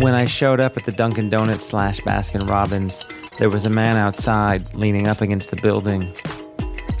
When 0.00 0.14
I 0.14 0.24
showed 0.24 0.60
up 0.60 0.78
at 0.78 0.86
the 0.86 0.92
Dunkin' 0.92 1.28
Donuts 1.28 1.66
slash 1.66 2.00
Baskin 2.00 2.48
Robbins, 2.48 3.04
there 3.38 3.50
was 3.50 3.66
a 3.66 3.70
man 3.70 3.98
outside 3.98 4.72
leaning 4.72 5.06
up 5.06 5.20
against 5.20 5.50
the 5.50 5.56
building. 5.56 6.14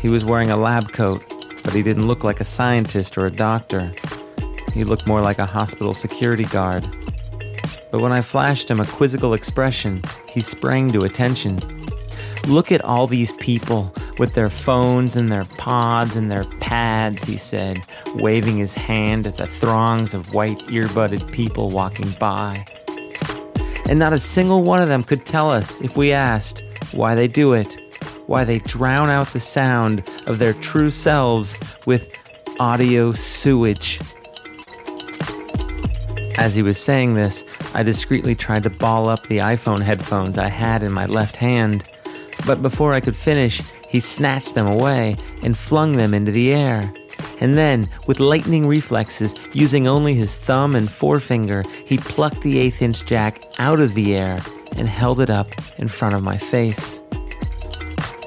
He 0.02 0.10
was 0.10 0.22
wearing 0.22 0.50
a 0.50 0.58
lab 0.58 0.92
coat, 0.92 1.24
but 1.64 1.72
he 1.72 1.82
didn't 1.82 2.06
look 2.06 2.24
like 2.24 2.40
a 2.40 2.44
scientist 2.44 3.16
or 3.16 3.24
a 3.24 3.30
doctor. 3.30 3.90
He 4.74 4.84
looked 4.84 5.06
more 5.06 5.22
like 5.22 5.38
a 5.38 5.46
hospital 5.46 5.94
security 5.94 6.44
guard. 6.44 6.84
But 7.90 8.02
when 8.02 8.12
I 8.12 8.20
flashed 8.20 8.70
him 8.70 8.80
a 8.80 8.84
quizzical 8.84 9.32
expression, 9.32 10.02
he 10.28 10.42
sprang 10.42 10.92
to 10.92 11.04
attention. 11.04 11.58
Look 12.48 12.70
at 12.70 12.84
all 12.84 13.06
these 13.06 13.32
people 13.32 13.94
with 14.18 14.34
their 14.34 14.50
phones 14.50 15.16
and 15.16 15.32
their 15.32 15.46
pods 15.56 16.16
and 16.16 16.30
their 16.30 16.44
pads, 16.60 17.24
he 17.24 17.38
said, 17.38 17.80
waving 18.16 18.58
his 18.58 18.74
hand 18.74 19.26
at 19.26 19.38
the 19.38 19.46
throngs 19.46 20.12
of 20.12 20.34
white 20.34 20.58
earbudded 20.66 21.32
people 21.32 21.70
walking 21.70 22.10
by. 22.20 22.66
And 23.90 23.98
not 23.98 24.12
a 24.12 24.20
single 24.20 24.62
one 24.62 24.80
of 24.80 24.88
them 24.88 25.02
could 25.02 25.26
tell 25.26 25.50
us, 25.50 25.80
if 25.80 25.96
we 25.96 26.12
asked, 26.12 26.62
why 26.92 27.16
they 27.16 27.26
do 27.26 27.54
it, 27.54 27.96
why 28.26 28.44
they 28.44 28.60
drown 28.60 29.10
out 29.10 29.32
the 29.32 29.40
sound 29.40 30.08
of 30.28 30.38
their 30.38 30.52
true 30.54 30.92
selves 30.92 31.56
with 31.86 32.08
audio 32.60 33.10
sewage. 33.10 33.98
As 36.38 36.54
he 36.54 36.62
was 36.62 36.78
saying 36.78 37.14
this, 37.14 37.42
I 37.74 37.82
discreetly 37.82 38.36
tried 38.36 38.62
to 38.62 38.70
ball 38.70 39.08
up 39.08 39.26
the 39.26 39.38
iPhone 39.38 39.82
headphones 39.82 40.38
I 40.38 40.48
had 40.48 40.84
in 40.84 40.92
my 40.92 41.06
left 41.06 41.34
hand. 41.34 41.82
But 42.46 42.62
before 42.62 42.94
I 42.94 43.00
could 43.00 43.16
finish, 43.16 43.60
he 43.88 43.98
snatched 43.98 44.54
them 44.54 44.68
away 44.68 45.16
and 45.42 45.58
flung 45.58 45.96
them 45.96 46.14
into 46.14 46.30
the 46.30 46.52
air. 46.52 46.94
And 47.40 47.56
then, 47.56 47.88
with 48.06 48.20
lightning 48.20 48.66
reflexes, 48.66 49.34
using 49.54 49.88
only 49.88 50.14
his 50.14 50.36
thumb 50.36 50.76
and 50.76 50.90
forefinger, 50.90 51.64
he 51.86 51.96
plucked 51.96 52.42
the 52.42 52.58
eighth 52.58 52.82
inch 52.82 53.06
jack 53.06 53.42
out 53.58 53.80
of 53.80 53.94
the 53.94 54.14
air 54.14 54.40
and 54.76 54.88
held 54.88 55.20
it 55.20 55.30
up 55.30 55.48
in 55.78 55.88
front 55.88 56.14
of 56.14 56.22
my 56.22 56.36
face. 56.36 57.00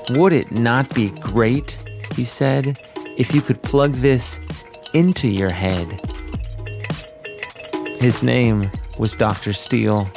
Would 0.10 0.34
it 0.34 0.52
not 0.52 0.94
be 0.94 1.12
great, 1.12 1.78
he 2.16 2.26
said, 2.26 2.80
if 3.18 3.34
you 3.34 3.42
could 3.42 3.62
plug 3.62 3.94
this 3.94 4.40
into 4.94 5.28
your 5.28 5.52
head? 5.52 5.88
His 8.00 8.24
name 8.24 8.70
was 8.98 9.14
Dr. 9.14 9.54
Steele. 9.54 10.10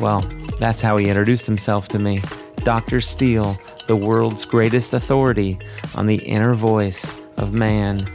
Well, 0.00 0.22
that's 0.58 0.80
how 0.80 0.96
he 0.96 1.08
introduced 1.08 1.46
himself 1.46 1.86
to 1.88 1.98
me. 1.98 2.20
Dr. 2.64 3.00
Steele, 3.00 3.58
the 3.86 3.96
world's 3.96 4.44
greatest 4.44 4.92
authority 4.92 5.58
on 5.94 6.06
the 6.06 6.16
inner 6.16 6.54
voice 6.54 7.12
of 7.36 7.52
man. 7.52 8.08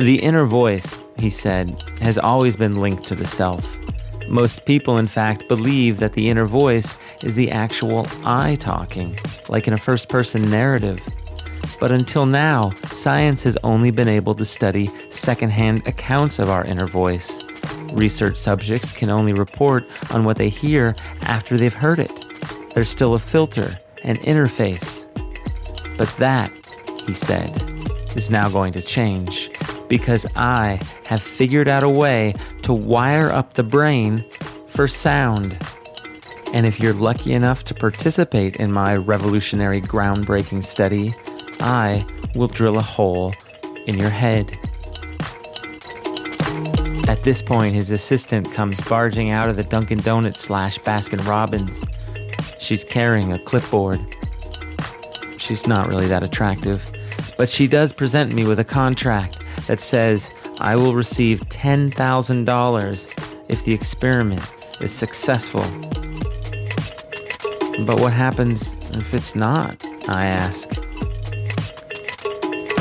The 0.00 0.16
inner 0.16 0.46
voice, 0.46 1.02
he 1.18 1.28
said, 1.28 1.84
has 2.00 2.16
always 2.16 2.56
been 2.56 2.76
linked 2.76 3.06
to 3.08 3.14
the 3.14 3.26
self. 3.26 3.76
Most 4.28 4.64
people, 4.64 4.96
in 4.96 5.06
fact, 5.06 5.46
believe 5.46 5.98
that 5.98 6.14
the 6.14 6.30
inner 6.30 6.46
voice 6.46 6.96
is 7.22 7.34
the 7.34 7.50
actual 7.50 8.06
I 8.24 8.54
talking, 8.54 9.18
like 9.50 9.68
in 9.68 9.74
a 9.74 9.78
first 9.78 10.08
person 10.08 10.48
narrative. 10.48 11.06
But 11.78 11.90
until 11.90 12.24
now, 12.24 12.70
science 12.90 13.42
has 13.42 13.58
only 13.62 13.90
been 13.90 14.08
able 14.08 14.34
to 14.36 14.44
study 14.46 14.88
secondhand 15.10 15.86
accounts 15.86 16.38
of 16.38 16.48
our 16.48 16.64
inner 16.64 16.86
voice. 16.86 17.38
Research 17.92 18.38
subjects 18.38 18.92
can 18.92 19.10
only 19.10 19.34
report 19.34 19.84
on 20.10 20.24
what 20.24 20.38
they 20.38 20.48
hear 20.48 20.96
after 21.24 21.58
they've 21.58 21.74
heard 21.74 21.98
it. 21.98 22.24
There's 22.74 22.88
still 22.88 23.12
a 23.12 23.18
filter, 23.18 23.78
an 24.02 24.16
interface. 24.20 25.06
But 25.98 26.08
that, 26.16 26.50
he 27.04 27.12
said, 27.12 27.50
is 28.16 28.30
now 28.30 28.48
going 28.48 28.72
to 28.72 28.80
change 28.80 29.50
because 29.90 30.24
I 30.36 30.80
have 31.04 31.20
figured 31.20 31.68
out 31.68 31.82
a 31.82 31.88
way 31.88 32.34
to 32.62 32.72
wire 32.72 33.28
up 33.28 33.54
the 33.54 33.64
brain 33.64 34.24
for 34.68 34.86
sound. 34.86 35.58
And 36.54 36.64
if 36.64 36.80
you're 36.80 36.94
lucky 36.94 37.32
enough 37.34 37.64
to 37.64 37.74
participate 37.74 38.56
in 38.56 38.72
my 38.72 38.96
revolutionary 38.96 39.82
groundbreaking 39.82 40.64
study, 40.64 41.12
I 41.58 42.06
will 42.36 42.46
drill 42.46 42.78
a 42.78 42.82
hole 42.82 43.34
in 43.86 43.98
your 43.98 44.10
head. 44.10 44.56
At 47.08 47.24
this 47.24 47.42
point, 47.42 47.74
his 47.74 47.90
assistant 47.90 48.52
comes 48.52 48.80
barging 48.82 49.30
out 49.30 49.48
of 49.48 49.56
the 49.56 49.64
Dunkin' 49.64 49.98
Donuts 49.98 50.44
slash 50.44 50.78
Baskin 50.78 51.26
Robbins. 51.26 51.84
She's 52.60 52.84
carrying 52.84 53.32
a 53.32 53.38
clipboard. 53.40 54.00
She's 55.38 55.66
not 55.66 55.88
really 55.88 56.06
that 56.06 56.22
attractive, 56.22 56.88
but 57.36 57.48
she 57.48 57.66
does 57.66 57.92
present 57.92 58.32
me 58.32 58.46
with 58.46 58.60
a 58.60 58.64
contract 58.64 59.39
that 59.66 59.80
says 59.80 60.30
I 60.58 60.76
will 60.76 60.94
receive 60.94 61.40
$10,000 61.48 63.24
if 63.48 63.64
the 63.64 63.72
experiment 63.72 64.46
is 64.80 64.92
successful. 64.92 65.64
But 67.86 68.00
what 68.00 68.12
happens 68.12 68.74
if 68.92 69.14
it's 69.14 69.34
not? 69.34 69.82
I 70.08 70.26
ask. 70.26 70.68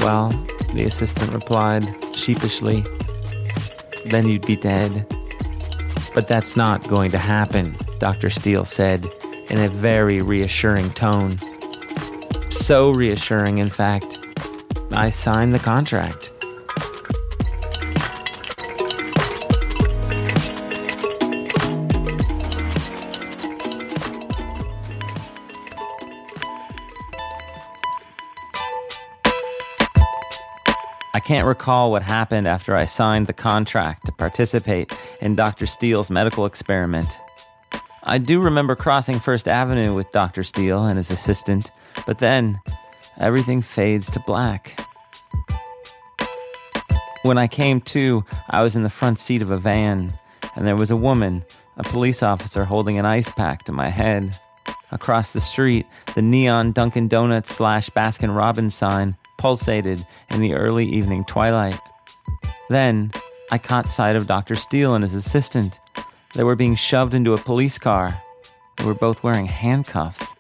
Well, 0.02 0.30
the 0.74 0.84
assistant 0.86 1.32
replied 1.32 1.88
sheepishly, 2.16 2.84
then 4.06 4.28
you'd 4.28 4.46
be 4.46 4.56
dead. 4.56 5.06
But 6.14 6.28
that's 6.28 6.56
not 6.56 6.88
going 6.88 7.12
to 7.12 7.18
happen, 7.18 7.78
Dr. 8.00 8.30
Steele 8.30 8.66
said 8.66 9.08
in 9.50 9.60
a 9.60 9.70
very 9.70 10.22
reassuring 10.22 10.92
tone. 10.92 11.38
So 12.52 12.92
reassuring, 12.92 13.60
in 13.60 13.70
fact, 13.70 14.20
I 14.92 15.10
signed 15.10 15.54
the 15.54 15.60
contract. 15.60 16.32
Can't 31.30 31.46
recall 31.46 31.92
what 31.92 32.02
happened 32.02 32.48
after 32.48 32.76
I 32.76 32.86
signed 32.86 33.28
the 33.28 33.34
contract 33.34 34.08
to 34.08 34.12
participate 34.12 34.98
in 35.22 35.36
Dr. 35.36 35.68
Steele's 35.68 36.10
medical 36.10 36.48
experiment. 36.48 37.20
I 38.02 38.18
do 38.18 38.40
remember 38.40 38.76
crossing 38.76 39.20
First 39.20 39.48
Avenue 39.48 39.94
with 39.94 40.12
Dr. 40.12 40.44
Steele 40.44 40.88
and 40.88 40.98
his 40.98 41.12
assistant, 41.12 41.72
but 42.08 42.18
then 42.18 42.60
everything 43.20 43.62
fades 43.62 44.10
to 44.10 44.20
black. 44.26 44.84
When 47.22 47.38
I 47.38 47.46
came 47.46 47.80
to, 47.82 48.26
I 48.50 48.64
was 48.64 48.76
in 48.76 48.82
the 48.82 48.90
front 48.90 49.20
seat 49.20 49.44
of 49.44 49.52
a 49.52 49.58
van, 49.60 50.18
and 50.56 50.66
there 50.66 50.76
was 50.76 50.90
a 50.90 50.96
woman, 50.96 51.46
a 51.78 51.84
police 51.84 52.24
officer, 52.24 52.66
holding 52.66 52.98
an 52.98 53.06
ice 53.06 53.30
pack 53.30 53.66
to 53.66 53.72
my 53.72 53.90
head. 53.90 54.36
Across 54.92 55.34
the 55.34 55.42
street, 55.42 55.86
the 56.16 56.24
neon 56.24 56.72
Dunkin' 56.72 57.08
Donuts 57.08 57.54
slash 57.54 57.92
Baskin 57.92 58.36
Robbins 58.36 58.74
sign 58.74 59.16
pulsated 59.40 60.06
in 60.30 60.42
the 60.42 60.54
early 60.54 60.86
evening 60.86 61.26
twilight. 61.26 61.80
Then 62.70 63.12
I 63.50 63.58
caught 63.58 63.90
sight 63.90 64.16
of 64.16 64.28
Dr. 64.28 64.56
Steele 64.56 64.94
and 64.94 65.04
his 65.04 65.16
assistant. 65.16 65.80
They 66.36 66.44
were 66.44 66.56
being 66.56 66.76
shoved 66.76 67.16
into 67.16 67.34
a 67.34 67.38
police 67.38 67.80
car. 67.80 68.22
They 68.78 68.86
were 68.86 68.94
both 68.94 69.24
wearing 69.24 69.48
handcuffs. 69.48 70.36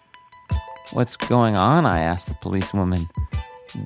What's 0.91 1.15
going 1.15 1.55
on? 1.55 1.85
I 1.85 2.01
asked 2.01 2.27
the 2.27 2.35
policewoman. 2.35 3.09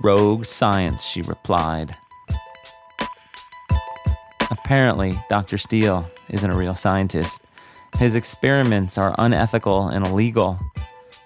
Rogue 0.01 0.45
science, 0.45 1.03
she 1.03 1.21
replied. 1.21 1.95
Apparently, 4.51 5.13
Dr. 5.29 5.57
Steele 5.57 6.09
isn't 6.29 6.49
a 6.49 6.57
real 6.57 6.75
scientist. 6.75 7.41
His 7.97 8.15
experiments 8.15 8.97
are 8.97 9.15
unethical 9.17 9.87
and 9.87 10.05
illegal. 10.05 10.59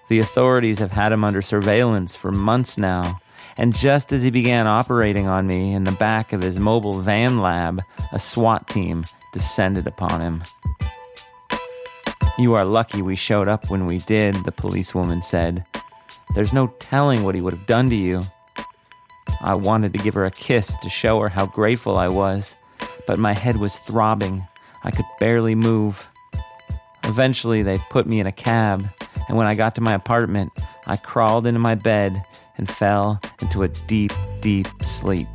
The 0.08 0.18
authorities 0.18 0.78
have 0.78 0.92
had 0.92 1.12
him 1.12 1.24
under 1.24 1.42
surveillance 1.42 2.14
for 2.14 2.30
months 2.30 2.76
now, 2.78 3.20
and 3.58 3.74
just 3.74 4.12
as 4.12 4.22
he 4.22 4.30
began 4.30 4.68
operating 4.68 5.26
on 5.26 5.46
me 5.46 5.74
in 5.74 5.82
the 5.82 5.92
back 5.92 6.32
of 6.32 6.40
his 6.40 6.58
mobile 6.58 7.00
van 7.00 7.40
lab, 7.40 7.82
a 8.12 8.18
SWAT 8.18 8.68
team 8.68 9.04
descended 9.32 9.86
upon 9.86 10.20
him. 10.20 10.44
You 12.38 12.54
are 12.54 12.64
lucky 12.64 13.02
we 13.02 13.16
showed 13.16 13.48
up 13.48 13.68
when 13.68 13.84
we 13.84 13.98
did, 13.98 14.36
the 14.36 14.52
policewoman 14.52 15.22
said. 15.22 15.66
There's 16.34 16.52
no 16.52 16.68
telling 16.78 17.24
what 17.24 17.34
he 17.34 17.40
would 17.40 17.52
have 17.52 17.66
done 17.66 17.90
to 17.90 17.96
you. 17.96 18.22
I 19.40 19.54
wanted 19.54 19.92
to 19.92 19.98
give 19.98 20.14
her 20.14 20.24
a 20.24 20.30
kiss 20.30 20.76
to 20.76 20.88
show 20.88 21.20
her 21.20 21.28
how 21.28 21.46
grateful 21.46 21.96
I 21.96 22.08
was, 22.08 22.54
but 23.08 23.18
my 23.18 23.32
head 23.32 23.56
was 23.56 23.76
throbbing. 23.76 24.46
I 24.84 24.92
could 24.92 25.04
barely 25.18 25.56
move. 25.56 26.08
Eventually, 27.04 27.64
they 27.64 27.78
put 27.90 28.06
me 28.06 28.20
in 28.20 28.26
a 28.28 28.32
cab, 28.32 28.88
and 29.26 29.36
when 29.36 29.48
I 29.48 29.56
got 29.56 29.74
to 29.74 29.80
my 29.80 29.94
apartment, 29.94 30.52
I 30.86 30.96
crawled 30.96 31.46
into 31.46 31.58
my 31.60 31.74
bed 31.74 32.24
and 32.58 32.68
fell 32.68 33.20
into 33.40 33.62
a 33.62 33.68
deep, 33.68 34.12
deep 34.40 34.66
sleep. 34.82 35.28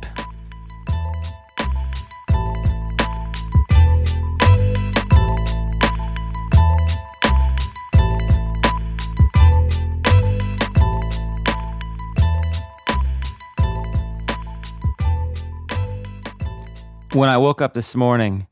When 17.14 17.28
I 17.28 17.38
woke 17.38 17.62
up 17.62 17.74
this 17.74 17.94
morning, 17.94 18.48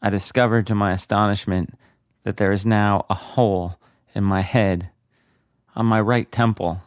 I 0.00 0.08
discovered 0.08 0.68
to 0.68 0.74
my 0.76 0.92
astonishment 0.92 1.76
that 2.22 2.36
there 2.36 2.52
is 2.52 2.64
now 2.64 3.06
a 3.10 3.14
hole 3.14 3.76
in 4.14 4.22
my 4.22 4.40
head 4.40 4.90
on 5.74 5.86
my 5.86 6.00
right 6.00 6.30
temple. 6.30 6.80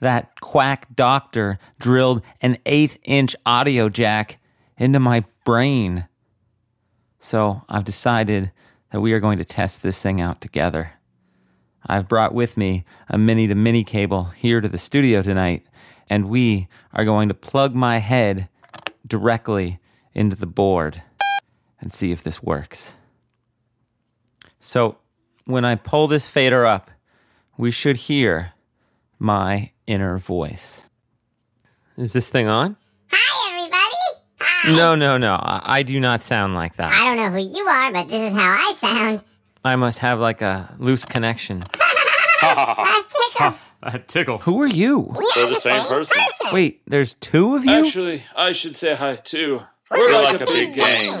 That 0.00 0.40
quack 0.40 0.94
doctor 0.94 1.58
drilled 1.78 2.22
an 2.40 2.58
eighth 2.66 2.98
inch 3.04 3.36
audio 3.46 3.88
jack 3.88 4.38
into 4.76 4.98
my 4.98 5.24
brain. 5.44 6.06
So 7.20 7.62
I've 7.68 7.84
decided 7.84 8.50
that 8.92 9.00
we 9.00 9.12
are 9.12 9.20
going 9.20 9.38
to 9.38 9.44
test 9.44 9.82
this 9.82 10.00
thing 10.00 10.20
out 10.20 10.40
together. 10.40 10.92
I've 11.86 12.08
brought 12.08 12.34
with 12.34 12.56
me 12.56 12.84
a 13.08 13.16
mini 13.18 13.46
to 13.46 13.54
mini 13.54 13.84
cable 13.84 14.24
here 14.24 14.60
to 14.60 14.68
the 14.68 14.78
studio 14.78 15.22
tonight, 15.22 15.66
and 16.08 16.28
we 16.28 16.68
are 16.92 17.04
going 17.04 17.28
to 17.28 17.34
plug 17.34 17.74
my 17.74 17.98
head 17.98 18.48
directly 19.06 19.80
into 20.14 20.36
the 20.36 20.46
board 20.46 21.02
and 21.80 21.92
see 21.92 22.12
if 22.12 22.22
this 22.22 22.42
works. 22.42 22.94
So, 24.58 24.98
when 25.46 25.64
I 25.64 25.74
pull 25.74 26.06
this 26.06 26.26
fader 26.26 26.66
up, 26.66 26.90
we 27.56 27.70
should 27.70 27.96
hear 27.96 28.52
my 29.18 29.72
inner 29.90 30.18
voice. 30.18 30.84
Is 31.96 32.12
this 32.12 32.28
thing 32.28 32.46
on? 32.46 32.76
Hi, 33.10 33.50
everybody. 33.58 34.22
Hi. 34.40 34.76
No, 34.76 34.94
no, 34.94 35.18
no. 35.18 35.34
I, 35.34 35.78
I 35.78 35.82
do 35.82 35.98
not 35.98 36.22
sound 36.22 36.54
like 36.54 36.76
that. 36.76 36.90
I 36.90 37.08
don't 37.08 37.16
know 37.16 37.30
who 37.30 37.58
you 37.58 37.64
are, 37.66 37.92
but 37.92 38.08
this 38.08 38.30
is 38.32 38.38
how 38.38 38.50
I 38.52 38.74
sound. 38.78 39.22
I 39.64 39.74
must 39.76 39.98
have 39.98 40.20
like 40.20 40.40
a 40.42 40.74
loose 40.78 41.04
connection. 41.04 41.62
That 42.42 43.04
tickles. 43.10 43.60
That 43.82 44.08
tickles. 44.08 44.42
Who 44.44 44.60
are 44.62 44.66
you? 44.66 44.98
We 45.00 45.42
are 45.42 45.48
the 45.50 45.60
same 45.60 45.86
person. 45.86 46.16
Wait, 46.54 46.80
there's 46.86 47.14
two 47.14 47.54
of 47.54 47.66
you? 47.66 47.84
Actually, 47.86 48.22
I 48.34 48.52
should 48.52 48.76
say 48.78 48.94
hi 48.94 49.16
too. 49.16 49.60
We're 49.90 49.98
We're 49.98 50.12
like 50.22 50.32
like 50.40 50.40
a 50.42 50.46
big 50.46 50.74
gang. 50.74 51.18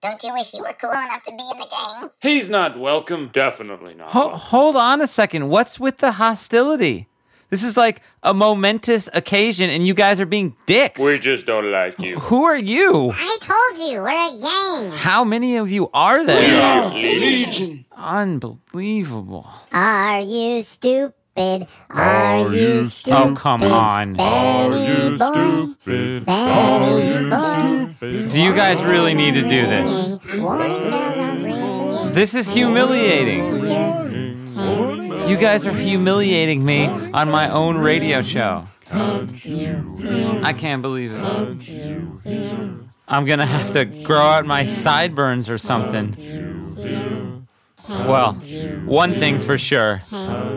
Don't 0.00 0.22
you 0.22 0.32
wish 0.32 0.54
you 0.54 0.60
were 0.60 0.74
cool 0.80 0.90
enough 0.90 1.22
to 1.24 1.30
be 1.32 1.42
in 1.52 1.58
the 1.58 1.66
gang? 1.70 2.10
He's 2.22 2.48
not 2.48 2.78
welcome. 2.78 3.28
Definitely 3.32 3.92
not. 3.94 4.10
Ho- 4.10 4.36
hold 4.36 4.74
on 4.76 5.02
a 5.02 5.06
second. 5.06 5.48
What's 5.48 5.78
with 5.78 5.98
the 5.98 6.12
hostility? 6.12 7.07
This 7.50 7.62
is 7.62 7.76
like 7.76 8.02
a 8.22 8.34
momentous 8.34 9.08
occasion, 9.14 9.70
and 9.70 9.86
you 9.86 9.94
guys 9.94 10.20
are 10.20 10.26
being 10.26 10.54
dicks. 10.66 11.00
We 11.00 11.18
just 11.18 11.46
don't 11.46 11.70
like 11.70 11.98
you. 11.98 12.18
Who 12.18 12.44
are 12.44 12.56
you? 12.56 13.10
I 13.14 13.38
told 13.40 13.90
you, 13.90 14.02
we're 14.02 14.10
a 14.10 14.38
gang. 14.38 14.90
How 14.90 15.24
many 15.24 15.56
of 15.56 15.70
you 15.70 15.88
are 15.94 16.24
there? 16.26 16.40
We 16.40 16.54
are 16.56 16.94
Legion. 16.94 17.86
Unbelievable. 17.96 19.48
Are 19.72 20.20
you 20.20 20.62
stupid? 20.62 21.14
Are, 21.88 22.52
you 22.52 22.88
stupid? 22.88 23.16
Oh, 23.16 23.34
come 23.34 23.62
on. 23.62 24.14
Benny 24.14 24.86
you 24.86 25.16
stupid? 25.16 26.26
Benny 26.26 27.30
boy. 27.30 27.94
Do 28.00 28.42
you 28.42 28.54
guys 28.54 28.82
really 28.84 29.14
need 29.14 29.34
to 29.34 29.42
do 29.42 29.48
this? 29.48 30.38
Warning 30.38 30.90
bells 30.90 31.16
are 31.16 31.34
ringing. 31.36 32.12
This 32.12 32.34
is 32.34 32.50
humiliating. 32.50 34.07
You 35.28 35.36
guys 35.36 35.66
are 35.66 35.72
humiliating 35.74 36.64
me 36.64 36.86
on 36.86 37.30
my 37.30 37.50
own 37.50 37.76
radio 37.76 38.22
show. 38.22 38.66
I 38.90 40.54
can't 40.56 40.80
believe 40.80 41.12
it. 41.14 41.20
I'm 43.06 43.26
gonna 43.26 43.44
have 43.44 43.72
to 43.72 43.84
grow 43.84 44.22
out 44.22 44.46
my 44.46 44.64
sideburns 44.64 45.50
or 45.50 45.58
something. 45.58 46.16
Well, 47.88 48.32
one 48.86 49.12
thing's 49.12 49.44
for 49.44 49.58
sure. 49.58 50.00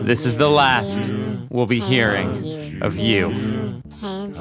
This 0.04 0.24
is 0.24 0.38
the 0.38 0.48
last 0.48 1.10
we'll 1.50 1.66
be 1.66 1.80
hearing 1.80 2.82
of 2.82 2.96
you. 2.96 3.82
Can't 4.00 4.34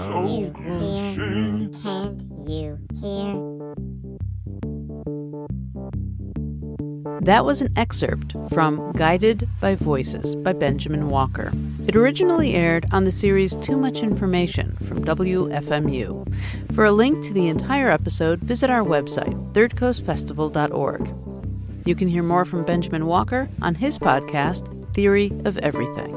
you 2.48 2.80
hear? 2.96 3.72
That 7.22 7.46
was 7.46 7.62
an 7.62 7.72
excerpt 7.78 8.36
from 8.52 8.94
Guided 8.94 9.48
by 9.60 9.76
Voices 9.76 10.36
by 10.38 10.54
Benjamin 10.54 11.12
Walker. 11.12 11.52
It 11.86 11.96
originally 11.96 12.56
aired 12.56 12.88
on 12.92 13.04
the 13.04 13.12
series 13.12 13.56
Too 13.58 13.78
Much 13.78 14.02
Information 14.02 14.76
from 14.88 15.06
WFMU. 15.06 16.34
For 16.74 16.84
a 16.84 16.92
link 16.92 17.24
to 17.24 17.32
the 17.32 17.48
entire 17.48 17.92
episode, 17.92 18.40
visit 18.40 18.72
our 18.72 18.82
website, 18.82 19.54
thirdcoastfestival.org. 19.54 21.14
You 21.86 21.94
can 21.94 22.08
hear 22.08 22.24
more 22.24 22.44
from 22.44 22.66
Benjamin 22.66 23.06
Walker 23.06 23.48
on 23.62 23.76
his 23.76 24.00
podcast, 24.00 24.96
Theory 24.96 25.32
of 25.46 25.60
Everything. 25.60 26.16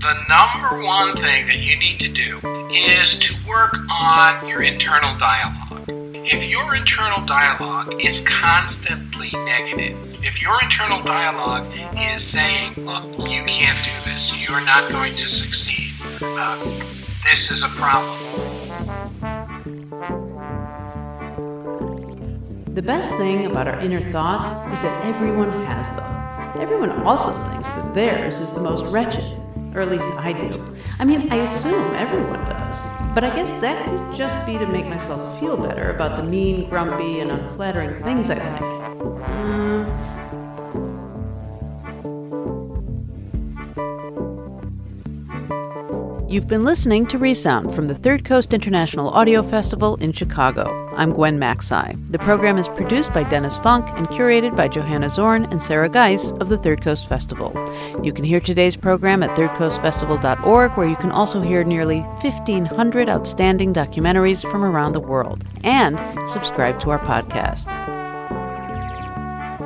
The 0.00 0.16
number 0.28 0.84
one 0.84 1.14
thing 1.14 1.46
that 1.46 1.58
you 1.58 1.76
need 1.76 2.00
to 2.00 2.08
do 2.08 2.40
is 2.72 3.16
to 3.20 3.36
work 3.48 3.76
on 3.88 4.48
your 4.48 4.62
internal 4.62 5.16
dialogue. 5.16 5.63
If 6.26 6.46
your 6.46 6.74
internal 6.74 7.20
dialogue 7.26 8.02
is 8.02 8.22
constantly 8.22 9.30
negative, 9.44 10.24
if 10.24 10.40
your 10.40 10.58
internal 10.62 11.02
dialogue 11.02 11.70
is 11.98 12.24
saying, 12.24 12.72
look, 12.78 13.04
you 13.28 13.44
can't 13.44 13.78
do 13.84 14.10
this, 14.10 14.32
you're 14.48 14.64
not 14.64 14.90
going 14.90 15.14
to 15.16 15.28
succeed, 15.28 15.92
uh, 16.22 16.64
this 17.24 17.50
is 17.50 17.62
a 17.62 17.68
problem. 17.68 18.18
The 22.74 22.82
best 22.82 23.12
thing 23.16 23.44
about 23.44 23.68
our 23.68 23.78
inner 23.80 24.10
thoughts 24.10 24.48
is 24.72 24.80
that 24.80 25.04
everyone 25.04 25.50
has 25.66 25.90
them. 25.90 26.58
Everyone 26.58 26.90
also 27.02 27.32
thinks 27.50 27.68
that 27.68 27.94
theirs 27.94 28.38
is 28.38 28.48
the 28.48 28.62
most 28.62 28.86
wretched, 28.86 29.24
or 29.74 29.80
at 29.80 29.90
least 29.90 30.06
I 30.18 30.32
do. 30.32 30.64
I 30.98 31.04
mean, 31.04 31.32
I 31.32 31.36
assume 31.36 31.94
everyone 31.94 32.44
does. 32.44 32.86
But 33.14 33.24
I 33.24 33.34
guess 33.34 33.52
that 33.60 33.84
could 33.84 34.14
just 34.14 34.44
be 34.46 34.58
to 34.58 34.66
make 34.66 34.86
myself 34.86 35.38
feel 35.40 35.56
better 35.56 35.90
about 35.90 36.16
the 36.16 36.22
mean, 36.22 36.68
grumpy, 36.68 37.20
and 37.20 37.30
unflattering 37.30 38.02
things 38.04 38.30
I 38.30 38.36
think. 38.36 38.60
Mm, 38.60 39.63
You've 46.34 46.48
been 46.48 46.64
listening 46.64 47.06
to 47.06 47.18
Resound 47.18 47.72
from 47.72 47.86
the 47.86 47.94
Third 47.94 48.24
Coast 48.24 48.52
International 48.52 49.08
Audio 49.10 49.40
Festival 49.40 49.94
in 49.98 50.12
Chicago. 50.12 50.92
I'm 50.96 51.12
Gwen 51.12 51.38
Macsai. 51.38 51.96
The 52.10 52.18
program 52.18 52.58
is 52.58 52.66
produced 52.66 53.12
by 53.12 53.22
Dennis 53.22 53.56
Funk 53.58 53.86
and 53.90 54.08
curated 54.08 54.56
by 54.56 54.66
Johanna 54.66 55.10
Zorn 55.10 55.44
and 55.44 55.62
Sarah 55.62 55.88
Geis 55.88 56.32
of 56.40 56.48
the 56.48 56.58
Third 56.58 56.82
Coast 56.82 57.08
Festival. 57.08 57.52
You 58.02 58.12
can 58.12 58.24
hear 58.24 58.40
today's 58.40 58.74
program 58.74 59.22
at 59.22 59.30
thirdcoastfestival.org, 59.36 60.72
where 60.72 60.88
you 60.88 60.96
can 60.96 61.12
also 61.12 61.40
hear 61.40 61.62
nearly 61.62 62.00
1,500 62.00 63.08
outstanding 63.08 63.72
documentaries 63.72 64.42
from 64.50 64.64
around 64.64 64.90
the 64.90 64.98
world 64.98 65.44
and 65.62 66.00
subscribe 66.28 66.80
to 66.80 66.90
our 66.90 66.98
podcast. 66.98 67.93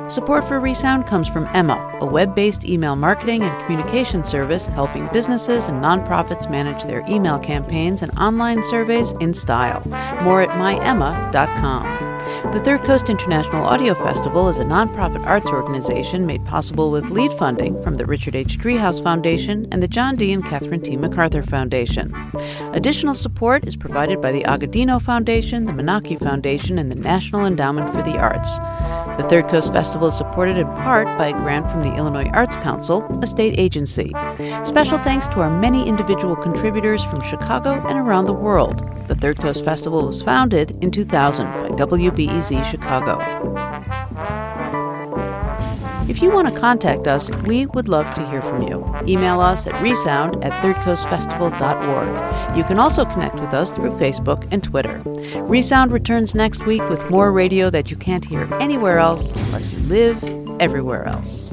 Support 0.09 0.45
for 0.45 0.59
Resound 0.59 1.05
comes 1.05 1.29
from 1.29 1.47
Emma, 1.53 1.77
a 2.01 2.05
web 2.05 2.33
based 2.33 2.65
email 2.65 2.95
marketing 2.95 3.43
and 3.43 3.61
communication 3.61 4.23
service 4.23 4.65
helping 4.65 5.07
businesses 5.13 5.67
and 5.67 5.83
nonprofits 5.83 6.49
manage 6.49 6.81
their 6.83 7.05
email 7.07 7.37
campaigns 7.37 8.01
and 8.01 8.11
online 8.17 8.63
surveys 8.63 9.11
in 9.19 9.35
style. 9.35 9.83
More 10.23 10.41
at 10.41 10.49
myemma.com. 10.49 12.08
The 12.53 12.61
Third 12.63 12.83
Coast 12.83 13.09
International 13.09 13.63
Audio 13.63 13.93
Festival 13.93 14.49
is 14.49 14.59
a 14.59 14.63
nonprofit 14.63 15.25
arts 15.25 15.49
organization 15.49 16.25
made 16.25 16.45
possible 16.45 16.91
with 16.91 17.09
lead 17.09 17.33
funding 17.33 17.81
from 17.83 17.97
the 17.97 18.05
Richard 18.05 18.35
H. 18.35 18.57
Driehaus 18.57 19.01
Foundation 19.01 19.67
and 19.71 19.81
the 19.81 19.87
John 19.87 20.15
D. 20.15 20.31
and 20.31 20.45
Catherine 20.45 20.81
T. 20.81 20.97
MacArthur 20.97 21.43
Foundation. 21.43 22.13
Additional 22.73 23.13
support 23.13 23.67
is 23.67 23.75
provided 23.75 24.21
by 24.21 24.31
the 24.31 24.43
Agadino 24.43 25.01
Foundation, 25.01 25.65
the 25.65 25.73
Menaki 25.73 26.19
Foundation, 26.19 26.79
and 26.79 26.91
the 26.91 26.95
National 26.95 27.45
Endowment 27.45 27.93
for 27.93 28.01
the 28.01 28.17
Arts. 28.17 28.57
The 29.19 29.27
Third 29.27 29.49
Coast 29.49 29.73
Festival 29.73 30.07
is 30.07 30.17
supported 30.17 30.57
in 30.57 30.67
part 30.67 31.05
by 31.17 31.27
a 31.27 31.33
grant 31.33 31.69
from 31.69 31.83
the 31.83 31.93
Illinois 31.95 32.29
Arts 32.33 32.55
Council, 32.57 33.05
a 33.21 33.27
state 33.27 33.59
agency. 33.59 34.13
Special 34.63 34.97
thanks 34.99 35.27
to 35.29 35.41
our 35.41 35.49
many 35.49 35.87
individual 35.87 36.35
contributors 36.35 37.03
from 37.03 37.21
Chicago 37.21 37.85
and 37.87 37.97
around 37.97 38.25
the 38.25 38.33
world. 38.33 38.79
The 39.07 39.15
Third 39.15 39.39
Coast 39.39 39.65
Festival 39.65 40.05
was 40.05 40.21
founded 40.21 40.77
in 40.81 40.91
2000 40.91 41.75
by 41.75 41.75
WBEZ 42.11 42.65
Chicago. 42.65 43.19
If 46.09 46.23
you 46.23 46.31
want 46.31 46.47
to 46.47 46.59
contact 46.59 47.07
us, 47.07 47.29
we 47.43 47.67
would 47.67 47.87
love 47.87 48.11
to 48.15 48.27
hear 48.29 48.41
from 48.41 48.63
you. 48.63 48.83
Email 49.07 49.39
us 49.39 49.67
at 49.67 49.79
resound 49.81 50.43
at 50.43 50.51
thirdcoastfestival.org. 50.63 52.57
You 52.57 52.63
can 52.63 52.79
also 52.79 53.05
connect 53.05 53.39
with 53.39 53.53
us 53.53 53.71
through 53.71 53.91
Facebook 53.91 54.47
and 54.51 54.63
Twitter. 54.63 54.99
Resound 55.43 55.91
returns 55.91 56.33
next 56.33 56.65
week 56.65 56.81
with 56.89 57.07
more 57.11 57.31
radio 57.31 57.69
that 57.69 57.91
you 57.91 57.97
can't 57.97 58.25
hear 58.25 58.51
anywhere 58.55 58.97
else 58.97 59.29
unless 59.29 59.71
you 59.71 59.79
live 59.87 60.23
everywhere 60.59 61.05
else. 61.05 61.51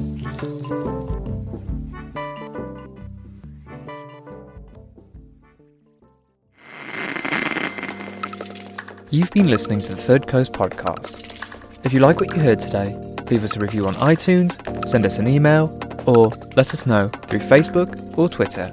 You've 9.09 9.31
been 9.31 9.49
listening 9.49 9.79
to 9.79 9.87
the 9.87 9.95
Third 9.95 10.27
Coast 10.27 10.51
podcast. 10.51 11.85
If 11.85 11.93
you 11.93 12.01
like 12.01 12.19
what 12.19 12.35
you 12.35 12.41
heard 12.41 12.59
today, 12.59 12.93
leave 13.31 13.45
us 13.45 13.55
a 13.55 13.59
review 13.59 13.87
on 13.87 13.93
iTunes, 13.95 14.59
send 14.85 15.05
us 15.05 15.17
an 15.17 15.27
email, 15.27 15.69
or 16.05 16.29
let 16.57 16.73
us 16.73 16.85
know 16.85 17.07
through 17.07 17.39
Facebook 17.39 18.17
or 18.17 18.27
Twitter. 18.27 18.69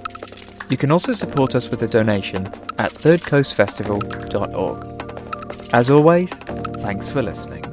You 0.68 0.76
can 0.76 0.90
also 0.90 1.12
support 1.12 1.54
us 1.54 1.70
with 1.70 1.82
a 1.82 1.86
donation 1.86 2.46
at 2.46 2.90
thirdcoastfestival.org. 2.90 5.72
As 5.72 5.90
always, 5.90 6.32
thanks 6.32 7.10
for 7.10 7.22
listening. 7.22 7.63